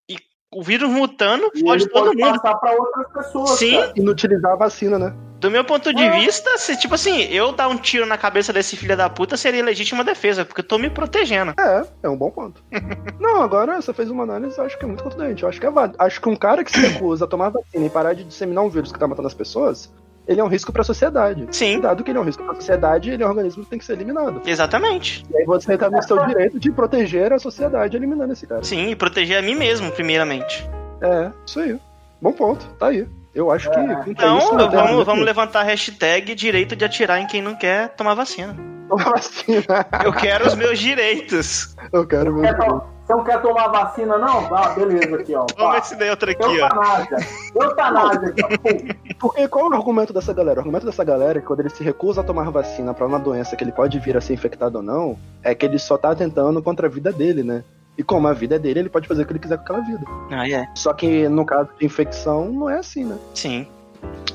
e 0.10 0.16
o 0.54 0.62
vírus 0.64 0.90
mutando 0.90 1.50
E 1.56 1.64
pode 1.64 1.88
todo 1.90 2.06
pode 2.08 2.22
mundo. 2.22 2.42
passar 2.42 2.56
pra 2.56 2.72
outras 2.74 3.12
pessoas. 3.14 3.50
Sim. 3.52 3.72
cara. 3.80 3.94
Inutilizar 3.96 4.52
a 4.52 4.56
vacina, 4.56 5.00
né? 5.00 5.14
Do 5.40 5.50
meu 5.50 5.64
ponto 5.64 5.94
de 5.94 6.04
Ah. 6.04 6.12
vista, 6.20 6.58
se, 6.58 6.76
tipo 6.78 6.96
assim, 6.96 7.22
eu 7.32 7.54
dar 7.54 7.70
um 7.70 7.78
tiro 7.78 8.06
na 8.06 8.18
cabeça 8.18 8.52
desse 8.52 8.76
filho 8.76 8.98
da 8.98 9.10
puta 9.10 9.38
seria 9.38 9.64
legítima 9.64 10.04
defesa, 10.04 10.44
porque 10.44 10.60
eu 10.60 10.68
tô 10.68 10.78
me 10.78 10.90
protegendo. 10.90 11.54
É, 11.58 11.86
é 12.04 12.10
um 12.10 12.18
bom 12.18 12.30
ponto. 12.30 12.62
Não, 13.22 13.42
agora 13.42 13.82
você 13.82 13.94
fez 13.94 14.10
uma 14.10 14.24
análise, 14.24 14.60
acho 14.60 14.78
que 14.78 14.84
é 14.84 14.88
muito 14.88 15.02
contundente. 15.04 15.44
Eu 15.44 15.50
acho 15.50 15.58
que 15.60 15.66
é 15.66 15.72
válido. 15.72 15.96
Acho 15.98 16.20
que 16.20 16.28
um 16.28 16.36
cara 16.36 16.62
que 16.62 16.72
se 16.72 16.80
recusa 16.86 17.24
a 17.24 17.28
tomar 17.28 17.50
vacina 17.52 17.86
e 17.86 17.90
parar 17.90 18.14
de 18.14 18.26
disseminar 18.26 18.66
um 18.66 18.70
vírus 18.70 18.92
que 18.92 19.00
tá 19.00 19.08
matando 19.08 19.30
as 19.30 19.34
pessoas, 19.34 19.90
ele 20.30 20.40
é 20.40 20.44
um 20.44 20.48
risco 20.48 20.72
pra 20.72 20.84
sociedade. 20.84 21.48
Sim, 21.52 21.82
Dado 21.82 22.04
que 22.04 22.12
ele 22.12 22.18
é 22.18 22.22
um 22.22 22.26
risco 22.26 22.44
pra 22.44 22.54
sociedade, 22.56 23.10
ele 23.10 23.22
é 23.24 23.26
um 23.26 23.30
organismo 23.30 23.64
que 23.64 23.70
tem 23.70 23.80
que 23.80 23.84
ser 23.86 23.94
eliminado. 23.94 24.42
exatamente. 24.46 25.26
E 25.30 25.38
aí 25.38 25.46
você 25.46 25.78
tá 25.78 25.90
no 25.90 26.02
seu 26.04 26.26
direito 26.28 26.60
de 26.60 26.72
proteger 26.72 27.34
a 27.34 27.40
sociedade 27.40 27.98
eliminando 27.98 28.32
esse 28.34 28.46
cara. 28.48 28.64
Sim, 28.64 28.90
e 28.90 28.96
proteger 28.96 29.38
a 29.38 29.42
mim 29.42 29.56
mesmo, 29.56 29.92
primeiramente. 29.92 30.70
É, 31.02 31.32
isso 31.46 31.60
aí. 31.60 31.78
Bom 32.22 32.32
ponto, 32.32 32.66
tá 32.78 32.88
aí. 32.88 33.08
Eu 33.34 33.52
acho 33.52 33.70
que 33.72 33.78
É. 33.78 33.82
a 33.82 34.04
Então, 34.08 34.38
isso, 34.38 34.56
não 34.56 34.70
vamos, 34.70 35.02
a 35.02 35.04
vamos 35.04 35.26
levantar 35.26 35.62
a 35.62 35.64
hashtag 35.64 36.34
direito 36.36 36.76
de 36.76 36.84
atirar 36.86 37.20
em 37.20 37.28
quem 37.28 37.42
não 37.42 37.56
quer 37.56 37.90
tomar 37.90 38.14
vacina. 38.14 38.56
Toma 38.90 39.04
vacina. 39.06 39.64
Eu 40.04 40.12
quero 40.14 40.48
os 40.48 40.56
meus 40.56 40.80
direitos. 40.80 41.76
Eu 41.94 42.06
quero 42.08 42.34
meu 42.34 42.42
Quer 42.44 42.54
direito. 42.56 42.74
to- 42.74 42.84
Você 43.10 43.16
não 43.16 43.24
quer 43.24 43.42
tomar 43.42 43.70
vacina, 43.70 44.20
não? 44.20 44.56
Ah, 44.56 44.70
beleza, 44.70 45.16
aqui, 45.16 45.34
ó. 45.34 45.44
Toma 45.46 45.80
esse 45.80 45.96
outra 46.12 46.32
aqui, 46.32 46.44
ó. 46.44 46.54
Eutanásia. 46.54 47.18
Eutanásia. 47.56 48.34
Pum. 48.36 49.14
Porque 49.18 49.48
qual 49.48 49.66
é 49.66 49.70
o 49.70 49.74
argumento 49.74 50.14
dessa 50.14 50.32
galera? 50.32 50.58
O 50.58 50.60
argumento 50.60 50.86
dessa 50.86 51.04
galera 51.04 51.40
é 51.40 51.42
que 51.42 51.48
quando 51.48 51.62
ele 51.62 51.72
se 51.72 51.84
recusa 51.84 52.22
a 52.22 52.24
tomar 52.24 52.52
vacina 52.52 52.94
pra 52.94 53.08
uma 53.08 53.18
doença 53.18 53.56
que 53.56 53.64
ele 53.64 53.72
pode 53.72 53.98
vir 53.98 54.16
a 54.16 54.22
ser 54.22 54.36
infectado 54.36 54.78
ou 54.78 54.84
não, 54.84 55.18
é 55.42 55.56
que 55.56 55.66
ele 55.66 55.80
só 55.80 55.98
tá 55.98 56.14
tentando 56.14 56.62
contra 56.62 56.86
a 56.86 56.90
vida 56.90 57.12
dele, 57.12 57.42
né? 57.42 57.64
E 57.98 58.04
como 58.04 58.28
a 58.28 58.34
vida 58.34 58.58
é 58.58 58.60
dele, 58.60 58.82
ele 58.82 58.90
pode 58.90 59.08
fazer 59.08 59.24
o 59.24 59.26
que 59.26 59.32
ele 59.32 59.40
quiser 59.40 59.58
com 59.58 59.64
aquela 59.64 59.82
vida. 59.82 60.06
Ah, 60.30 60.48
é. 60.48 60.68
Só 60.76 60.94
que 60.94 61.28
no 61.28 61.44
caso 61.48 61.68
de 61.80 61.88
infecção, 61.88 62.52
não 62.52 62.70
é 62.70 62.78
assim, 62.78 63.06
né? 63.06 63.18
Sim, 63.34 63.66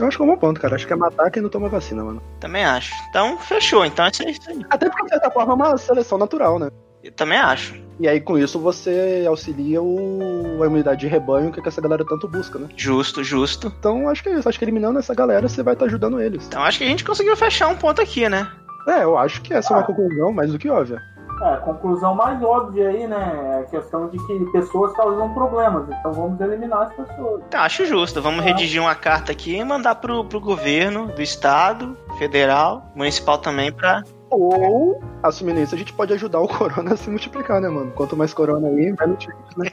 Eu 0.00 0.08
acho 0.08 0.16
que 0.16 0.22
é 0.24 0.26
um 0.26 0.30
bom 0.30 0.36
ponto, 0.36 0.60
cara. 0.60 0.74
Acho 0.74 0.84
que 0.84 0.92
é 0.92 0.96
matar 0.96 1.30
quem 1.30 1.40
não 1.40 1.48
toma 1.48 1.68
vacina, 1.68 2.02
mano. 2.02 2.20
também 2.40 2.64
acho. 2.64 2.92
Então, 3.08 3.38
fechou. 3.38 3.84
Então, 3.84 4.04
é 4.04 4.08
isso 4.08 4.50
aí. 4.50 4.66
Até 4.68 4.88
porque, 4.88 5.04
de 5.04 5.10
certa 5.10 5.30
forma, 5.30 5.52
é 5.52 5.54
uma 5.54 5.78
seleção 5.78 6.18
natural, 6.18 6.58
né? 6.58 6.70
Eu 7.04 7.12
também 7.12 7.38
acho. 7.38 7.74
E 8.00 8.08
aí, 8.08 8.18
com 8.18 8.38
isso, 8.38 8.58
você 8.58 9.24
auxilia 9.28 9.82
o... 9.82 10.62
a 10.62 10.66
imunidade 10.66 11.00
de 11.00 11.06
rebanho 11.06 11.52
que 11.52 11.60
essa 11.68 11.80
galera 11.80 12.02
tanto 12.02 12.26
busca, 12.26 12.58
né? 12.58 12.68
Justo, 12.74 13.22
justo. 13.22 13.72
Então, 13.78 14.08
acho 14.08 14.22
que 14.22 14.30
é 14.30 14.38
isso. 14.38 14.48
Acho 14.48 14.58
que 14.58 14.64
eliminando 14.64 14.98
essa 14.98 15.14
galera, 15.14 15.46
você 15.46 15.62
vai 15.62 15.74
estar 15.74 15.84
ajudando 15.84 16.18
eles. 16.18 16.46
Então, 16.46 16.62
acho 16.62 16.78
que 16.78 16.84
a 16.84 16.88
gente 16.88 17.04
conseguiu 17.04 17.36
fechar 17.36 17.68
um 17.68 17.76
ponto 17.76 18.00
aqui, 18.00 18.26
né? 18.26 18.50
É, 18.88 19.04
eu 19.04 19.18
acho 19.18 19.42
que 19.42 19.52
essa 19.52 19.74
é 19.74 19.76
uma 19.76 19.82
conclusão 19.82 20.32
mais 20.32 20.50
do 20.50 20.58
que 20.58 20.70
óbvia. 20.70 20.98
É, 21.42 21.56
conclusão 21.56 22.14
mais 22.14 22.42
óbvia 22.42 22.88
aí, 22.88 23.06
né? 23.06 23.58
É 23.58 23.60
a 23.60 23.64
questão 23.64 24.08
de 24.08 24.18
que 24.26 24.44
pessoas 24.52 24.96
causam 24.96 25.34
problemas. 25.34 25.86
Então 25.90 26.12
vamos 26.12 26.40
eliminar 26.40 26.82
as 26.82 26.94
pessoas. 26.94 27.42
Então, 27.48 27.60
acho 27.60 27.84
justo. 27.84 28.22
Vamos 28.22 28.42
redigir 28.42 28.80
uma 28.80 28.94
carta 28.94 29.30
aqui 29.30 29.56
e 29.56 29.64
mandar 29.64 29.96
pro, 29.96 30.24
pro 30.24 30.40
governo 30.40 31.08
do 31.08 31.20
estado, 31.20 31.96
federal, 32.18 32.90
municipal 32.94 33.36
também, 33.36 33.70
pra. 33.70 34.02
Ou, 34.34 35.00
assumindo 35.22 35.60
isso, 35.60 35.74
a 35.74 35.78
gente 35.78 35.92
pode 35.92 36.12
ajudar 36.12 36.40
o 36.40 36.48
corona 36.48 36.94
a 36.94 36.96
se 36.96 37.08
multiplicar, 37.08 37.60
né, 37.60 37.68
mano? 37.68 37.92
Quanto 37.92 38.16
mais 38.16 38.34
corona 38.34 38.68
aí, 38.68 38.74
menos 38.74 39.24
vírus, 39.24 39.56
né? 39.56 39.70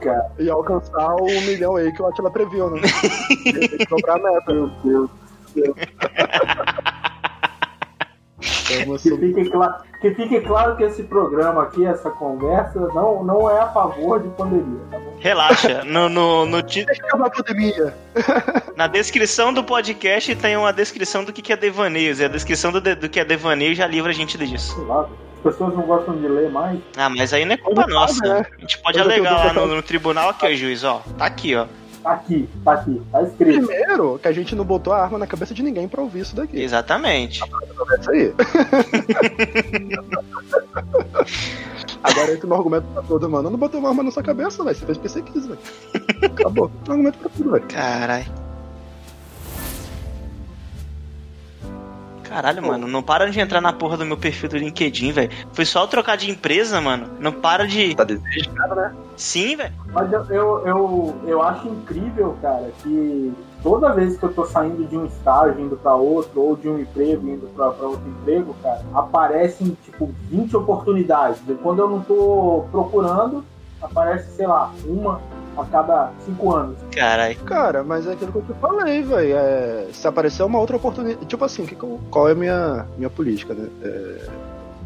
Cara. 0.00 0.30
E 0.40 0.48
alcançar 0.48 1.14
o 1.16 1.26
milhão 1.26 1.76
aí 1.76 1.92
que 1.92 2.00
o 2.00 2.06
Atila 2.06 2.30
previu, 2.30 2.70
né? 2.70 2.80
Tem 3.44 3.78
que 3.78 3.86
dobrar 3.86 4.16
a 4.16 4.22
meta. 4.22 4.52
Meu 4.54 4.70
Deus. 4.82 5.10
Vamos 8.84 9.02
Que 9.02 9.16
fique, 9.16 9.50
cla- 9.50 9.82
que 10.00 10.14
fique 10.14 10.40
claro 10.40 10.76
que 10.76 10.84
esse 10.84 11.02
programa 11.02 11.62
aqui, 11.64 11.84
essa 11.84 12.10
conversa, 12.10 12.78
não, 12.94 13.22
não 13.24 13.50
é 13.50 13.60
a 13.60 13.66
favor 13.68 14.20
de 14.22 14.28
pandemia, 14.30 14.80
tá 14.90 14.98
bom? 14.98 15.16
Relaxa. 15.18 15.84
No, 15.84 16.08
no, 16.08 16.46
no 16.46 16.62
pandemia. 17.30 17.94
na 18.76 18.86
descrição 18.86 19.52
do 19.52 19.62
podcast 19.64 20.34
tem 20.36 20.56
uma 20.56 20.72
descrição 20.72 21.24
do 21.24 21.32
que, 21.32 21.52
é 21.52 21.56
devaneios. 21.56 22.20
E 22.20 22.24
a 22.24 22.28
descrição 22.28 22.72
do, 22.72 22.80
de- 22.80 22.94
do 22.94 23.08
que 23.08 23.20
é 23.20 23.24
devaneio 23.24 23.74
já 23.74 23.86
livra 23.86 24.10
a 24.10 24.14
gente 24.14 24.38
disso. 24.38 24.76
As 24.90 25.42
pessoas 25.42 25.74
não 25.74 25.82
gostam 25.82 26.16
de 26.16 26.28
ler 26.28 26.50
mais. 26.50 26.78
Ah, 26.96 27.08
mas 27.08 27.32
aí 27.32 27.44
não 27.44 27.54
é 27.54 27.56
culpa 27.56 27.86
Não 27.86 28.00
nossa. 28.00 28.14
sabe, 28.14 28.28
né? 28.28 28.46
A 28.56 28.60
gente 28.60 28.78
pode 28.78 28.98
Eu 28.98 29.04
alegar 29.04 29.46
lá 29.46 29.52
no, 29.52 29.66
no 29.66 29.82
tribunal 29.82 30.30
aqui, 30.30 30.46
ó, 30.46 30.50
juiz, 30.54 30.84
ó. 30.84 31.02
Tá 31.18 31.26
aqui, 31.26 31.54
ó. 31.56 31.66
Tá 32.02 32.12
aqui, 32.12 32.48
tá 32.64 32.72
aqui, 32.72 33.02
tá 33.12 33.22
escrito. 33.22 33.66
Primeiro, 33.66 34.18
que 34.18 34.28
a 34.28 34.32
gente 34.32 34.54
não 34.54 34.64
botou 34.64 34.92
a 34.92 35.02
arma 35.02 35.18
na 35.18 35.26
cabeça 35.26 35.52
de 35.52 35.62
ninguém 35.62 35.86
pra 35.86 36.00
ouvir 36.00 36.20
isso 36.20 36.34
daqui. 36.34 36.60
Exatamente. 36.60 37.42
É 37.42 38.00
isso 38.00 38.10
aí. 38.10 38.34
Agora 42.02 42.32
entra 42.32 42.48
no 42.48 42.54
argumento 42.54 42.86
pra 42.94 43.02
todo, 43.02 43.28
mano. 43.28 43.48
Eu 43.48 43.52
não 43.52 43.58
botei 43.58 43.78
uma 43.78 43.90
arma 43.90 44.02
na 44.02 44.10
sua 44.10 44.22
cabeça, 44.22 44.64
velho. 44.64 44.74
Você 44.74 44.86
fez 44.86 44.96
o 44.96 45.00
que 45.00 45.08
você 45.08 45.22
quis, 45.22 45.46
velho. 45.46 45.58
Acabou. 46.22 46.70
Um 46.88 46.92
argumento 46.92 47.18
pra 47.18 47.28
tudo, 47.28 47.50
velho. 47.50 47.64
Carai. 47.68 48.26
Caralho, 52.30 52.62
mano, 52.64 52.86
não 52.86 53.02
para 53.02 53.28
de 53.28 53.40
entrar 53.40 53.60
na 53.60 53.72
porra 53.72 53.96
do 53.96 54.06
meu 54.06 54.16
perfil 54.16 54.48
do 54.48 54.56
LinkedIn, 54.56 55.10
velho. 55.10 55.30
Foi 55.52 55.64
só 55.64 55.82
eu 55.82 55.88
trocar 55.88 56.16
de 56.16 56.30
empresa, 56.30 56.80
mano. 56.80 57.08
Não 57.18 57.32
para 57.32 57.66
de. 57.66 57.92
Tá 57.96 58.04
desejado, 58.04 58.76
né? 58.76 58.94
Sim, 59.16 59.56
velho. 59.56 59.72
Mas 59.92 60.12
eu, 60.12 60.24
eu, 60.26 60.62
eu, 60.64 61.20
eu 61.26 61.42
acho 61.42 61.66
incrível, 61.66 62.36
cara, 62.40 62.70
que 62.84 63.32
toda 63.64 63.92
vez 63.92 64.16
que 64.16 64.22
eu 64.22 64.32
tô 64.32 64.44
saindo 64.44 64.86
de 64.86 64.96
um 64.96 65.06
estágio, 65.06 65.60
indo 65.60 65.76
pra 65.76 65.96
outro, 65.96 66.40
ou 66.40 66.54
de 66.54 66.68
um 66.68 66.78
emprego, 66.78 67.28
indo 67.28 67.48
pra, 67.48 67.72
pra 67.72 67.88
outro 67.88 68.08
emprego, 68.08 68.54
cara, 68.62 68.80
aparecem, 68.94 69.76
tipo, 69.84 70.14
20 70.30 70.56
oportunidades. 70.56 71.42
E 71.48 71.54
quando 71.54 71.80
eu 71.80 71.88
não 71.88 72.00
tô 72.00 72.64
procurando, 72.70 73.44
aparece, 73.82 74.36
sei 74.36 74.46
lá, 74.46 74.72
uma 74.86 75.20
a 75.56 75.64
cada 75.64 76.10
cinco 76.24 76.54
anos. 76.54 76.76
Caralho. 76.92 77.36
Cara, 77.40 77.82
mas 77.82 78.06
é 78.06 78.12
aquilo 78.12 78.32
que 78.32 78.38
eu 78.38 78.42
te 78.42 78.60
falei, 78.60 79.02
velho. 79.02 79.36
É, 79.36 79.86
se 79.92 80.06
aparecer 80.06 80.42
uma 80.42 80.58
outra 80.58 80.76
oportunidade. 80.76 81.24
Tipo 81.26 81.44
assim, 81.44 81.66
que 81.66 81.74
qual 81.74 82.28
é 82.28 82.32
a 82.32 82.34
minha, 82.34 82.86
minha 82.96 83.10
política, 83.10 83.54
né? 83.54 83.68
É, 83.82 84.28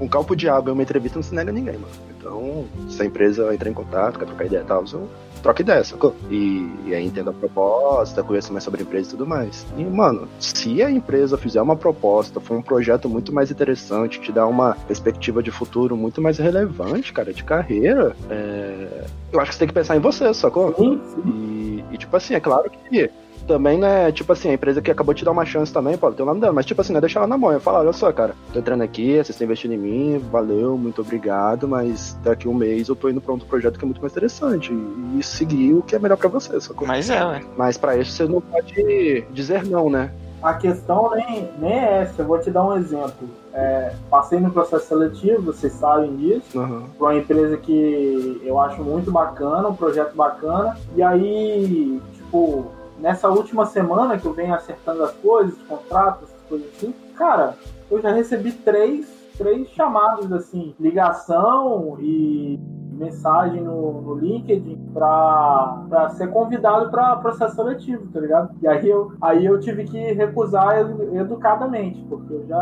um 0.05 0.09
calpo 0.09 0.37
de 0.37 0.49
água 0.49 0.71
e 0.71 0.73
uma 0.73 0.83
entrevista 0.83 1.19
não 1.19 1.23
se 1.23 1.35
nega 1.35 1.51
a 1.51 1.55
ninguém, 1.55 1.75
mano. 1.75 1.93
Então, 2.17 2.65
se 2.89 3.03
a 3.03 3.05
empresa 3.05 3.55
entrar 3.55 3.71
em 3.71 3.75
contato, 3.75 4.19
quer 4.19 4.27
trocar 4.27 4.47
ideia 4.47 4.63
e 4.63 4.65
tal, 4.65 4.85
eu 4.93 5.09
troco 5.43 5.61
ideia, 5.61 5.85
sacou? 5.85 6.15
E, 6.31 6.71
e 6.87 6.95
aí 6.95 7.05
entendo 7.05 7.31
a 7.31 7.33
proposta, 7.33 8.23
conheço 8.23 8.51
mais 8.53 8.65
sobre 8.65 8.81
a 8.81 8.85
empresa 8.85 9.09
e 9.09 9.11
tudo 9.11 9.27
mais. 9.27 9.67
E, 9.77 9.85
mano, 9.85 10.27
se 10.39 10.83
a 10.83 10.91
empresa 10.91 11.37
fizer 11.37 11.61
uma 11.61 11.77
proposta, 11.77 12.41
for 12.41 12.57
um 12.57 12.63
projeto 12.63 13.09
muito 13.09 13.33
mais 13.33 13.51
interessante, 13.51 14.21
te 14.21 14.33
dá 14.33 14.47
uma 14.47 14.75
perspectiva 14.87 15.43
de 15.43 15.51
futuro 15.51 15.97
muito 15.97 16.21
mais 16.21 16.39
relevante, 16.39 17.13
cara, 17.13 17.33
de 17.33 17.45
carreira, 17.45 18.17
é, 18.31 19.05
eu 19.33 19.41
acho 19.41 19.51
que 19.51 19.55
você 19.57 19.59
tem 19.61 19.69
que 19.69 19.75
pensar 19.75 19.97
em 19.97 20.01
você, 20.01 20.33
sacou? 20.33 20.75
Sim, 20.75 21.01
sim. 21.15 21.23
E, 21.27 21.95
e, 21.95 21.99
tipo 21.99 22.17
assim, 22.17 22.35
é 22.35 22.41
claro 22.41 22.71
que 22.71 23.11
também, 23.45 23.79
né, 23.79 24.11
tipo 24.13 24.33
assim, 24.33 24.51
a 24.51 24.55
empresa 24.55 24.83
que 24.83 24.91
acabou 24.91 25.15
de 25.15 25.21
te 25.21 25.25
dar 25.25 25.31
uma 25.31 25.45
chance 25.45 25.73
também, 25.73 25.97
pode 25.97 26.17
ter 26.17 26.23
o 26.23 26.27
nome 26.27 26.41
dela, 26.41 26.53
mas 26.53 26.67
tipo 26.67 26.81
assim, 26.81 26.93
não 26.93 26.99
é 26.99 27.01
deixar 27.01 27.21
ela 27.21 27.27
na 27.27 27.39
mão, 27.39 27.53
é 27.53 27.61
falar, 27.61 27.81
olha 27.81 27.93
só, 27.93 28.13
cara, 28.13 28.35
tô 28.53 28.59
entrando 28.59 28.83
aqui, 28.83 29.13
vocês 29.15 29.31
estão 29.31 29.45
investindo 29.45 29.75
em 29.75 29.79
mim, 29.79 30.19
valeu, 30.31 30.77
muito 30.77 31.01
obrigado, 31.01 31.69
mas 31.69 32.17
daqui 32.23 32.49
um 32.49 32.55
mês 32.55 32.89
eu 32.89 32.97
tô 32.97 33.09
indo 33.09 33.21
pra 33.21 33.33
outro 33.33 33.47
projeto 33.47 33.79
que 33.79 33.85
é 33.85 33.87
muito 33.87 34.01
mais 34.01 34.13
interessante 34.13 34.73
e, 34.73 35.23
seguir 35.23 35.75
o 35.75 35.83
que 35.83 35.97
é 35.97 35.99
melhor 35.99 36.17
pra 36.17 36.29
você, 36.29 36.61
sacou? 36.61 36.87
Mas 36.87 37.09
é, 37.11 37.25
ué. 37.25 37.43
Mas 37.57 37.77
pra 37.77 37.97
isso 37.97 38.13
você 38.13 38.25
não 38.25 38.41
pode 38.41 39.25
dizer 39.33 39.65
não, 39.65 39.89
né? 39.89 40.13
A 40.43 40.53
questão 40.53 41.11
nem, 41.15 41.49
nem 41.59 41.73
é 41.73 42.03
essa, 42.03 42.21
eu 42.21 42.27
vou 42.27 42.39
te 42.39 42.51
dar 42.51 42.63
um 42.67 42.77
exemplo. 42.77 43.27
É, 43.55 43.95
passei 44.11 44.39
no 44.39 44.51
processo 44.51 44.89
seletivo, 44.89 45.41
vocês 45.41 45.73
sabem 45.73 46.15
disso. 46.17 46.51
Para 46.99 47.07
uma 47.07 47.17
empresa 47.17 47.57
que 47.57 48.43
eu 48.45 48.61
acho 48.61 48.83
muito 48.83 49.11
bacana, 49.11 49.69
um 49.69 49.75
projeto 49.75 50.15
bacana. 50.15 50.77
E 50.95 51.03
aí, 51.03 51.99
tipo, 52.13 52.67
nessa 52.99 53.29
última 53.29 53.67
semana 53.67 54.19
que 54.19 54.27
eu 54.27 54.33
venho 54.33 54.55
acertando 54.55 55.03
as 55.03 55.13
coisas, 55.15 55.57
contratos, 55.69 56.29
essas 56.29 56.41
coisas 56.49 56.69
assim, 56.77 56.95
cara, 57.17 57.55
eu 57.91 58.01
já 58.01 58.13
recebi 58.13 58.53
três, 58.53 59.07
três 59.37 59.69
chamados 59.71 60.33
assim, 60.33 60.75
ligação 60.81 61.97
e 62.01 62.59
mensagem 62.93 63.61
no, 63.61 64.01
no 64.03 64.15
LinkedIn 64.15 64.79
pra, 64.95 65.85
pra 65.89 66.11
ser 66.11 66.29
convidado 66.31 66.91
pra 66.91 67.17
processo 67.17 67.57
seletivo, 67.57 68.07
tá 68.13 68.21
ligado? 68.21 68.55
E 68.63 68.69
aí 68.69 68.89
eu, 68.89 69.13
aí 69.21 69.45
eu 69.45 69.59
tive 69.59 69.85
que 69.85 69.99
recusar 70.13 70.79
edu- 70.79 71.17
educadamente, 71.19 72.01
porque 72.09 72.33
eu 72.33 72.47
já, 72.47 72.57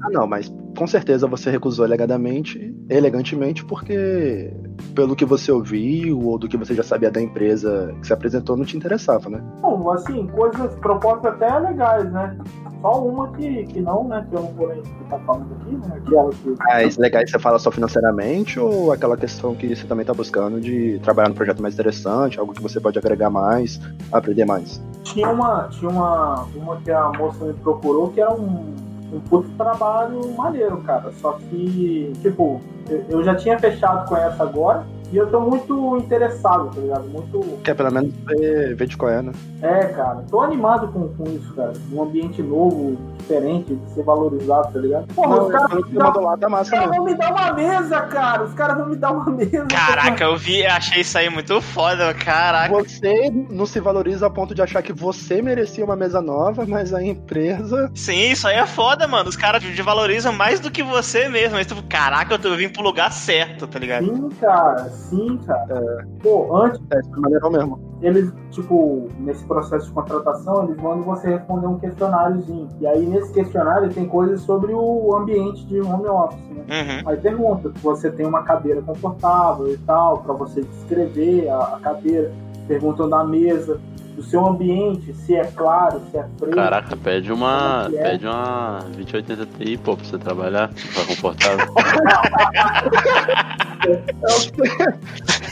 Ah, 0.00 0.10
não, 0.12 0.28
mas 0.28 0.48
com 0.78 0.86
certeza 0.86 1.26
você 1.26 1.50
recusou 1.50 1.84
elegadamente, 1.84 2.72
elegantemente, 2.88 3.64
porque 3.64 4.52
pelo 4.94 5.16
que 5.16 5.24
você 5.24 5.50
ouviu 5.50 6.20
ou 6.20 6.38
do 6.38 6.48
que 6.48 6.56
você 6.56 6.74
já 6.74 6.82
sabia 6.82 7.10
da 7.10 7.20
empresa 7.20 7.94
que 8.00 8.06
se 8.06 8.12
apresentou, 8.12 8.56
não 8.56 8.64
te 8.64 8.76
interessava, 8.76 9.28
né? 9.28 9.42
Bom, 9.60 9.90
assim, 9.90 10.26
coisas, 10.28 10.74
propostas 10.76 11.32
até 11.34 11.58
legais, 11.58 12.10
né? 12.12 12.38
Só 12.80 13.02
uma 13.02 13.32
que, 13.32 13.64
que 13.64 13.80
não, 13.80 14.06
né? 14.06 14.26
Que 14.28 14.36
eu 14.36 14.42
não 14.42 14.52
vou 14.52 14.68
nem 14.68 14.82
ficar 14.84 15.18
falando 15.20 15.54
aqui, 15.54 15.74
né? 15.76 16.02
Aquela 16.04 16.30
que. 16.30 16.54
Mas 16.58 16.96
legais 16.96 17.30
você 17.30 17.38
fala 17.38 17.58
só 17.58 17.70
financeiramente 17.70 18.60
ou 18.60 18.92
aquela 18.92 19.16
questão 19.16 19.54
que 19.54 19.74
você 19.74 19.86
também 19.86 20.04
tá 20.04 20.12
buscando 20.12 20.60
de 20.60 20.98
trabalhar 21.00 21.28
num 21.28 21.34
projeto 21.34 21.62
mais 21.62 21.74
interessante, 21.74 22.38
algo 22.38 22.52
que 22.52 22.62
você 22.62 22.80
pode 22.80 22.98
agregar 22.98 23.30
mais, 23.30 23.80
aprender 24.12 24.44
mais? 24.44 24.82
Tinha 25.02 25.30
uma, 25.30 25.68
tinha 25.70 25.90
uma, 25.90 26.46
uma 26.54 26.76
que 26.76 26.90
a 26.90 27.10
moça 27.10 27.44
me 27.44 27.54
procurou 27.54 28.10
que 28.10 28.20
era 28.20 28.32
um, 28.32 28.74
um 29.14 29.20
puto 29.20 29.48
trabalho 29.56 30.32
maneiro, 30.36 30.78
cara. 30.78 31.12
Só 31.20 31.32
que, 31.32 32.12
tipo, 32.20 32.60
eu, 32.88 33.04
eu 33.08 33.24
já 33.24 33.34
tinha 33.34 33.58
fechado 33.58 34.08
com 34.08 34.16
essa 34.16 34.42
agora 34.42 34.84
e 35.14 35.16
eu 35.16 35.30
tô 35.30 35.40
muito 35.40 35.96
interessado, 35.98 36.70
tá 36.74 36.80
ligado? 36.80 37.04
Muito. 37.08 37.58
Quer 37.62 37.74
pelo 37.74 37.92
menos 37.92 38.12
ver, 38.26 38.74
ver 38.74 38.86
de 38.88 38.96
qual 38.96 39.10
é, 39.12 39.22
né? 39.22 39.32
É, 39.62 39.86
cara, 39.86 40.24
tô 40.28 40.40
animado 40.40 40.88
com, 40.88 41.08
com 41.08 41.22
isso, 41.30 41.54
cara. 41.54 41.72
Um 41.92 42.02
ambiente 42.02 42.42
novo, 42.42 42.96
diferente, 43.18 43.74
de 43.76 43.90
ser 43.94 44.02
valorizado, 44.02 44.72
tá 44.72 44.78
ligado? 44.80 45.06
Porra, 45.14 45.42
os 45.44 45.52
caras 45.52 45.68
quando 45.70 45.70
vão 45.70 45.80
você 45.84 45.92
me 45.92 45.98
dar- 45.98 46.04
mandou 46.06 46.22
lá, 46.22 46.36
tá 46.36 46.60
os 46.60 46.70
caras 46.70 46.90
mesmo. 46.90 47.04
vão 47.04 47.12
me 47.12 47.18
dar 47.18 47.30
uma 47.32 47.52
mesa, 47.54 48.00
cara. 48.02 48.42
Os 48.44 48.54
caras 48.54 48.76
vão 48.76 48.88
me 48.88 48.96
dar 48.96 49.12
uma 49.12 49.30
mesa. 49.30 49.66
Caraca, 49.68 50.24
eu 50.24 50.36
vi, 50.36 50.66
achei 50.66 51.00
isso 51.02 51.16
aí 51.16 51.30
muito 51.30 51.60
foda, 51.62 52.12
caraca. 52.12 52.74
Você 52.74 53.30
não 53.50 53.64
se 53.66 53.78
valoriza 53.80 54.26
a 54.26 54.30
ponto 54.30 54.54
de 54.54 54.60
achar 54.62 54.82
que 54.82 54.92
você 54.92 55.40
merecia 55.40 55.84
uma 55.84 55.96
mesa 55.96 56.20
nova, 56.20 56.66
mas 56.66 56.92
a 56.92 57.02
empresa. 57.02 57.90
Sim, 57.94 58.30
isso 58.32 58.46
aí 58.48 58.56
é 58.56 58.66
foda, 58.66 59.06
mano. 59.06 59.28
Os 59.28 59.36
caras 59.36 59.62
te 59.62 59.82
valorizam 59.82 60.32
mais 60.32 60.60
do 60.60 60.70
que 60.70 60.82
você 60.82 61.28
mesmo. 61.28 61.56
Mas, 61.56 61.66
tipo, 61.66 61.82
caraca, 61.84 62.34
eu 62.34 62.38
tô- 62.38 62.48
eu 62.48 62.56
vim 62.56 62.68
pro 62.68 62.82
lugar 62.82 63.10
certo, 63.12 63.66
tá 63.66 63.78
ligado? 63.78 64.04
Sim, 64.06 64.28
cara, 64.40 64.90
sim, 65.08 65.38
cara. 65.46 66.06
Pô, 66.22 66.56
antes, 66.56 66.80
É, 66.90 67.00
de 67.00 67.20
maneira 67.20 67.50
mesmo. 67.50 67.78
eles, 68.00 68.32
tipo, 68.50 69.08
nesse 69.20 69.44
processo 69.44 69.86
de 69.86 69.92
contratação, 69.92 70.64
eles 70.64 70.76
mandam 70.76 71.02
você 71.02 71.28
responder 71.30 71.66
um 71.66 71.78
questionáriozinho. 71.78 72.68
E 72.80 72.86
aí, 72.86 73.06
nesse 73.06 73.32
questionário, 73.32 73.88
tem 73.90 74.06
coisas 74.08 74.40
sobre 74.42 74.72
o 74.72 75.14
ambiente 75.16 75.64
de 75.66 75.80
home 75.80 76.06
office, 76.08 76.40
né? 76.50 76.64
Uhum. 76.68 77.08
Aí 77.10 77.16
pergunta 77.18 77.70
se 77.74 77.82
você 77.82 78.10
tem 78.10 78.26
uma 78.26 78.42
cadeira 78.42 78.82
confortável 78.82 79.72
e 79.72 79.78
tal, 79.78 80.18
pra 80.18 80.34
você 80.34 80.62
descrever 80.62 81.48
a, 81.48 81.58
a 81.58 81.80
cadeira. 81.80 82.32
Perguntam 82.66 83.08
da 83.10 83.22
mesa, 83.22 83.78
do 84.14 84.22
seu 84.22 84.46
ambiente, 84.46 85.12
se 85.14 85.34
é 85.34 85.44
claro, 85.44 86.00
se 86.10 86.16
é 86.16 86.24
fresco. 86.38 86.56
Caraca, 86.56 86.96
pede 86.96 87.32
uma. 87.32 87.86
É 87.86 87.90
que 87.90 87.96
é? 87.96 88.10
Pede 88.10 88.26
uma 88.26 88.78
2080 88.94 89.46
Ti, 89.46 89.76
pô, 89.78 89.96
pra 89.96 90.04
você 90.06 90.18
trabalhar, 90.18 90.68
ficar 90.72 91.06
confortável. 91.06 91.74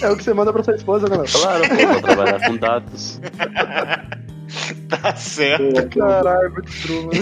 É 0.01 0.11
o 0.11 0.17
que 0.17 0.25
você 0.25 0.33
manda 0.33 0.53
pra 0.53 0.63
sua 0.63 0.75
esposa, 0.75 1.09
né? 1.09 1.25
Claro, 1.31 1.63
pô, 1.69 2.01
pra 2.01 2.15
trabalhar 2.15 2.47
com 2.47 2.57
dados. 2.57 3.21
Tá 4.89 5.17
certo. 5.17 5.99
Caralho, 5.99 6.53
muito 6.53 6.71
true, 6.83 7.05
mano. 7.05 7.13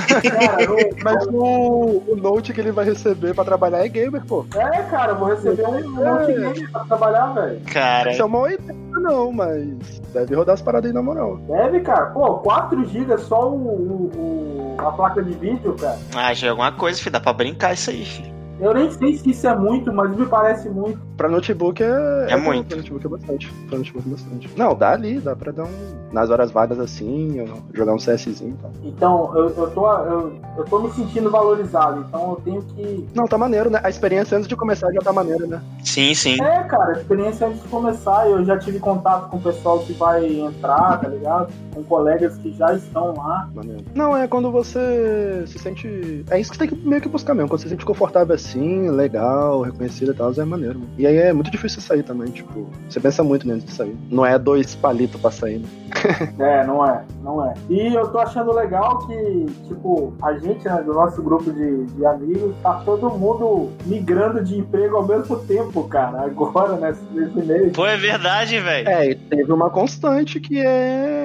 Mas 1.05 1.27
o, 1.29 2.03
o 2.09 2.17
note 2.17 2.53
que 2.53 2.61
ele 2.61 2.73
vai 2.73 2.85
receber 2.85 3.35
pra 3.35 3.45
trabalhar 3.45 3.85
é 3.85 3.89
gamer, 3.89 4.25
pô. 4.25 4.45
É, 4.57 4.83
cara, 4.83 5.13
eu 5.13 5.17
vou 5.17 5.29
receber 5.29 5.65
um 5.65 5.91
monte 5.91 6.61
de 6.61 6.67
pra 6.69 6.81
trabalhar, 6.81 7.27
velho. 7.29 7.61
Cara, 7.73 8.11
Isso 8.11 8.23
é 8.23 8.25
uma 8.25 8.53
ideia, 8.53 8.75
não, 9.01 9.33
mas 9.33 10.01
deve 10.13 10.35
rodar 10.35 10.55
as 10.55 10.63
paradas 10.63 10.89
aí 10.91 10.95
na 10.95 11.03
moral. 11.03 11.37
Deve, 11.39 11.81
cara. 11.81 12.07
Pô, 12.07 12.35
4 12.39 12.85
GB 12.87 13.19
só 13.19 13.49
o, 13.51 13.55
o- 13.57 14.11
o- 14.17 14.81
a 14.81 14.93
placa 14.93 15.23
de 15.23 15.33
vídeo, 15.33 15.75
cara. 15.75 15.99
ah, 16.15 16.33
já 16.35 16.47
é 16.49 16.51
alguma 16.51 16.73
coisa, 16.73 16.99
filho. 16.99 17.13
Dá 17.13 17.21
pra 17.21 17.33
brincar 17.33 17.75
isso 17.75 17.91
aí, 17.91 18.05
filho. 18.05 18.40
Eu 18.61 18.75
nem 18.75 18.91
sei 18.91 19.17
se 19.17 19.31
isso 19.31 19.47
é 19.47 19.57
muito, 19.57 19.93
mas 19.93 20.15
me 20.15 20.27
parece 20.27 20.69
muito. 20.69 20.99
Pra 21.17 21.29
notebook 21.29 21.83
é. 21.83 22.27
É 22.29 22.37
muito. 22.37 22.67
Pra 22.67 22.77
notebook 22.77 23.07
é 23.07 23.09
bastante. 23.09 23.53
Pra 23.69 23.79
notebook 23.79 24.07
é 24.07 24.11
bastante. 24.11 24.51
Não, 24.57 24.75
dá 24.75 24.93
ali, 24.93 25.19
dá 25.19 25.35
pra 25.35 25.53
dar 25.53 25.65
um. 25.65 26.11
Nas 26.13 26.29
horas 26.29 26.51
vagas 26.51 26.79
assim, 26.81 27.45
jogar 27.73 27.93
um 27.93 27.99
CSzinho 27.99 28.57
e 28.59 28.63
tal. 28.63 28.73
Então, 28.83 29.37
eu, 29.37 29.49
eu, 29.51 29.71
tô, 29.71 29.93
eu, 30.03 30.33
eu 30.59 30.65
tô 30.65 30.81
me 30.81 30.91
sentindo 30.91 31.31
valorizado, 31.31 32.05
então 32.07 32.31
eu 32.31 32.37
tenho 32.45 32.63
que. 32.63 33.09
Não, 33.15 33.27
tá 33.27 33.39
maneiro, 33.39 33.71
né? 33.71 33.81
A 33.83 33.89
experiência 33.89 34.37
antes 34.37 34.49
de 34.49 34.57
começar 34.57 34.93
já 34.93 35.01
tá 35.01 35.13
maneira, 35.13 35.47
né? 35.47 35.63
Sim, 35.85 36.13
sim. 36.15 36.41
É, 36.43 36.65
cara, 36.65 36.97
a 36.97 37.01
experiência 37.01 37.47
antes 37.47 37.63
de 37.63 37.69
começar, 37.69 38.29
eu 38.29 38.45
já 38.45 38.59
tive 38.59 38.79
contato 38.79 39.31
com 39.31 39.37
o 39.37 39.41
pessoal 39.41 39.79
que 39.81 39.93
vai 39.93 40.27
entrar, 40.27 41.01
tá 41.01 41.09
ligado? 41.09 41.53
Com 41.75 41.85
colegas 41.85 42.37
que 42.39 42.53
já 42.53 42.75
estão 42.75 43.15
lá. 43.17 43.49
Maneiro. 43.55 43.85
Não, 43.95 44.17
é 44.17 44.27
quando 44.27 44.51
você 44.51 45.45
se 45.47 45.59
sente. 45.59 46.25
É 46.31 46.41
isso 46.41 46.51
que 46.51 46.57
você 46.57 46.67
tem 46.67 46.77
que 46.77 46.89
meio 46.89 47.01
que 47.01 47.09
buscar 47.09 47.35
mesmo. 47.35 47.49
Quando 47.49 47.61
você 47.61 47.69
se 47.69 47.71
sente 47.71 47.87
confortável 47.87 48.35
assim, 48.35 48.50
legal, 48.59 49.63
reconhecido 49.63 50.13
e 50.13 50.15
tal, 50.15 50.33
é 50.33 50.45
maneiro. 50.45 50.79
mano. 50.79 50.91
E 50.99 51.07
aí 51.07 51.17
é 51.17 51.33
muito 51.33 51.51
difícil 51.51 51.81
sair 51.81 52.03
também, 52.03 52.31
tipo, 52.31 52.69
você 52.89 53.01
pensa 53.01 53.23
muito 53.23 53.47
menos 53.47 53.65
de 53.65 53.73
sair. 53.73 53.97
Não 54.11 54.25
é 54.25 54.39
dois 54.39 54.75
palitos 54.75 55.21
pra 55.21 55.31
sair, 55.31 55.59
né? 55.59 55.69
É, 56.39 56.67
não 56.67 56.87
é, 56.87 57.03
não 57.23 57.45
é. 57.45 57.55
E 57.69 57.95
eu 57.95 58.09
tô 58.09 58.19
achando 58.19 58.53
legal 58.53 59.07
que, 59.07 59.47
tipo, 59.69 60.15
a 60.23 60.33
gente, 60.39 60.65
né, 60.65 60.83
do 60.83 60.95
nosso 60.95 61.23
grupo 61.23 61.53
de, 61.53 61.85
de 61.87 62.07
amigos, 62.07 62.55
tá 62.63 62.81
todo 62.85 63.11
mundo 63.11 63.71
migrando 63.85 64.43
de 64.43 64.59
emprego 64.59 64.97
ao 64.97 65.07
mesmo 65.07 65.37
tempo, 65.41 65.85
cara. 65.89 66.23
Agora, 66.23 66.77
nesse, 66.77 67.03
nesse 67.13 67.47
mês. 67.47 67.73
Pô, 67.73 67.87
é 67.87 67.97
verdade, 67.97 68.59
velho. 68.59 68.89
É, 68.89 69.11
e 69.11 69.15
teve 69.15 69.53
uma 69.53 69.69
constante 69.69 70.41
que 70.41 70.61
é. 70.61 71.20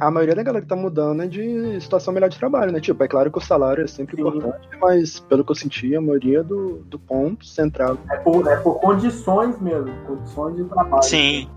A 0.00 0.10
maioria 0.10 0.34
da 0.34 0.42
galera 0.42 0.62
que 0.62 0.68
tá 0.68 0.76
mudando 0.76 1.22
é 1.22 1.26
de 1.26 1.80
situação 1.80 2.12
melhor 2.12 2.28
de 2.28 2.38
trabalho, 2.38 2.72
né? 2.72 2.80
Tipo, 2.80 3.02
é 3.04 3.08
claro 3.08 3.30
que 3.30 3.38
o 3.38 3.40
salário 3.40 3.84
é 3.84 3.86
sempre 3.86 4.16
Sim. 4.16 4.22
importante, 4.22 4.68
mas 4.80 5.20
pelo 5.20 5.44
que 5.44 5.50
eu 5.50 5.56
senti, 5.56 5.94
a 5.94 6.00
maioria 6.00 6.42
do, 6.42 6.78
do 6.86 6.98
ponto 6.98 7.44
central 7.46 7.98
É 8.10 8.16
por, 8.16 8.46
é 8.46 8.56
por 8.56 8.80
condições 8.80 9.60
mesmo, 9.60 9.92
condições 10.06 10.56
de 10.56 10.64
trabalho. 10.64 11.02
Sim. 11.02 11.48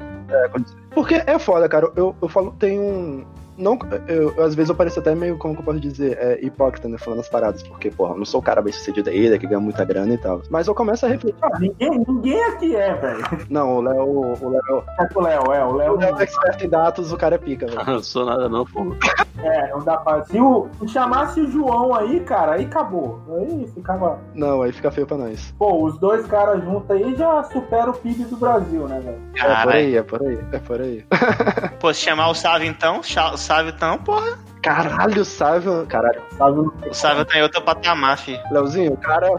Porque 0.94 1.16
é 1.16 1.38
foda, 1.38 1.70
cara. 1.70 1.92
Eu, 1.96 2.16
eu 2.22 2.28
falo, 2.28 2.52
tem 2.58 2.80
um. 2.80 3.26
Não, 3.58 3.78
eu, 4.08 4.44
às 4.44 4.56
vezes 4.56 4.70
eu 4.70 4.76
pareço 4.76 5.00
até 5.00 5.16
meio, 5.16 5.38
como 5.38 5.54
que 5.54 5.62
eu 5.62 5.66
posso 5.66 5.80
dizer, 5.80 6.18
é, 6.20 6.46
hipócrita, 6.46 6.88
né, 6.88 6.98
falando 6.98 7.20
as 7.20 7.30
paradas, 7.30 7.64
porque, 7.64 7.90
porra, 7.90 8.14
eu 8.14 8.18
não 8.18 8.26
sou 8.26 8.40
o 8.40 8.44
cara 8.44 8.62
bem 8.62 8.74
sucedido 8.74 9.10
aí, 9.10 9.30
né, 9.30 9.38
que 9.38 9.48
ganha 9.48 9.60
muita 9.60 9.86
grana 9.86 10.14
e 10.14 10.18
tal. 10.18 10.42
Mas 10.50 10.68
eu 10.68 10.76
começo 10.76 11.06
a 11.06 11.10
refletir. 11.10 11.38
Ah, 11.42 11.60
ninguém, 11.60 12.04
ninguém 12.08 12.44
aqui 12.46 12.76
é, 12.76 12.94
velho. 12.94 13.26
Não, 13.50 13.78
o 13.78 13.82
Léo, 13.82 14.36
o 14.42 14.50
Léo... 14.50 14.84
É 15.00 15.08
o 15.14 15.22
Léo, 15.22 15.54
é, 15.54 15.66
o 15.66 15.74
Léo... 15.74 15.94
O 15.94 15.98
Léo 15.98 16.20
é 16.20 16.24
expert 16.24 16.64
em 16.64 16.70
dados, 16.70 17.12
o 17.12 17.18
cara 17.18 17.36
é 17.36 17.38
pica, 17.38 17.68
velho. 17.68 17.86
não 17.86 18.04
sou 18.04 18.26
nada 18.26 18.50
não, 18.50 18.66
pô. 18.66 18.96
É, 19.42 19.70
não 19.72 19.84
dá 19.84 19.98
pra... 19.98 20.24
Se, 20.26 20.40
o, 20.40 20.68
se 20.80 20.88
chamasse 20.90 21.40
o 21.40 21.50
João 21.50 21.94
aí, 21.94 22.20
cara, 22.22 22.54
aí 22.54 22.66
acabou. 22.66 23.22
Aí 23.38 23.68
ficava... 23.74 24.20
Não, 24.34 24.62
aí 24.62 24.72
fica 24.72 24.92
feio 24.92 25.08
pra 25.08 25.18
nós. 25.18 25.54
Pô, 25.58 25.84
os 25.86 25.98
dois 25.98 26.26
caras 26.28 26.64
juntos 26.64 26.90
aí 26.92 27.16
já 27.16 27.44
supera 27.44 27.90
o 27.90 27.94
PIB 27.94 28.26
do 28.26 28.38
Brasil, 28.38 28.88
né, 28.88 29.00
velho? 29.00 29.22
É 29.36 29.64
por 29.64 29.74
aí, 29.74 29.98
é 29.98 30.04
por 30.04 30.22
aí, 30.28 30.40
é 30.52 30.60
por 30.60 30.82
aí. 30.82 31.06
Pô, 31.80 31.94
se 31.94 32.02
chamar 32.02 32.30
o 32.30 32.36
Sávio 32.36 32.68
então, 32.68 33.00
o 33.00 33.38
Sávio 33.46 33.74
então, 33.76 34.00
porra. 34.00 34.40
Caralho, 34.64 35.22
o 35.22 35.26
Sávio. 35.26 35.86
Caralho. 35.86 36.20
Sávio... 36.36 36.74
O 36.90 36.94
Sávio 36.94 37.26
tá 37.26 37.38
em 37.38 37.44
outro 37.44 37.62
patamar, 37.62 38.18
fi. 38.18 38.40
Leozinho, 38.52 38.94
o 38.94 38.98
cara. 38.98 39.30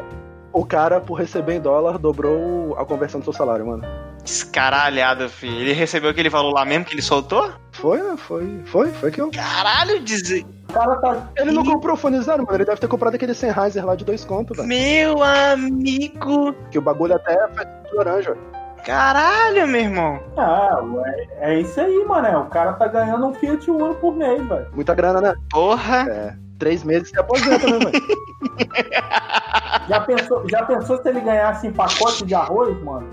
O 0.53 0.65
cara, 0.65 1.01
por 1.01 1.15
receber 1.15 1.55
em 1.55 1.61
dólar, 1.61 1.99
dobrou 1.99 2.79
a 2.79 2.87
conversão 2.87 3.21
do 3.21 3.25
seu 3.25 3.33
salário, 3.33 3.67
mano. 3.67 3.83
Escaralhado, 4.25 5.29
fi. 5.29 5.49
Ele 5.49 5.73
recebeu 5.73 6.09
aquele 6.09 6.31
valor 6.31 6.53
lá 6.53 6.65
mesmo 6.65 6.85
que 6.85 6.95
ele 6.95 7.03
soltou? 7.03 7.51
Foi, 7.73 8.01
né? 8.01 8.17
Foi, 8.17 8.63
foi, 8.65 8.89
foi 8.93 9.11
que 9.11 9.21
eu. 9.21 9.31
Caralho, 9.33 10.01
dizer. 10.01 10.47
Tá... 10.73 11.29
Ele 11.37 11.51
não 11.51 11.65
comprou 11.65 11.97
fone 11.97 12.21
zero, 12.23 12.45
mano. 12.45 12.57
Ele 12.57 12.65
deve 12.65 12.81
ter 12.81 12.89
comprado 12.89 13.17
aquele 13.17 13.35
Sennheiser 13.35 13.85
lá 13.85 13.97
de 13.97 14.05
dois 14.05 14.25
contos, 14.25 14.57
velho. 14.57 14.69
Meu 14.69 15.23
amigo! 15.23 16.55
Que 16.71 16.79
o 16.79 16.83
bagulho 16.83 17.17
até 17.17 17.35
é 17.35 17.65
de 17.89 17.95
laranja. 17.95 18.37
Caralho, 18.87 19.67
meu 19.67 19.81
irmão. 19.81 20.21
Ah, 20.37 20.79
é, 21.41 21.55
é 21.55 21.61
isso 21.61 21.81
aí, 21.81 22.05
mano. 22.05 22.43
O 22.43 22.47
cara 22.47 22.73
tá 22.75 22.87
ganhando 22.87 23.27
um 23.27 23.35
Fiat 23.35 23.69
Uno 23.69 23.97
por 23.97 24.15
mês, 24.15 24.47
velho. 24.47 24.69
Muita 24.73 24.95
grana, 24.95 25.21
né? 25.21 25.35
Porra. 25.51 26.07
É. 26.09 26.35
Três 26.57 26.85
meses 26.85 27.11
se 27.11 27.19
aposenta, 27.19 27.67
né, 27.67 27.79
velho? 27.79 28.07
já, 29.89 30.01
pensou, 30.01 30.49
já 30.49 30.65
pensou 30.65 31.03
se 31.03 31.09
ele 31.09 31.21
ganhasse 31.21 31.67
em 31.67 31.73
pacote 31.73 32.25
de 32.25 32.35
arroz, 32.35 32.81
mano? 32.85 33.09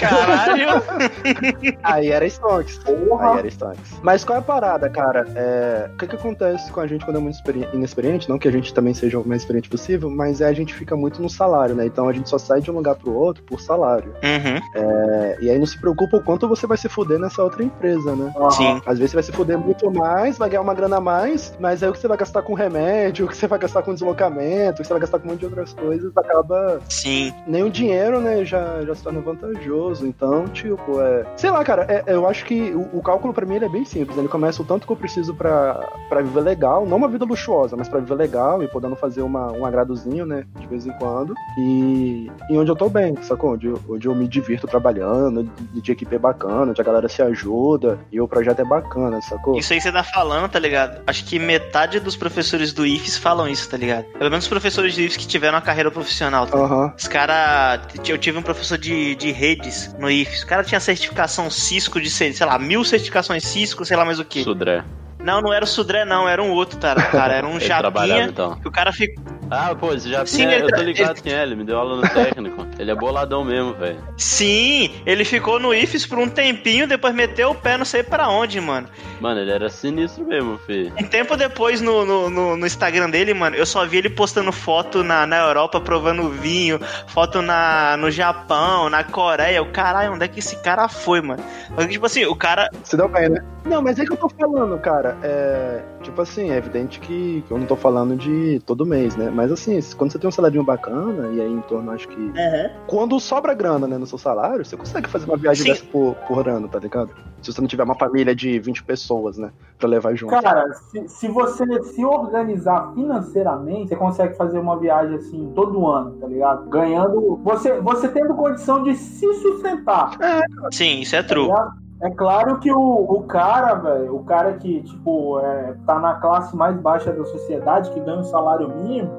Caralho! 0.00 0.82
Aí 1.82 2.08
era 2.08 2.26
Stonks. 2.26 2.78
Porra. 2.78 3.32
Aí 3.32 3.38
era 3.38 3.48
Stonks. 3.48 4.00
Mas 4.02 4.24
qual 4.24 4.36
é 4.36 4.40
a 4.40 4.42
parada, 4.42 4.88
cara? 4.88 5.26
É... 5.34 5.90
O 5.92 5.96
que, 5.96 6.06
que 6.06 6.16
acontece 6.16 6.70
com 6.70 6.80
a 6.80 6.86
gente 6.86 7.04
quando 7.04 7.16
é 7.16 7.20
muito 7.20 7.38
inexperiente? 7.72 8.28
Não 8.28 8.38
que 8.38 8.48
a 8.48 8.52
gente 8.52 8.72
também 8.72 8.94
seja 8.94 9.18
o 9.18 9.26
mais 9.26 9.42
experiente 9.42 9.68
possível, 9.68 10.10
mas 10.10 10.40
é 10.40 10.46
a 10.46 10.52
gente 10.52 10.74
fica 10.74 10.96
muito 10.96 11.20
no 11.20 11.28
salário, 11.28 11.74
né? 11.74 11.86
Então 11.86 12.08
a 12.08 12.12
gente 12.12 12.28
só 12.28 12.38
sai 12.38 12.60
de 12.60 12.70
um 12.70 12.74
lugar 12.74 12.94
pro 12.94 13.12
outro 13.12 13.42
por 13.42 13.60
salário. 13.60 14.12
Uhum. 14.22 14.60
É... 14.74 15.38
E 15.40 15.50
aí 15.50 15.58
não 15.58 15.66
se 15.66 15.78
preocupa 15.78 16.16
o 16.16 16.22
quanto 16.22 16.48
você 16.48 16.66
vai 16.66 16.76
se 16.76 16.88
fuder 16.88 17.18
nessa 17.18 17.42
outra 17.42 17.62
empresa, 17.62 18.14
né? 18.14 18.32
Sim. 18.50 18.80
Às 18.86 18.98
vezes 18.98 19.10
você 19.10 19.16
vai 19.16 19.22
se 19.22 19.32
fuder 19.32 19.58
muito 19.58 19.90
mais, 19.90 20.38
vai 20.38 20.48
ganhar 20.48 20.62
uma 20.62 20.74
grana 20.74 20.96
a 20.96 21.00
mais, 21.00 21.56
mas 21.58 21.82
aí 21.82 21.88
o 21.88 21.92
que 21.92 21.98
você 21.98 22.08
vai 22.08 22.16
gastar 22.16 22.42
com 22.42 22.54
remédio, 22.54 23.26
o 23.26 23.28
que 23.28 23.36
você 23.36 23.46
vai 23.46 23.58
gastar 23.58 23.82
com 23.82 23.94
deslocamento, 23.94 24.74
o 24.74 24.82
que 24.82 24.86
você 24.86 24.92
vai 24.92 25.00
gastar 25.00 25.18
com 25.18 25.28
um 25.28 25.30
monte 25.30 25.40
de 25.40 25.46
outras 25.46 25.72
coisas, 25.72 26.16
acaba. 26.16 26.80
Sim. 26.88 27.32
Nem 27.46 27.62
o 27.62 27.70
dinheiro, 27.70 28.20
né, 28.20 28.44
já, 28.44 28.82
já 28.84 28.94
se 28.94 29.02
torna 29.02 29.20
vantajoso 29.20 29.87
então, 30.02 30.46
tipo, 30.48 31.00
é. 31.00 31.26
Sei 31.36 31.50
lá, 31.50 31.64
cara, 31.64 31.86
é, 31.88 32.04
eu 32.06 32.28
acho 32.28 32.44
que 32.44 32.70
o, 32.70 32.98
o 32.98 33.02
cálculo 33.02 33.32
para 33.32 33.46
mim 33.46 33.56
ele 33.56 33.64
é 33.64 33.68
bem 33.68 33.84
simples. 33.84 34.18
Ele 34.18 34.28
começa 34.28 34.62
o 34.62 34.64
tanto 34.64 34.86
que 34.86 34.92
eu 34.92 34.96
preciso 34.96 35.34
para 35.34 35.88
viver 36.22 36.40
legal, 36.40 36.86
não 36.86 36.96
uma 36.96 37.08
vida 37.08 37.24
luxuosa, 37.24 37.76
mas 37.76 37.88
para 37.88 38.00
viver 38.00 38.14
legal 38.14 38.62
e 38.62 38.68
podendo 38.68 38.96
fazer 38.96 39.22
uma, 39.22 39.52
um 39.52 39.64
agradozinho, 39.64 40.26
né, 40.26 40.44
de 40.58 40.66
vez 40.66 40.86
em 40.86 40.92
quando. 40.92 41.34
E, 41.58 42.30
e 42.50 42.58
onde 42.58 42.70
eu 42.70 42.76
tô 42.76 42.88
bem, 42.88 43.16
sacou? 43.22 43.52
Onde, 43.54 43.72
onde 43.88 44.06
eu 44.08 44.14
me 44.14 44.28
divirto 44.28 44.66
trabalhando, 44.66 45.44
de, 45.44 45.80
de 45.80 45.92
equipe 45.92 46.14
é 46.14 46.18
bacana, 46.18 46.70
onde 46.70 46.80
a 46.80 46.84
galera 46.84 47.08
se 47.08 47.22
ajuda 47.22 47.98
e 48.12 48.20
o 48.20 48.28
projeto 48.28 48.60
é 48.60 48.64
bacana, 48.64 49.20
sacou? 49.22 49.58
Isso 49.58 49.72
aí 49.72 49.80
você 49.80 49.92
tá 49.92 50.02
falando, 50.02 50.48
tá 50.48 50.58
ligado? 50.58 51.02
Acho 51.06 51.24
que 51.24 51.38
metade 51.38 52.00
dos 52.00 52.16
professores 52.16 52.72
do 52.72 52.86
IFES 52.86 53.16
falam 53.16 53.48
isso, 53.48 53.68
tá 53.68 53.76
ligado? 53.76 54.04
Pelo 54.04 54.30
menos 54.30 54.44
os 54.44 54.48
professores 54.48 54.94
do 54.94 55.00
IFES 55.00 55.16
que 55.16 55.26
tiveram 55.26 55.54
uma 55.54 55.62
carreira 55.62 55.90
profissional. 55.90 56.46
Tá? 56.46 56.56
Uhum. 56.58 56.92
Os 56.96 57.08
caras. 57.08 57.80
Eu 58.06 58.18
tive 58.18 58.38
um 58.38 58.42
professor 58.42 58.78
de, 58.78 59.14
de 59.14 59.30
redes 59.30 59.77
no 59.98 60.10
IFES. 60.10 60.42
O 60.42 60.46
cara 60.46 60.64
tinha 60.64 60.80
certificação 60.80 61.50
Cisco 61.50 62.00
de, 62.00 62.10
sei 62.10 62.32
lá, 62.40 62.58
mil 62.58 62.84
certificações 62.84 63.44
Cisco, 63.44 63.84
sei 63.84 63.96
lá 63.96 64.04
mais 64.04 64.18
o 64.18 64.24
que. 64.24 64.42
Sudré. 64.42 64.84
Não, 65.18 65.40
não 65.40 65.52
era 65.52 65.64
o 65.64 65.68
Sudré, 65.68 66.04
não, 66.04 66.28
era 66.28 66.42
um 66.42 66.50
outro, 66.50 66.78
cara. 66.78 67.02
cara 67.02 67.34
era 67.34 67.46
um 67.46 67.58
Japinha 67.60 68.24
então. 68.24 68.58
que 68.60 68.68
o 68.68 68.70
cara 68.70 68.92
ficou. 68.92 69.37
Ah, 69.50 69.74
pô, 69.74 69.92
esse 69.92 70.08
Japinha, 70.10 70.26
Sim, 70.26 70.44
eu 70.44 70.68
tô 70.68 70.82
ligado 70.82 71.16
ele... 71.16 71.22
quem 71.22 71.32
é, 71.32 71.42
ele 71.42 71.54
me 71.54 71.64
deu 71.64 71.78
aula 71.78 71.96
no 71.96 72.02
técnico. 72.02 72.66
ele 72.78 72.90
é 72.90 72.94
boladão 72.94 73.44
mesmo, 73.44 73.74
velho. 73.74 73.98
Sim, 74.16 74.90
ele 75.06 75.24
ficou 75.24 75.58
no 75.58 75.74
IFES 75.74 76.06
por 76.06 76.18
um 76.18 76.28
tempinho, 76.28 76.86
depois 76.86 77.14
meteu 77.14 77.50
o 77.50 77.54
pé 77.54 77.76
não 77.76 77.84
sei 77.84 78.02
para 78.02 78.28
onde, 78.28 78.60
mano. 78.60 78.88
Mano, 79.20 79.40
ele 79.40 79.50
era 79.50 79.68
sinistro 79.68 80.24
mesmo, 80.24 80.58
filho. 80.58 80.92
Um 80.98 81.04
tempo 81.04 81.36
depois 81.36 81.80
no, 81.80 82.04
no, 82.04 82.30
no, 82.30 82.56
no 82.56 82.66
Instagram 82.66 83.10
dele, 83.10 83.34
mano, 83.34 83.56
eu 83.56 83.66
só 83.66 83.84
vi 83.86 83.98
ele 83.98 84.10
postando 84.10 84.52
foto 84.52 85.02
na, 85.02 85.26
na 85.26 85.38
Europa 85.38 85.80
provando 85.80 86.28
vinho, 86.28 86.78
foto 87.08 87.42
na, 87.42 87.96
no 87.96 88.10
Japão, 88.10 88.88
na 88.88 89.02
Coreia. 89.02 89.62
O 89.62 89.72
caralho, 89.72 90.12
onde 90.12 90.24
é 90.24 90.28
que 90.28 90.38
esse 90.38 90.56
cara 90.62 90.88
foi, 90.88 91.20
mano? 91.20 91.42
Tipo 91.88 92.06
assim, 92.06 92.24
o 92.26 92.36
cara. 92.36 92.68
Se 92.84 92.96
deu 92.96 93.08
bem, 93.08 93.28
né? 93.28 93.42
Não, 93.64 93.82
mas 93.82 93.98
é 93.98 94.04
que 94.04 94.12
eu 94.12 94.16
tô 94.16 94.28
falando, 94.28 94.78
cara. 94.78 95.16
É. 95.22 95.82
Tipo 96.02 96.22
assim, 96.22 96.50
é 96.50 96.56
evidente 96.56 97.00
que, 97.00 97.44
que 97.46 97.50
eu 97.52 97.58
não 97.58 97.66
tô 97.66 97.76
falando 97.76 98.16
de 98.16 98.60
todo 98.64 98.86
mês, 98.86 99.16
né? 99.16 99.30
Mas 99.38 99.52
assim, 99.52 99.78
quando 99.96 100.10
você 100.10 100.18
tem 100.18 100.26
um 100.26 100.32
salário 100.32 100.64
bacana, 100.64 101.28
e 101.28 101.40
aí 101.40 101.52
em 101.52 101.60
torno, 101.60 101.92
acho 101.92 102.08
que. 102.08 102.16
Uhum. 102.20 102.70
Quando 102.88 103.20
sobra 103.20 103.54
grana, 103.54 103.86
né, 103.86 103.96
no 103.96 104.04
seu 104.04 104.18
salário, 104.18 104.64
você 104.64 104.76
consegue 104.76 105.08
fazer 105.08 105.26
uma 105.26 105.36
viagem 105.36 105.62
Sim. 105.62 105.70
dessa 105.70 105.84
por, 105.84 106.16
por 106.26 106.48
ano, 106.48 106.66
tá 106.66 106.80
ligado? 106.80 107.12
Se 107.40 107.52
você 107.52 107.60
não 107.60 107.68
tiver 107.68 107.84
uma 107.84 107.94
família 107.94 108.34
de 108.34 108.58
20 108.58 108.82
pessoas, 108.82 109.38
né? 109.38 109.52
Pra 109.78 109.88
levar 109.88 110.12
junto. 110.16 110.32
Cara, 110.42 110.72
se, 110.72 111.08
se 111.08 111.28
você 111.28 111.84
se 111.84 112.04
organizar 112.04 112.92
financeiramente, 112.94 113.90
você 113.90 113.96
consegue 113.96 114.34
fazer 114.34 114.58
uma 114.58 114.76
viagem 114.76 115.14
assim 115.14 115.52
todo 115.54 115.86
ano, 115.86 116.16
tá 116.16 116.26
ligado? 116.26 116.68
Ganhando. 116.68 117.40
Você, 117.44 117.80
você 117.80 118.08
tendo 118.08 118.34
condição 118.34 118.82
de 118.82 118.96
se 118.96 119.32
sustentar. 119.34 120.16
É, 120.20 120.40
Sim, 120.72 120.98
isso 120.98 121.14
é 121.14 121.22
tá 121.22 121.28
true. 121.28 121.46
Ligado? 121.46 121.88
É 122.00 122.10
claro 122.10 122.60
que 122.60 122.70
o, 122.70 122.78
o 122.78 123.22
cara, 123.24 123.74
velho, 123.74 124.14
o 124.14 124.24
cara 124.24 124.52
que, 124.54 124.82
tipo, 124.82 125.40
é, 125.40 125.74
tá 125.84 125.98
na 125.98 126.14
classe 126.14 126.54
mais 126.54 126.76
baixa 126.80 127.12
da 127.12 127.24
sociedade, 127.24 127.90
que 127.90 127.98
ganha 127.98 128.18
um 128.18 128.24
salário 128.24 128.68
mínimo, 128.68 129.10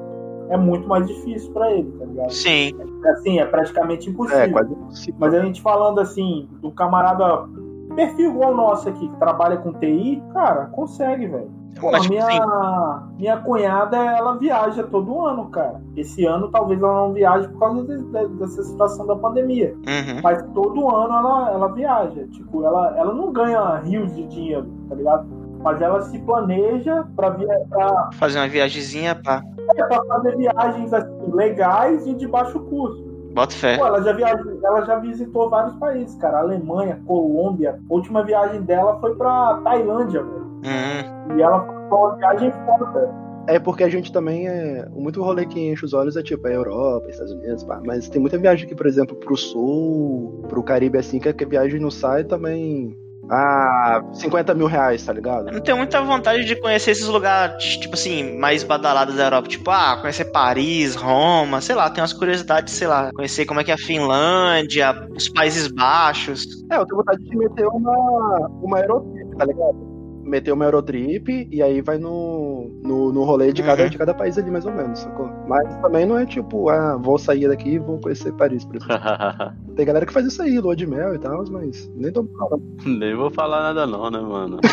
é 0.50 0.56
muito 0.56 0.86
mais 0.88 1.06
difícil 1.06 1.52
para 1.52 1.72
ele, 1.72 1.90
tá 1.92 2.04
ligado? 2.04 2.30
Sim. 2.30 2.72
É, 3.04 3.10
assim, 3.10 3.38
é 3.38 3.46
praticamente 3.46 4.10
impossível. 4.10 4.42
É, 4.42 4.48
quase 4.48 4.72
impossível. 4.72 5.14
Mas 5.18 5.34
a 5.34 5.40
gente 5.40 5.62
falando 5.62 6.00
assim, 6.00 6.48
do 6.60 6.70
camarada 6.72 7.48
perfil 7.94 8.30
igual 8.30 8.52
o 8.52 8.56
nosso 8.56 8.88
aqui, 8.88 9.08
que 9.08 9.16
trabalha 9.16 9.56
com 9.58 9.72
TI, 9.72 10.22
cara, 10.32 10.66
consegue, 10.66 11.26
velho. 11.26 11.60
Pô, 11.78 11.92
Mas, 11.92 12.08
minha, 12.08 13.02
minha 13.16 13.36
cunhada, 13.38 13.96
ela 13.96 14.36
viaja 14.36 14.82
todo 14.82 15.24
ano, 15.24 15.48
cara. 15.50 15.80
Esse 15.96 16.26
ano 16.26 16.48
talvez 16.50 16.82
ela 16.82 17.06
não 17.06 17.12
viaje 17.12 17.46
por 17.48 17.60
causa 17.60 17.82
de, 17.86 18.02
de, 18.02 18.28
dessa 18.38 18.62
situação 18.64 19.06
da 19.06 19.14
pandemia. 19.14 19.72
Uhum. 19.74 20.20
Mas 20.22 20.42
todo 20.52 20.94
ano 20.94 21.14
ela, 21.14 21.50
ela 21.52 21.68
viaja. 21.72 22.26
Tipo, 22.28 22.64
ela, 22.64 22.98
ela 22.98 23.14
não 23.14 23.32
ganha 23.32 23.76
rios 23.76 24.14
de 24.14 24.26
dinheiro, 24.26 24.66
tá 24.88 24.94
ligado? 24.96 25.28
Mas 25.60 25.80
ela 25.80 26.00
se 26.02 26.18
planeja 26.20 27.04
pra, 27.14 27.30
via, 27.30 27.48
pra... 27.68 28.10
fazer 28.14 28.38
uma 28.38 28.48
viagemzinha, 28.48 29.14
pá. 29.14 29.42
É, 29.76 29.84
pra 29.84 30.02
fazer 30.04 30.36
viagens 30.36 30.92
assim, 30.92 31.32
legais 31.32 32.06
e 32.06 32.14
de 32.14 32.26
baixo 32.26 32.58
custo. 32.60 33.10
Bota 33.34 33.54
fé. 33.54 33.76
Pô, 33.76 33.86
ela 33.86 34.02
já, 34.02 34.12
viajou, 34.12 34.58
ela 34.62 34.84
já 34.84 34.96
visitou 34.96 35.48
vários 35.48 35.74
países, 35.76 36.16
cara. 36.16 36.38
Alemanha, 36.38 37.00
Colômbia. 37.06 37.78
A 37.88 37.94
última 37.94 38.24
viagem 38.24 38.62
dela 38.62 38.98
foi 39.00 39.14
pra 39.14 39.60
Tailândia, 39.62 40.22
velho. 40.22 40.50
Uhum. 40.64 41.38
E 41.38 41.42
ela 41.42 41.64
foi 41.88 41.98
uma 41.98 42.16
viagem 42.16 42.52
foda. 42.66 43.14
É 43.46 43.58
porque 43.58 43.84
a 43.84 43.88
gente 43.88 44.12
também 44.12 44.48
é. 44.48 44.88
Muito 44.90 45.22
rolê 45.22 45.46
que 45.46 45.60
enche 45.60 45.84
os 45.84 45.94
olhos 45.94 46.16
é 46.16 46.22
tipo 46.22 46.46
a 46.46 46.50
Europa, 46.50 47.08
Estados 47.08 47.32
Unidos, 47.32 47.62
pá. 47.64 47.80
Mas 47.84 48.08
tem 48.08 48.20
muita 48.20 48.38
viagem 48.38 48.66
aqui, 48.66 48.74
por 48.74 48.86
exemplo, 48.86 49.16
pro 49.16 49.36
sul, 49.36 50.44
pro 50.48 50.62
Caribe, 50.62 50.98
assim, 50.98 51.18
que 51.18 51.28
a 51.28 51.48
viagem 51.48 51.80
não 51.80 51.90
sai 51.90 52.24
também 52.24 52.96
ah, 53.30 54.02
50 54.12 54.54
mil 54.54 54.66
reais, 54.66 55.04
tá 55.04 55.12
ligado? 55.12 55.48
Eu 55.48 55.54
não 55.54 55.60
tenho 55.60 55.76
muita 55.76 56.02
vontade 56.02 56.44
de 56.44 56.56
conhecer 56.56 56.90
esses 56.90 57.06
lugares, 57.06 57.76
tipo 57.76 57.94
assim, 57.94 58.36
mais 58.36 58.64
badalados 58.64 59.14
da 59.14 59.24
Europa. 59.24 59.48
Tipo, 59.48 59.70
ah, 59.70 59.98
conhecer 60.00 60.24
Paris, 60.26 60.96
Roma, 60.96 61.60
sei 61.60 61.76
lá, 61.76 61.88
tem 61.88 62.02
umas 62.02 62.12
curiosidades, 62.12 62.74
sei 62.74 62.88
lá, 62.88 63.10
conhecer 63.14 63.46
como 63.46 63.60
é 63.60 63.64
que 63.64 63.70
é 63.70 63.74
a 63.74 63.78
Finlândia, 63.78 64.94
os 65.16 65.28
Países 65.28 65.68
Baixos. 65.68 66.44
É, 66.70 66.76
eu 66.76 66.86
tenho 66.86 66.96
vontade 66.96 67.22
de 67.22 67.36
meter 67.36 67.66
uma, 67.68 68.48
uma 68.62 68.78
aerotrip, 68.78 69.36
tá 69.36 69.44
ligado? 69.44 69.89
Meter 70.30 70.52
uma 70.52 70.64
Eurotrip 70.64 71.48
e 71.50 71.62
aí 71.62 71.82
vai 71.82 71.98
no, 71.98 72.70
no, 72.82 73.12
no 73.12 73.24
rolê 73.24 73.52
de 73.52 73.62
cada, 73.62 73.82
uhum. 73.82 73.88
de 73.88 73.98
cada 73.98 74.14
país 74.14 74.38
ali, 74.38 74.50
mais 74.50 74.64
ou 74.64 74.72
menos, 74.72 75.00
sacou? 75.00 75.28
Mas 75.48 75.76
também 75.78 76.06
não 76.06 76.16
é 76.16 76.24
tipo, 76.24 76.70
ah, 76.70 76.96
vou 76.96 77.18
sair 77.18 77.48
daqui 77.48 77.70
e 77.70 77.78
vou 77.78 77.98
conhecer 77.98 78.32
Paris, 78.34 78.64
por 78.64 78.76
exemplo. 78.76 78.96
Tem 79.76 79.84
galera 79.84 80.06
que 80.06 80.12
faz 80.12 80.26
isso 80.26 80.40
aí, 80.42 80.58
lua 80.60 80.76
de 80.76 80.86
mel 80.86 81.14
e 81.14 81.18
tal, 81.18 81.44
mas 81.50 81.90
nem 81.96 82.12
tô 82.12 82.24
falando. 82.38 82.62
Nem 82.86 83.14
vou 83.14 83.30
falar 83.30 83.62
nada 83.62 83.86
não, 83.86 84.10
né, 84.10 84.20
mano? 84.20 84.60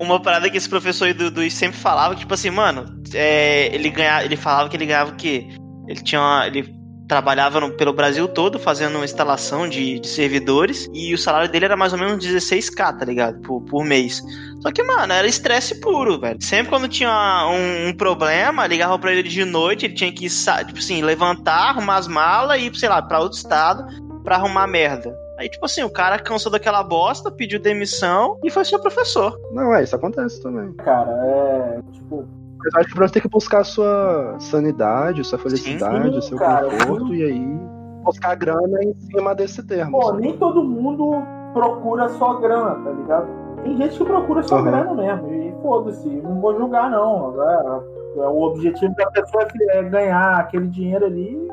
Uma 0.00 0.20
parada 0.20 0.50
que 0.50 0.56
esse 0.56 0.68
professor 0.68 1.14
do, 1.14 1.30
do 1.30 1.48
sempre 1.50 1.78
falava, 1.78 2.14
tipo 2.14 2.34
assim, 2.34 2.50
mano, 2.50 2.84
é, 3.14 3.74
ele 3.74 3.88
ganhava, 3.88 4.24
ele 4.24 4.36
falava 4.36 4.68
que 4.68 4.76
ele 4.76 4.86
ganhava 4.86 5.12
o 5.12 5.16
quê? 5.16 5.46
Ele 5.88 6.00
tinha 6.02 6.20
uma, 6.20 6.46
ele 6.46 6.74
trabalhava 7.08 7.60
no- 7.60 7.70
pelo 7.72 7.92
Brasil 7.92 8.26
todo 8.28 8.58
fazendo 8.58 9.02
instalação 9.04 9.68
de, 9.68 9.98
de 10.00 10.08
servidores 10.08 10.88
e 10.92 11.14
o 11.14 11.18
salário 11.18 11.48
dele 11.50 11.64
era 11.66 11.76
mais 11.76 11.92
ou 11.92 11.98
menos 11.98 12.24
16k, 12.24 12.98
tá 12.98 13.04
ligado? 13.04 13.40
Por, 13.40 13.60
por 13.62 13.84
mês. 13.84 14.22
Só 14.60 14.72
que, 14.72 14.82
mano, 14.82 15.12
era 15.12 15.26
estresse 15.26 15.80
puro, 15.80 16.18
velho. 16.18 16.42
Sempre 16.42 16.70
quando 16.70 16.88
tinha 16.88 17.46
um, 17.50 17.88
um 17.88 17.92
problema, 17.96 18.66
ligava 18.66 18.98
pra 18.98 19.12
ele 19.12 19.22
de 19.22 19.44
noite, 19.44 19.86
ele 19.86 19.94
tinha 19.94 20.10
que, 20.12 20.26
tipo 20.28 20.78
assim, 20.78 21.02
levantar, 21.02 21.70
arrumar 21.70 21.96
as 21.96 22.08
malas 22.08 22.58
e 22.60 22.66
ir, 22.66 22.74
sei 22.76 22.88
lá, 22.88 23.00
pra 23.00 23.20
outro 23.20 23.38
estado 23.38 23.84
pra 24.24 24.36
arrumar 24.36 24.66
merda. 24.66 25.16
Aí, 25.38 25.48
tipo 25.48 25.64
assim, 25.66 25.82
o 25.84 25.90
cara 25.90 26.18
cansou 26.18 26.50
daquela 26.50 26.82
bosta, 26.82 27.30
pediu 27.30 27.60
demissão 27.60 28.38
e 28.42 28.50
foi 28.50 28.64
ser 28.64 28.78
professor. 28.78 29.38
Não, 29.52 29.72
é, 29.74 29.84
isso 29.84 29.94
acontece 29.94 30.42
também. 30.42 30.72
Cara, 30.78 31.10
é. 31.12 31.80
Tipo, 31.92 32.26
eu 32.74 32.80
acho 32.80 32.88
que 32.88 32.94
pra 32.94 33.06
você 33.08 33.14
tem 33.14 33.22
que 33.22 33.28
buscar 33.28 33.60
a 33.60 33.64
sua 33.64 34.36
sanidade, 34.38 35.24
sua 35.24 35.38
felicidade, 35.38 36.12
Sim, 36.12 36.18
o 36.18 36.22
seu 36.22 36.38
cara, 36.38 36.68
conforto, 36.68 37.08
sim. 37.08 37.14
e 37.14 37.24
aí 37.24 37.60
buscar 38.04 38.34
grana 38.36 38.84
em 38.84 38.94
cima 38.94 39.34
desse 39.34 39.62
termo. 39.66 39.98
pô, 40.00 40.12
nem 40.12 40.36
todo 40.36 40.62
mundo 40.62 41.22
procura 41.52 42.08
só 42.10 42.34
grana, 42.34 42.74
tá 42.84 42.90
ligado? 42.90 43.26
Tem 43.62 43.76
gente 43.76 43.98
que 43.98 44.04
procura 44.04 44.42
só 44.44 44.56
Aham. 44.58 44.64
grana 44.64 44.94
mesmo. 44.94 45.32
E 45.32 45.54
foda-se, 45.62 46.08
não 46.08 46.40
vou 46.40 46.56
julgar, 46.56 46.88
não. 46.90 47.34
É, 47.42 48.20
é, 48.20 48.28
o 48.28 48.42
objetivo 48.42 48.94
da 48.94 49.10
pessoa 49.10 49.46
é 49.70 49.82
ganhar 49.82 50.36
aquele 50.38 50.68
dinheiro 50.68 51.04
ali. 51.06 51.48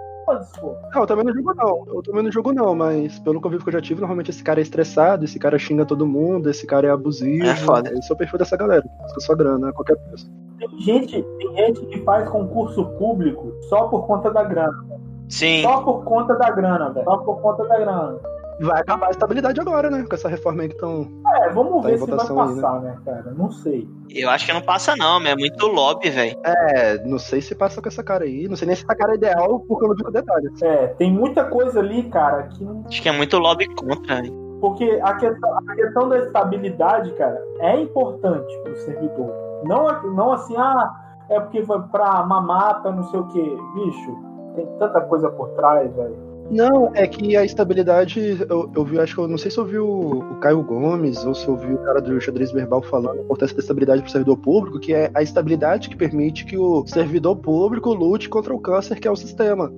Não, 0.93 1.01
eu 1.01 1.07
também 1.07 1.25
não 1.25 1.33
jogo 1.33 1.53
não. 1.53 1.83
Eu 1.87 2.01
também 2.01 2.23
não 2.23 2.31
jogo 2.31 2.53
não, 2.53 2.73
mas 2.73 3.19
pelo 3.19 3.41
convívio 3.41 3.63
que 3.65 3.69
eu 3.69 3.73
já 3.73 3.81
tive, 3.81 3.99
normalmente 3.99 4.31
esse 4.31 4.41
cara 4.41 4.61
é 4.61 4.63
estressado, 4.63 5.25
esse 5.25 5.37
cara 5.37 5.59
xinga 5.59 5.85
todo 5.85 6.07
mundo, 6.07 6.49
esse 6.49 6.65
cara 6.65 6.87
é 6.87 6.91
abusivo. 6.91 7.45
É 7.45 7.55
foda. 7.55 7.91
Esse 7.91 8.09
é 8.09 8.13
o 8.13 8.17
perfil 8.17 8.39
dessa 8.39 8.55
galera. 8.55 8.83
Busca 9.01 9.19
sua 9.19 9.35
grana, 9.35 9.73
qualquer 9.73 9.97
preço. 9.97 10.31
Tem 10.69 10.79
gente, 10.79 11.23
tem 11.37 11.55
gente 11.55 11.85
que 11.87 11.99
faz 12.01 12.27
concurso 12.29 12.85
público 12.97 13.53
só 13.69 13.87
por 13.87 14.05
conta 14.07 14.31
da 14.31 14.43
grana. 14.43 14.73
Sim. 15.29 15.61
Só 15.63 15.81
por 15.81 16.03
conta 16.03 16.35
da 16.35 16.49
grana, 16.51 16.91
velho. 16.91 17.05
Só 17.05 17.17
por 17.17 17.41
conta 17.41 17.63
da 17.67 17.77
grana. 17.79 18.19
Vai 18.61 18.79
acabar 18.81 19.07
a 19.07 19.09
estabilidade 19.09 19.59
agora, 19.59 19.89
né? 19.89 20.05
Com 20.07 20.13
essa 20.13 20.29
reforma 20.29 20.61
aí 20.61 20.67
que 20.69 20.75
estão. 20.75 21.07
É, 21.41 21.49
vamos 21.49 21.81
Tá 21.81 21.89
ver 21.89 21.97
se 21.97 22.05
vai 22.05 22.09
votação 22.11 22.39
aí, 22.41 22.47
né? 22.55 22.61
passar, 22.61 22.81
né, 22.81 22.97
cara? 23.03 23.33
Não 23.35 23.51
sei. 23.51 23.87
Eu 24.11 24.29
acho 24.29 24.45
que 24.45 24.53
não 24.53 24.61
passa, 24.61 24.95
não, 24.95 25.19
mas 25.19 25.31
é 25.31 25.35
muito 25.35 25.65
lobby, 25.65 26.11
velho. 26.11 26.37
É, 26.45 27.03
não 27.03 27.17
sei 27.17 27.41
se 27.41 27.55
passa 27.55 27.81
com 27.81 27.87
essa 27.87 28.03
cara 28.03 28.25
aí. 28.25 28.47
Não 28.47 28.55
sei 28.55 28.67
nem 28.67 28.75
se 28.75 28.83
essa 28.83 28.95
cara 28.95 29.13
é 29.13 29.15
ideal, 29.15 29.59
porque 29.61 29.83
eu 29.83 29.89
não 29.89 29.95
vi 29.95 30.03
com 30.03 30.11
detalhes. 30.11 30.61
É, 30.61 30.87
tem 30.99 31.11
muita 31.11 31.45
coisa 31.45 31.79
ali, 31.79 32.03
cara, 32.03 32.43
que 32.43 32.63
Acho 32.87 33.01
que 33.01 33.09
é 33.09 33.11
muito 33.11 33.37
lobby 33.39 33.65
contra, 33.73 34.17
velho. 34.21 34.33
Porque 34.61 34.99
a 35.03 35.15
questão, 35.15 35.57
a 35.57 35.75
questão 35.75 36.07
da 36.09 36.19
estabilidade, 36.19 37.11
cara, 37.13 37.43
é 37.59 37.81
importante 37.81 38.55
pro 38.63 38.75
servidor. 38.77 39.33
Não, 39.63 40.13
não 40.13 40.33
assim, 40.33 40.55
ah, 40.57 40.93
é 41.29 41.39
porque 41.39 41.63
foi 41.63 41.81
pra 41.83 42.23
mamata, 42.23 42.91
não 42.91 43.03
sei 43.03 43.19
o 43.19 43.27
quê. 43.27 43.57
Bicho, 43.75 44.17
tem 44.55 44.65
tanta 44.79 45.01
coisa 45.01 45.29
por 45.29 45.49
trás, 45.49 45.93
velho. 45.95 46.33
Não, 46.51 46.91
é 46.93 47.07
que 47.07 47.37
a 47.37 47.45
estabilidade, 47.45 48.45
eu, 48.49 48.69
eu 48.75 48.83
vi, 48.83 48.99
acho 48.99 49.15
que 49.15 49.21
eu 49.21 49.27
não 49.27 49.37
sei 49.37 49.49
se 49.49 49.57
eu 49.57 49.65
vi 49.65 49.79
o, 49.79 50.19
o 50.19 50.35
Caio 50.35 50.61
Gomes 50.61 51.25
ou 51.25 51.33
se 51.33 51.47
eu 51.47 51.55
vi 51.55 51.73
o 51.73 51.77
cara 51.79 52.01
do 52.01 52.19
xadrez 52.19 52.51
verbal 52.51 52.81
falando 52.81 53.19
a 53.19 53.23
importância 53.23 53.55
da 53.55 53.61
estabilidade 53.61 54.01
para 54.01 54.09
o 54.09 54.11
servidor 54.11 54.37
público, 54.37 54.79
que 54.79 54.93
é 54.93 55.09
a 55.13 55.21
estabilidade 55.23 55.89
que 55.89 55.95
permite 55.95 56.45
que 56.45 56.57
o 56.57 56.85
servidor 56.85 57.37
público 57.37 57.93
lute 57.93 58.27
contra 58.27 58.53
o 58.53 58.59
câncer 58.59 58.99
que 58.99 59.07
é 59.07 59.11
o 59.11 59.15
sistema. 59.15 59.71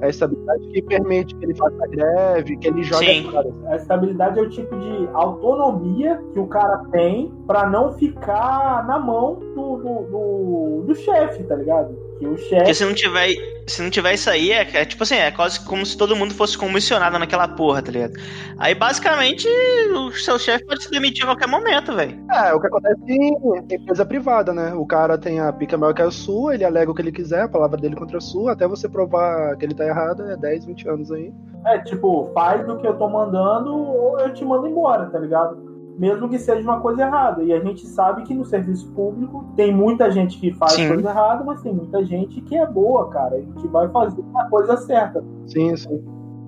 É 0.00 0.06
a 0.06 0.08
estabilidade 0.08 0.66
que 0.68 0.82
permite 0.82 1.34
que 1.36 1.44
ele 1.44 1.54
faça 1.54 1.86
greve, 1.86 2.56
que 2.56 2.68
ele 2.68 2.82
jogue 2.82 3.06
Sim. 3.06 3.30
fora. 3.30 3.48
A 3.66 3.76
estabilidade 3.76 4.38
é 4.38 4.42
o 4.42 4.48
tipo 4.48 4.76
de 4.76 5.08
autonomia 5.12 6.20
que 6.32 6.38
o 6.38 6.46
cara 6.46 6.84
tem 6.90 7.32
pra 7.46 7.68
não 7.68 7.92
ficar 7.92 8.86
na 8.86 8.98
mão 8.98 9.34
do, 9.54 9.76
do, 9.76 10.02
do, 10.10 10.84
do 10.86 10.94
chefe, 10.94 11.44
tá 11.44 11.56
ligado? 11.56 11.96
Que 12.18 12.26
o 12.26 12.36
Porque 12.36 12.48
chefe. 12.48 12.74
se 12.74 12.84
não 12.84 12.94
tiver, 12.94 13.34
se 13.66 13.82
não 13.82 13.90
tiver 13.90 14.14
isso 14.14 14.30
aí, 14.30 14.52
é, 14.52 14.60
é 14.74 14.84
tipo 14.84 15.02
assim, 15.02 15.16
é 15.16 15.30
quase 15.30 15.64
como 15.64 15.84
se 15.84 15.96
todo 15.96 16.14
mundo 16.16 16.34
fosse 16.34 16.56
comissionado 16.56 17.18
naquela 17.18 17.48
porra, 17.48 17.82
tá 17.82 17.90
ligado? 17.90 18.14
Aí 18.58 18.74
basicamente 18.74 19.48
o 19.92 20.12
seu 20.12 20.38
chefe 20.38 20.64
pode 20.64 20.84
se 20.84 20.90
demitir 20.90 21.24
a 21.24 21.28
qualquer 21.28 21.48
momento, 21.48 21.94
velho. 21.94 22.18
É, 22.30 22.52
o 22.54 22.60
que 22.60 22.66
acontece 22.66 23.02
em 23.08 23.34
empresa 23.70 24.06
privada, 24.06 24.52
né? 24.52 24.72
O 24.74 24.86
cara 24.86 25.18
tem 25.18 25.40
a 25.40 25.52
pica 25.52 25.76
maior 25.76 25.92
que 25.92 26.02
a 26.02 26.10
sua, 26.10 26.54
ele 26.54 26.64
alega 26.64 26.90
o 26.90 26.94
que 26.94 27.02
ele 27.02 27.12
quiser, 27.12 27.42
a 27.42 27.48
palavra 27.48 27.80
dele 27.80 27.96
contra 27.96 28.18
a 28.18 28.20
sua, 28.20 28.52
até 28.52 28.66
você 28.66 28.88
provar 28.88 29.56
que 29.56 29.64
ele 29.64 29.74
tá 29.74 29.84
errado, 29.84 30.22
é 30.30 30.36
10, 30.36 30.66
20 30.66 30.88
anos 30.88 31.10
aí. 31.10 31.32
É 31.66 31.78
tipo, 31.78 32.30
faz 32.32 32.68
o 32.68 32.76
que 32.76 32.86
eu 32.86 32.96
tô 32.96 33.08
mandando 33.08 33.74
ou 33.74 34.20
eu 34.20 34.32
te 34.32 34.44
mando 34.44 34.68
embora, 34.68 35.06
tá 35.06 35.18
ligado? 35.18 35.73
Mesmo 35.98 36.28
que 36.28 36.38
seja 36.38 36.62
uma 36.62 36.80
coisa 36.80 37.02
errada. 37.02 37.42
E 37.42 37.52
a 37.52 37.60
gente 37.60 37.86
sabe 37.86 38.22
que 38.22 38.34
no 38.34 38.44
serviço 38.44 38.90
público 38.92 39.44
tem 39.54 39.72
muita 39.72 40.10
gente 40.10 40.38
que 40.38 40.52
faz 40.52 40.72
Sim. 40.72 40.88
coisa 40.88 41.10
errada, 41.10 41.44
mas 41.44 41.62
tem 41.62 41.72
muita 41.72 42.04
gente 42.04 42.40
que 42.40 42.56
é 42.56 42.66
boa, 42.66 43.08
cara, 43.10 43.38
e 43.38 43.46
que 43.60 43.68
vai 43.68 43.88
fazer 43.88 44.24
a 44.34 44.44
coisa 44.46 44.76
certa. 44.76 45.24
Sim, 45.46 45.76
sim. 45.76 46.04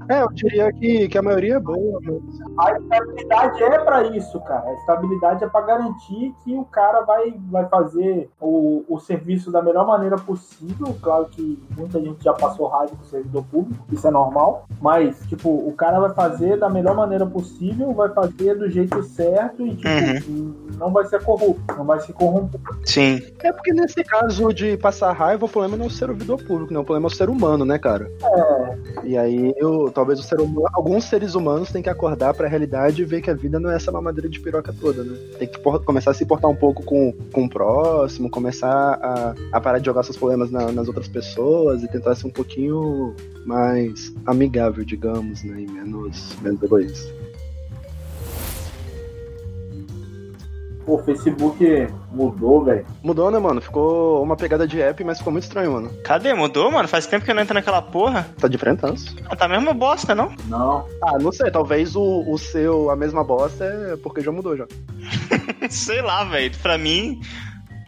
É, 0.08 0.22
eu 0.22 0.28
diria 0.32 0.72
que, 0.72 1.08
que 1.08 1.18
a 1.18 1.22
maioria 1.22 1.56
é 1.56 1.60
boa, 1.60 2.00
mas 2.54 2.74
A 2.74 2.78
estabilidade 2.78 3.62
é 3.62 3.78
pra 3.78 4.02
isso, 4.16 4.40
cara. 4.40 4.68
A 4.68 4.74
estabilidade 4.74 5.44
é 5.44 5.48
pra 5.48 5.60
garantir 5.62 6.34
que 6.44 6.54
o 6.54 6.64
cara 6.64 7.02
vai, 7.02 7.34
vai 7.50 7.66
fazer 7.68 8.28
o, 8.40 8.84
o 8.88 8.98
serviço 8.98 9.50
da 9.50 9.62
melhor 9.62 9.86
maneira 9.86 10.16
possível. 10.16 10.96
Claro 11.02 11.26
que 11.26 11.62
muita 11.76 12.00
gente 12.00 12.22
já 12.22 12.32
passou 12.32 12.66
raiva 12.68 12.94
com 12.96 13.02
o 13.02 13.06
servidor 13.06 13.44
público, 13.50 13.84
isso 13.92 14.06
é 14.06 14.10
normal. 14.10 14.66
Mas, 14.80 15.18
tipo, 15.26 15.48
o 15.50 15.72
cara 15.72 16.00
vai 16.00 16.10
fazer 16.10 16.58
da 16.58 16.68
melhor 16.68 16.94
maneira 16.94 17.26
possível, 17.26 17.92
vai 17.92 18.08
fazer 18.10 18.54
do 18.54 18.68
jeito 18.68 19.02
certo 19.02 19.66
e, 19.66 19.76
tipo, 19.76 20.76
não 20.78 20.92
vai 20.92 21.04
ser 21.06 21.22
corrupto, 21.22 21.74
não 21.76 21.84
vai 21.84 22.00
se 22.00 22.12
corromper. 22.12 22.60
Sim. 22.84 23.20
É 23.42 23.52
porque 23.52 23.72
nesse 23.72 24.02
caso 24.04 24.52
de 24.52 24.76
passar 24.76 25.12
raiva, 25.12 25.46
o 25.46 25.48
problema 25.48 25.76
não 25.76 25.84
é 25.84 25.88
o 25.88 25.90
servidor 25.90 26.42
público, 26.44 26.72
né? 26.72 26.78
O 26.78 26.84
problema 26.84 27.06
é 27.06 27.10
o 27.12 27.14
ser 27.14 27.28
humano, 27.28 27.64
né, 27.64 27.78
cara? 27.78 28.10
É, 28.22 28.76
E 29.04 29.16
aí, 29.16 29.54
eu, 29.56 29.90
talvez 29.96 30.24
ser 30.24 30.40
humano, 30.40 30.68
alguns 30.74 31.04
seres 31.04 31.34
humanos 31.34 31.70
têm 31.72 31.82
que 31.82 31.88
acordar 31.90 32.32
pra 32.34 32.46
realidade 32.48 33.02
e 33.02 33.04
ver 33.04 33.20
que 33.22 33.30
a 33.30 33.34
vida 33.34 33.58
não 33.58 33.70
é 33.70 33.76
essa 33.76 33.90
mamadeira 33.90 34.28
de 34.28 34.38
piroca 34.38 34.72
toda, 34.72 35.02
né? 35.02 35.16
Tem 35.38 35.48
que 35.48 35.58
começar 35.58 36.10
a 36.10 36.14
se 36.14 36.24
portar 36.24 36.50
um 36.50 36.54
pouco 36.54 36.82
com, 36.84 37.12
com 37.32 37.44
o 37.44 37.48
próximo, 37.48 38.30
começar 38.30 38.68
a, 38.70 39.34
a 39.52 39.60
parar 39.60 39.78
de 39.78 39.86
jogar 39.86 40.02
seus 40.02 40.16
problemas 40.16 40.50
na- 40.50 40.70
nas 40.70 40.86
outras 40.86 41.08
pessoas 41.08 41.82
e 41.82 41.88
tentar 41.88 42.14
ser 42.14 42.26
um 42.26 42.30
pouquinho 42.30 43.14
mais 43.44 44.14
amigável, 44.26 44.84
digamos, 44.84 45.42
né? 45.42 45.62
E 45.62 45.66
menos, 45.66 46.36
menos 46.42 46.62
egoísta. 46.62 47.12
O 50.86 50.98
Facebook 50.98 51.88
mudou, 52.12 52.64
velho. 52.64 52.86
Mudou, 53.02 53.30
né, 53.30 53.38
mano? 53.38 53.60
Ficou 53.60 54.22
uma 54.22 54.36
pegada 54.36 54.66
de 54.66 54.80
app, 54.80 55.02
mas 55.04 55.18
ficou 55.18 55.32
muito 55.32 55.44
estranho, 55.44 55.72
mano. 55.72 55.90
Cadê? 56.04 56.32
Mudou, 56.32 56.70
mano? 56.70 56.86
Faz 56.88 57.06
tempo 57.06 57.24
que 57.24 57.30
eu 57.30 57.34
não 57.34 57.42
entro 57.42 57.54
naquela 57.54 57.82
porra. 57.82 58.28
Tá 58.38 58.46
de 58.48 58.56
frentaço. 58.58 59.16
Ah, 59.28 59.34
Tá 59.36 59.48
mesmo 59.48 59.74
bosta, 59.74 60.14
não? 60.14 60.32
Não. 60.48 60.86
Ah, 61.02 61.18
não 61.18 61.32
sei, 61.32 61.50
talvez 61.50 61.96
o, 61.96 62.24
o 62.30 62.38
seu, 62.38 62.90
a 62.90 62.96
mesma 62.96 63.24
bosta, 63.24 63.64
é 63.64 63.96
porque 63.96 64.20
já 64.20 64.30
mudou 64.32 64.56
já. 64.56 64.66
Sei 65.70 66.00
lá, 66.02 66.24
velho. 66.24 66.54
Pra 66.62 66.78
mim. 66.78 67.20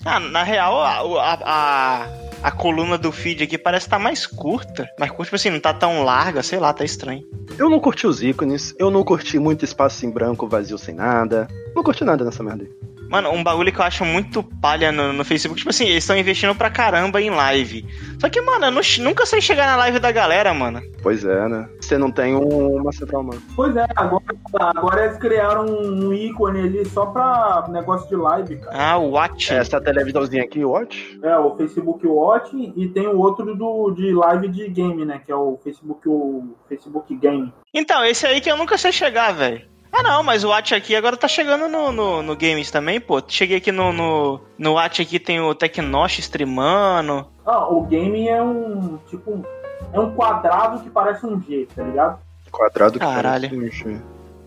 Ah, 0.04 0.20
na 0.20 0.42
real, 0.42 0.80
a, 0.80 0.98
a, 1.00 1.38
a, 1.44 2.08
a 2.44 2.50
coluna 2.52 2.96
do 2.96 3.10
feed 3.10 3.42
aqui 3.42 3.58
parece 3.58 3.86
estar 3.86 3.98
mais 3.98 4.26
curta. 4.26 4.88
Mais 4.98 5.10
curta, 5.10 5.24
tipo 5.24 5.36
assim, 5.36 5.50
não 5.50 5.60
tá 5.60 5.74
tão 5.74 6.04
larga, 6.04 6.42
sei 6.42 6.58
lá, 6.58 6.72
tá 6.72 6.84
estranho. 6.84 7.24
Eu 7.58 7.68
não 7.68 7.80
curti 7.80 8.06
os 8.06 8.22
ícones, 8.22 8.74
eu 8.78 8.90
não 8.90 9.02
curti 9.02 9.38
muito 9.38 9.64
espaço 9.64 10.06
em 10.06 10.10
branco, 10.10 10.46
vazio 10.48 10.78
sem 10.78 10.94
nada. 10.94 11.48
Não 11.74 11.82
curti 11.82 12.04
nada 12.04 12.24
nessa 12.24 12.42
merda 12.42 12.62
aí. 12.64 12.70
Mano, 13.08 13.30
um 13.30 13.42
bagulho 13.42 13.72
que 13.72 13.80
eu 13.80 13.84
acho 13.84 14.04
muito 14.04 14.42
palha 14.42 14.92
no, 14.92 15.12
no 15.12 15.24
Facebook, 15.24 15.58
tipo 15.58 15.70
assim, 15.70 15.84
eles 15.86 16.04
estão 16.04 16.16
investindo 16.16 16.54
pra 16.54 16.68
caramba 16.70 17.20
em 17.22 17.30
live. 17.30 17.86
Só 18.20 18.28
que, 18.28 18.40
mano, 18.40 18.66
eu 18.66 18.70
não- 18.70 18.82
nunca 19.00 19.24
sei 19.24 19.40
chegar 19.40 19.66
na 19.66 19.76
live 19.76 19.98
da 19.98 20.12
galera, 20.12 20.52
mano. 20.52 20.82
Pois 21.02 21.24
é, 21.24 21.48
né? 21.48 21.68
Você 21.80 21.96
não 21.96 22.10
tem 22.10 22.34
um, 22.34 22.76
uma 22.76 22.92
central 22.92 23.22
humana. 23.22 23.40
Pois 23.56 23.74
é, 23.76 23.86
agora, 23.96 24.24
agora 24.60 25.04
eles 25.06 25.16
criaram 25.18 25.64
um 25.66 26.12
ícone 26.12 26.60
ali 26.60 26.84
só 26.86 27.06
pra 27.06 27.66
negócio 27.70 28.08
de 28.08 28.16
live, 28.16 28.56
cara. 28.56 28.76
Ah, 28.76 28.98
o 28.98 29.10
Watch. 29.12 29.54
Essa 29.54 29.80
televisãozinha 29.80 30.42
aqui, 30.44 30.64
Watch? 30.64 31.18
É, 31.22 31.36
o 31.38 31.56
Facebook 31.56 32.06
Watch 32.06 32.72
e 32.76 32.88
tem 32.88 33.06
o 33.06 33.18
outro 33.18 33.54
do, 33.54 33.90
de 33.92 34.12
live 34.12 34.48
de 34.48 34.68
game, 34.68 35.04
né? 35.04 35.20
Que 35.24 35.32
é 35.32 35.36
o 35.36 35.58
Facebook, 35.64 36.08
o 36.08 36.54
Facebook 36.68 37.14
Game. 37.16 37.52
Então, 37.72 38.04
esse 38.04 38.26
aí 38.26 38.40
que 38.40 38.50
eu 38.50 38.56
nunca 38.56 38.76
sei 38.76 38.92
chegar, 38.92 39.32
velho. 39.32 39.62
Ah, 39.92 40.02
não, 40.02 40.22
mas 40.22 40.44
o 40.44 40.48
Watch 40.48 40.74
aqui 40.74 40.94
agora 40.94 41.16
tá 41.16 41.26
chegando 41.26 41.68
no, 41.68 41.90
no, 41.90 42.22
no 42.22 42.36
Games 42.36 42.70
também, 42.70 43.00
pô. 43.00 43.22
Cheguei 43.26 43.56
aqui 43.56 43.72
no, 43.72 43.92
no, 43.92 44.40
no 44.58 44.74
Watch 44.74 45.02
aqui, 45.02 45.18
tem 45.18 45.40
o 45.40 45.54
Tecnosh 45.54 46.18
streamando. 46.20 47.26
Ah, 47.44 47.66
o 47.66 47.82
game 47.82 48.28
é 48.28 48.42
um, 48.42 48.98
tipo, 49.08 49.44
é 49.92 49.98
um 49.98 50.14
quadrado 50.14 50.80
que 50.80 50.90
parece 50.90 51.24
um 51.26 51.40
G, 51.40 51.66
tá 51.74 51.82
ligado? 51.82 52.18
Quadrado 52.50 52.92
que 52.94 52.98
Caralho. 52.98 53.48
parece 53.48 53.56
um 53.56 53.66
encher. 53.66 54.02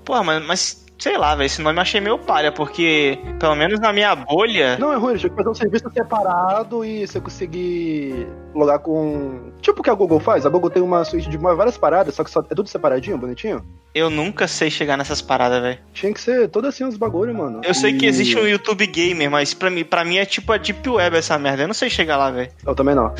Pô, 0.05 0.23
mas, 0.23 0.45
mas 0.45 0.80
sei 1.01 1.17
lá, 1.17 1.33
velho, 1.35 1.47
esse 1.47 1.61
nome 1.61 1.77
eu 1.77 1.81
achei 1.81 1.99
meio 1.99 2.19
palha, 2.19 2.51
porque, 2.51 3.17
pelo 3.39 3.55
menos 3.55 3.79
na 3.79 3.91
minha 3.91 4.15
bolha. 4.15 4.77
Não, 4.77 4.93
é 4.93 4.97
ruim, 4.97 5.15
tinha 5.17 5.29
que 5.29 5.35
fazer 5.35 5.49
um 5.49 5.53
serviço 5.55 5.89
separado 5.91 6.85
e 6.85 7.07
você 7.07 7.19
conseguir 7.19 8.27
logar 8.53 8.79
com. 8.79 9.51
Tipo 9.61 9.81
o 9.81 9.83
que 9.83 9.89
a 9.89 9.93
Google 9.95 10.19
faz. 10.19 10.45
A 10.45 10.49
Google 10.49 10.69
tem 10.69 10.81
uma 10.83 11.03
suíte 11.03 11.27
de 11.29 11.37
várias 11.37 11.77
paradas, 11.77 12.13
só 12.13 12.23
que 12.23 12.29
só 12.29 12.41
é 12.41 12.55
tudo 12.55 12.69
separadinho, 12.69 13.17
bonitinho. 13.17 13.65
Eu 13.93 14.09
nunca 14.09 14.47
sei 14.47 14.69
chegar 14.69 14.95
nessas 14.95 15.21
paradas, 15.21 15.61
velho. 15.61 15.79
Tinha 15.93 16.13
que 16.13 16.21
ser 16.21 16.47
todo 16.49 16.67
assim 16.67 16.85
os 16.85 16.95
bagulho, 16.95 17.33
mano. 17.33 17.61
Eu 17.63 17.73
sei 17.73 17.97
que 17.97 18.05
E- 18.05 18.07
existe 18.07 18.37
um 18.37 18.47
YouTube 18.47 18.85
Gamer, 18.87 19.29
mas 19.29 19.53
pra 19.53 19.69
mim, 19.69 19.83
pra 19.83 20.05
mim 20.05 20.17
é 20.17 20.25
tipo 20.25 20.53
a 20.53 20.57
Deep 20.57 20.87
Web 20.87 21.17
essa 21.17 21.37
merda. 21.37 21.63
Eu 21.63 21.67
não 21.67 21.73
sei 21.73 21.89
chegar 21.89 22.15
lá, 22.15 22.29
velho. 22.31 22.49
Eu 22.65 22.75
também 22.75 22.95
não. 22.95 23.13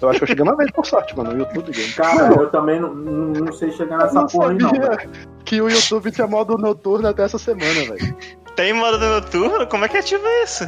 Eu 0.00 0.08
acho 0.08 0.18
que 0.18 0.24
eu 0.24 0.28
cheguei 0.28 0.42
uma 0.44 0.56
vez 0.56 0.70
por 0.70 0.86
sorte, 0.86 1.16
mano, 1.16 1.32
no 1.32 1.38
YouTube 1.40 1.70
game. 1.72 1.92
Cara, 1.92 2.32
eu 2.32 2.48
também 2.50 2.80
não, 2.80 2.94
não, 2.94 3.52
sei 3.52 3.70
chegar 3.72 3.98
nessa 3.98 4.14
não 4.14 4.26
porra 4.26 4.50
aí, 4.50 4.58
não. 4.58 4.70
velho. 4.70 5.10
Que 5.48 5.62
o 5.62 5.68
YouTube 5.70 6.10
tinha 6.10 6.26
modo 6.26 6.58
noturno 6.58 7.08
até 7.08 7.22
essa 7.24 7.38
semana, 7.38 7.72
velho. 7.72 8.16
Tem 8.54 8.74
modo 8.74 8.98
noturno? 8.98 9.66
Como 9.66 9.84
é 9.84 9.88
que 9.88 9.96
ativa 9.96 10.28
isso? 10.44 10.64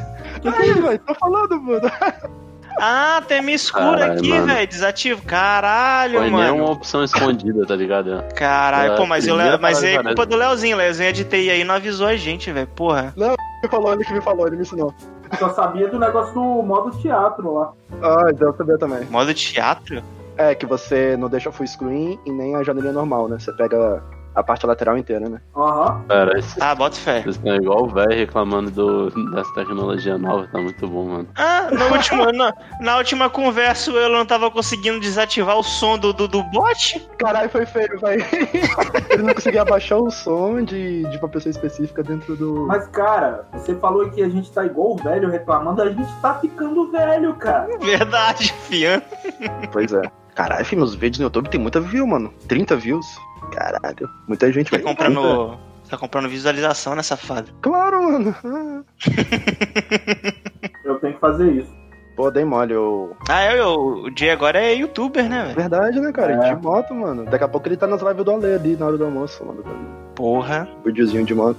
Aí, 0.58 0.72
velho, 0.72 0.98
tô 1.00 1.14
falando, 1.16 1.60
mano. 1.60 1.90
Ah, 2.80 3.22
tem 3.28 3.42
minha 3.42 3.56
escura 3.56 3.98
Caralho, 3.98 4.12
aqui, 4.18 4.40
velho. 4.40 4.66
Desativo. 4.66 5.22
Caralho, 5.26 6.14
Foi 6.14 6.30
nem 6.30 6.32
mano. 6.32 6.54
uma 6.56 6.70
opção 6.70 7.04
escondida, 7.04 7.66
tá 7.66 7.76
ligado? 7.76 8.24
Caralho, 8.34 8.94
É, 8.94 8.96
pô, 8.96 9.04
mas, 9.04 9.26
eu, 9.26 9.36
mas 9.60 9.82
é 9.82 9.90
parada, 9.96 10.08
culpa 10.10 10.24
do 10.24 10.36
Leozinho. 10.36 10.78
Leozinho 10.78 11.08
é 11.10 11.12
de 11.12 11.24
TI 11.24 11.50
aí 11.50 11.62
não 11.62 11.74
avisou 11.74 12.06
a 12.06 12.16
gente, 12.16 12.50
velho. 12.50 12.66
Porra. 12.68 13.12
Ele 13.18 13.70
falou, 13.70 13.92
ele 13.92 14.02
que 14.04 14.14
me 14.14 14.22
falou, 14.22 14.46
ele 14.46 14.56
me 14.56 14.62
ensinou. 14.62 14.94
Só 15.38 15.52
sabia 15.52 15.88
do 15.88 15.98
negócio 15.98 16.32
do 16.32 16.40
modo 16.62 16.90
teatro 17.02 17.52
lá. 17.52 17.72
Ah, 18.02 18.30
então 18.30 18.48
eu 18.48 18.56
sabia 18.56 18.78
também. 18.78 19.04
Modo 19.10 19.34
teatro? 19.34 20.02
É, 20.38 20.54
que 20.54 20.64
você 20.64 21.18
não 21.18 21.28
deixa 21.28 21.52
full 21.52 21.66
screen 21.66 22.18
e 22.24 22.32
nem 22.32 22.56
a 22.56 22.62
janelinha 22.62 22.94
normal, 22.94 23.28
né? 23.28 23.38
Você 23.38 23.52
pega 23.52 24.02
a 24.34 24.42
parte 24.42 24.66
lateral 24.66 24.96
inteira, 24.96 25.28
né? 25.28 25.40
Aham. 25.56 26.04
Cara, 26.08 26.38
esse- 26.38 26.62
Ah, 26.62 26.74
bota 26.74 26.96
fé. 26.96 27.20
vocês 27.22 27.36
estão 27.36 27.54
igual 27.56 27.84
o 27.84 27.88
velho 27.88 28.10
reclamando 28.16 28.70
do, 28.70 29.30
dessa 29.32 29.52
tecnologia 29.54 30.16
nova, 30.18 30.46
tá 30.52 30.58
muito 30.60 30.86
bom, 30.86 31.04
mano. 31.08 31.28
Ah, 31.36 31.68
na 31.72 31.86
última, 31.86 32.32
na, 32.32 32.52
na 32.80 32.96
última 32.98 33.28
conversa 33.30 33.90
eu 33.90 34.08
não 34.10 34.24
tava 34.24 34.50
conseguindo 34.50 35.00
desativar 35.00 35.56
o 35.58 35.62
som 35.62 35.98
do, 35.98 36.12
do, 36.12 36.28
do 36.28 36.42
bot? 36.44 37.00
Caralho, 37.18 37.50
foi 37.50 37.66
feio, 37.66 37.98
velho. 38.00 38.24
ele 39.10 39.22
não 39.22 39.34
conseguia 39.34 39.62
abaixar 39.62 39.98
o 39.98 40.10
som 40.10 40.62
de, 40.62 41.02
de 41.08 41.16
uma 41.18 41.28
pessoa 41.28 41.50
específica 41.50 42.02
dentro 42.02 42.36
do. 42.36 42.66
Mas, 42.66 42.86
cara, 42.88 43.46
você 43.52 43.74
falou 43.74 44.08
que 44.10 44.22
a 44.22 44.28
gente 44.28 44.50
tá 44.52 44.64
igual 44.64 44.92
o 44.92 44.96
velho 44.96 45.28
reclamando, 45.30 45.82
a 45.82 45.90
gente 45.90 46.12
tá 46.20 46.34
ficando 46.34 46.90
velho, 46.90 47.34
cara. 47.34 47.68
Verdade, 47.80 48.52
fian. 48.68 49.02
Pois 49.72 49.92
é. 49.92 50.02
Caralho, 50.34 50.64
filho, 50.64 50.80
meus 50.80 50.94
vídeos 50.94 51.18
no 51.18 51.24
YouTube 51.26 51.48
tem 51.50 51.60
muita 51.60 51.80
view, 51.80 52.06
mano. 52.06 52.32
30 52.48 52.76
views. 52.76 53.04
Caralho, 53.52 54.08
muita 54.28 54.52
gente 54.52 54.70
Tá 54.70 54.76
vai 54.76 54.84
comprando. 54.84 55.58
Tá 55.88 55.96
comprando 55.98 56.28
visualização, 56.28 56.94
né, 56.94 57.02
safado? 57.02 57.50
Claro, 57.60 58.02
mano. 58.04 58.34
Eu 60.84 60.98
tenho 61.00 61.14
que 61.14 61.20
fazer 61.20 61.50
isso. 61.50 61.80
Pô, 62.16 62.30
dei 62.30 62.44
mole, 62.44 62.74
eu. 62.74 63.16
Ah, 63.30 63.46
eu, 63.46 63.56
eu, 63.56 63.74
o 64.04 64.10
Jay 64.14 64.30
agora 64.30 64.60
é 64.60 64.74
youtuber, 64.74 65.26
né, 65.28 65.44
velho? 65.44 65.54
Verdade, 65.56 66.00
né, 66.00 66.12
cara? 66.12 66.34
É. 66.34 66.54
De 66.54 66.62
moto, 66.62 66.94
mano. 66.94 67.24
Daqui 67.24 67.44
a 67.44 67.48
pouco 67.48 67.66
ele 67.66 67.76
tá 67.78 67.86
nas 67.86 68.02
lives 68.02 68.24
do 68.24 68.30
Ale 68.30 68.52
ali 68.52 68.76
na 68.76 68.86
hora 68.86 68.98
do 68.98 69.04
almoço, 69.04 69.44
mano. 69.44 69.64
Porra. 70.14 70.68
Videozinho 70.84 71.24
de 71.24 71.34
moto. 71.34 71.56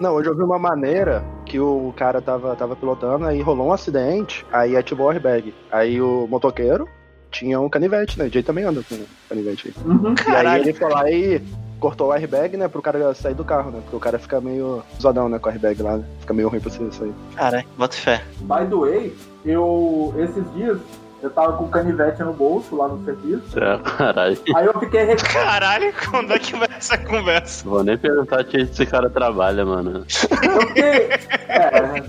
Não, 0.00 0.14
hoje 0.14 0.28
eu 0.28 0.36
vi 0.36 0.42
uma 0.42 0.58
maneira 0.58 1.22
que 1.46 1.60
o 1.60 1.92
cara 1.96 2.20
tava, 2.20 2.56
tava 2.56 2.74
pilotando, 2.74 3.26
aí 3.26 3.40
rolou 3.40 3.68
um 3.68 3.72
acidente, 3.72 4.44
aí 4.50 4.76
ativou 4.76 5.06
o 5.06 5.10
airbag. 5.10 5.54
Aí 5.70 6.00
o 6.00 6.26
motoqueiro 6.26 6.88
tinha 7.30 7.60
um 7.60 7.68
canivete, 7.68 8.18
né? 8.18 8.26
O 8.26 8.30
Jay 8.30 8.42
também 8.42 8.64
anda 8.64 8.82
com 8.82 8.94
um 8.94 9.06
canivete 9.28 9.68
aí. 9.68 9.84
Uhum. 9.84 10.14
E 10.14 10.46
aí 10.46 10.60
ele 10.60 10.72
foi 10.72 10.90
lá 10.90 11.10
e 11.10 11.40
cortou 11.78 12.08
o 12.08 12.12
airbag, 12.12 12.56
né? 12.56 12.68
Pro 12.68 12.82
cara 12.82 13.14
sair 13.14 13.34
do 13.34 13.44
carro, 13.44 13.70
né? 13.70 13.80
Porque 13.82 13.96
o 13.96 14.00
cara 14.00 14.18
fica 14.18 14.40
meio 14.40 14.82
zoadão, 15.00 15.28
né? 15.28 15.38
Com 15.38 15.48
o 15.48 15.52
airbag 15.52 15.82
lá, 15.82 15.96
né? 15.96 16.04
Fica 16.20 16.34
meio 16.34 16.48
ruim 16.48 16.60
pra 16.60 16.70
você 16.70 16.90
sair. 16.92 17.12
Caralho, 17.34 17.66
bota 17.76 17.96
fé. 17.96 18.22
By 18.40 18.66
the 18.68 18.76
way, 18.76 19.16
eu. 19.44 20.14
Esses 20.18 20.52
dias 20.54 20.78
eu 21.22 21.30
tava 21.30 21.52
com 21.54 21.68
canivete 21.68 22.22
no 22.22 22.32
bolso 22.32 22.76
lá 22.76 22.88
no 22.88 23.04
serviço. 23.04 23.58
É, 23.58 23.78
caralho. 23.78 24.38
Aí 24.56 24.66
eu 24.66 24.78
fiquei 24.80 25.04
rec... 25.04 25.22
Caralho, 25.32 25.92
quando 26.10 26.32
é 26.32 26.38
que 26.38 26.56
vai 26.56 26.68
essa 26.76 26.96
conversa? 26.96 27.68
Vou 27.68 27.84
nem 27.84 27.98
perguntar 27.98 28.42
que 28.44 28.58
esse 28.58 28.86
cara 28.86 29.10
trabalha, 29.10 29.64
mano. 29.64 30.04
eu 30.42 30.60
fiquei. 30.68 31.10
É, 31.48 32.02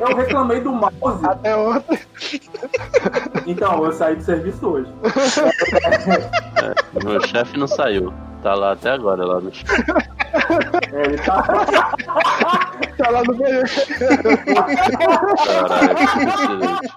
eu 0.00 0.16
reclamei 0.16 0.60
do 0.60 0.72
mouse. 0.72 1.24
Até 1.24 1.56
ontem. 1.56 1.98
Então, 3.46 3.84
eu 3.84 3.92
saí 3.92 4.16
do 4.16 4.22
serviço 4.22 4.66
hoje. 4.66 4.92
Meu 7.04 7.20
chefe 7.26 7.58
não 7.58 7.66
saiu. 7.66 8.12
Tá 8.42 8.54
lá 8.54 8.72
até 8.72 8.90
agora, 8.90 9.24
lá 9.24 9.40
no 9.40 9.50
É, 10.92 11.06
ele 11.06 11.18
tá. 11.18 11.42
Tá 12.98 13.10
lá 13.10 13.22
no 13.22 13.34
banheiro. 13.34 13.68
Caralho, 15.46 15.96
que 15.96 16.04
excelente. 16.04 16.92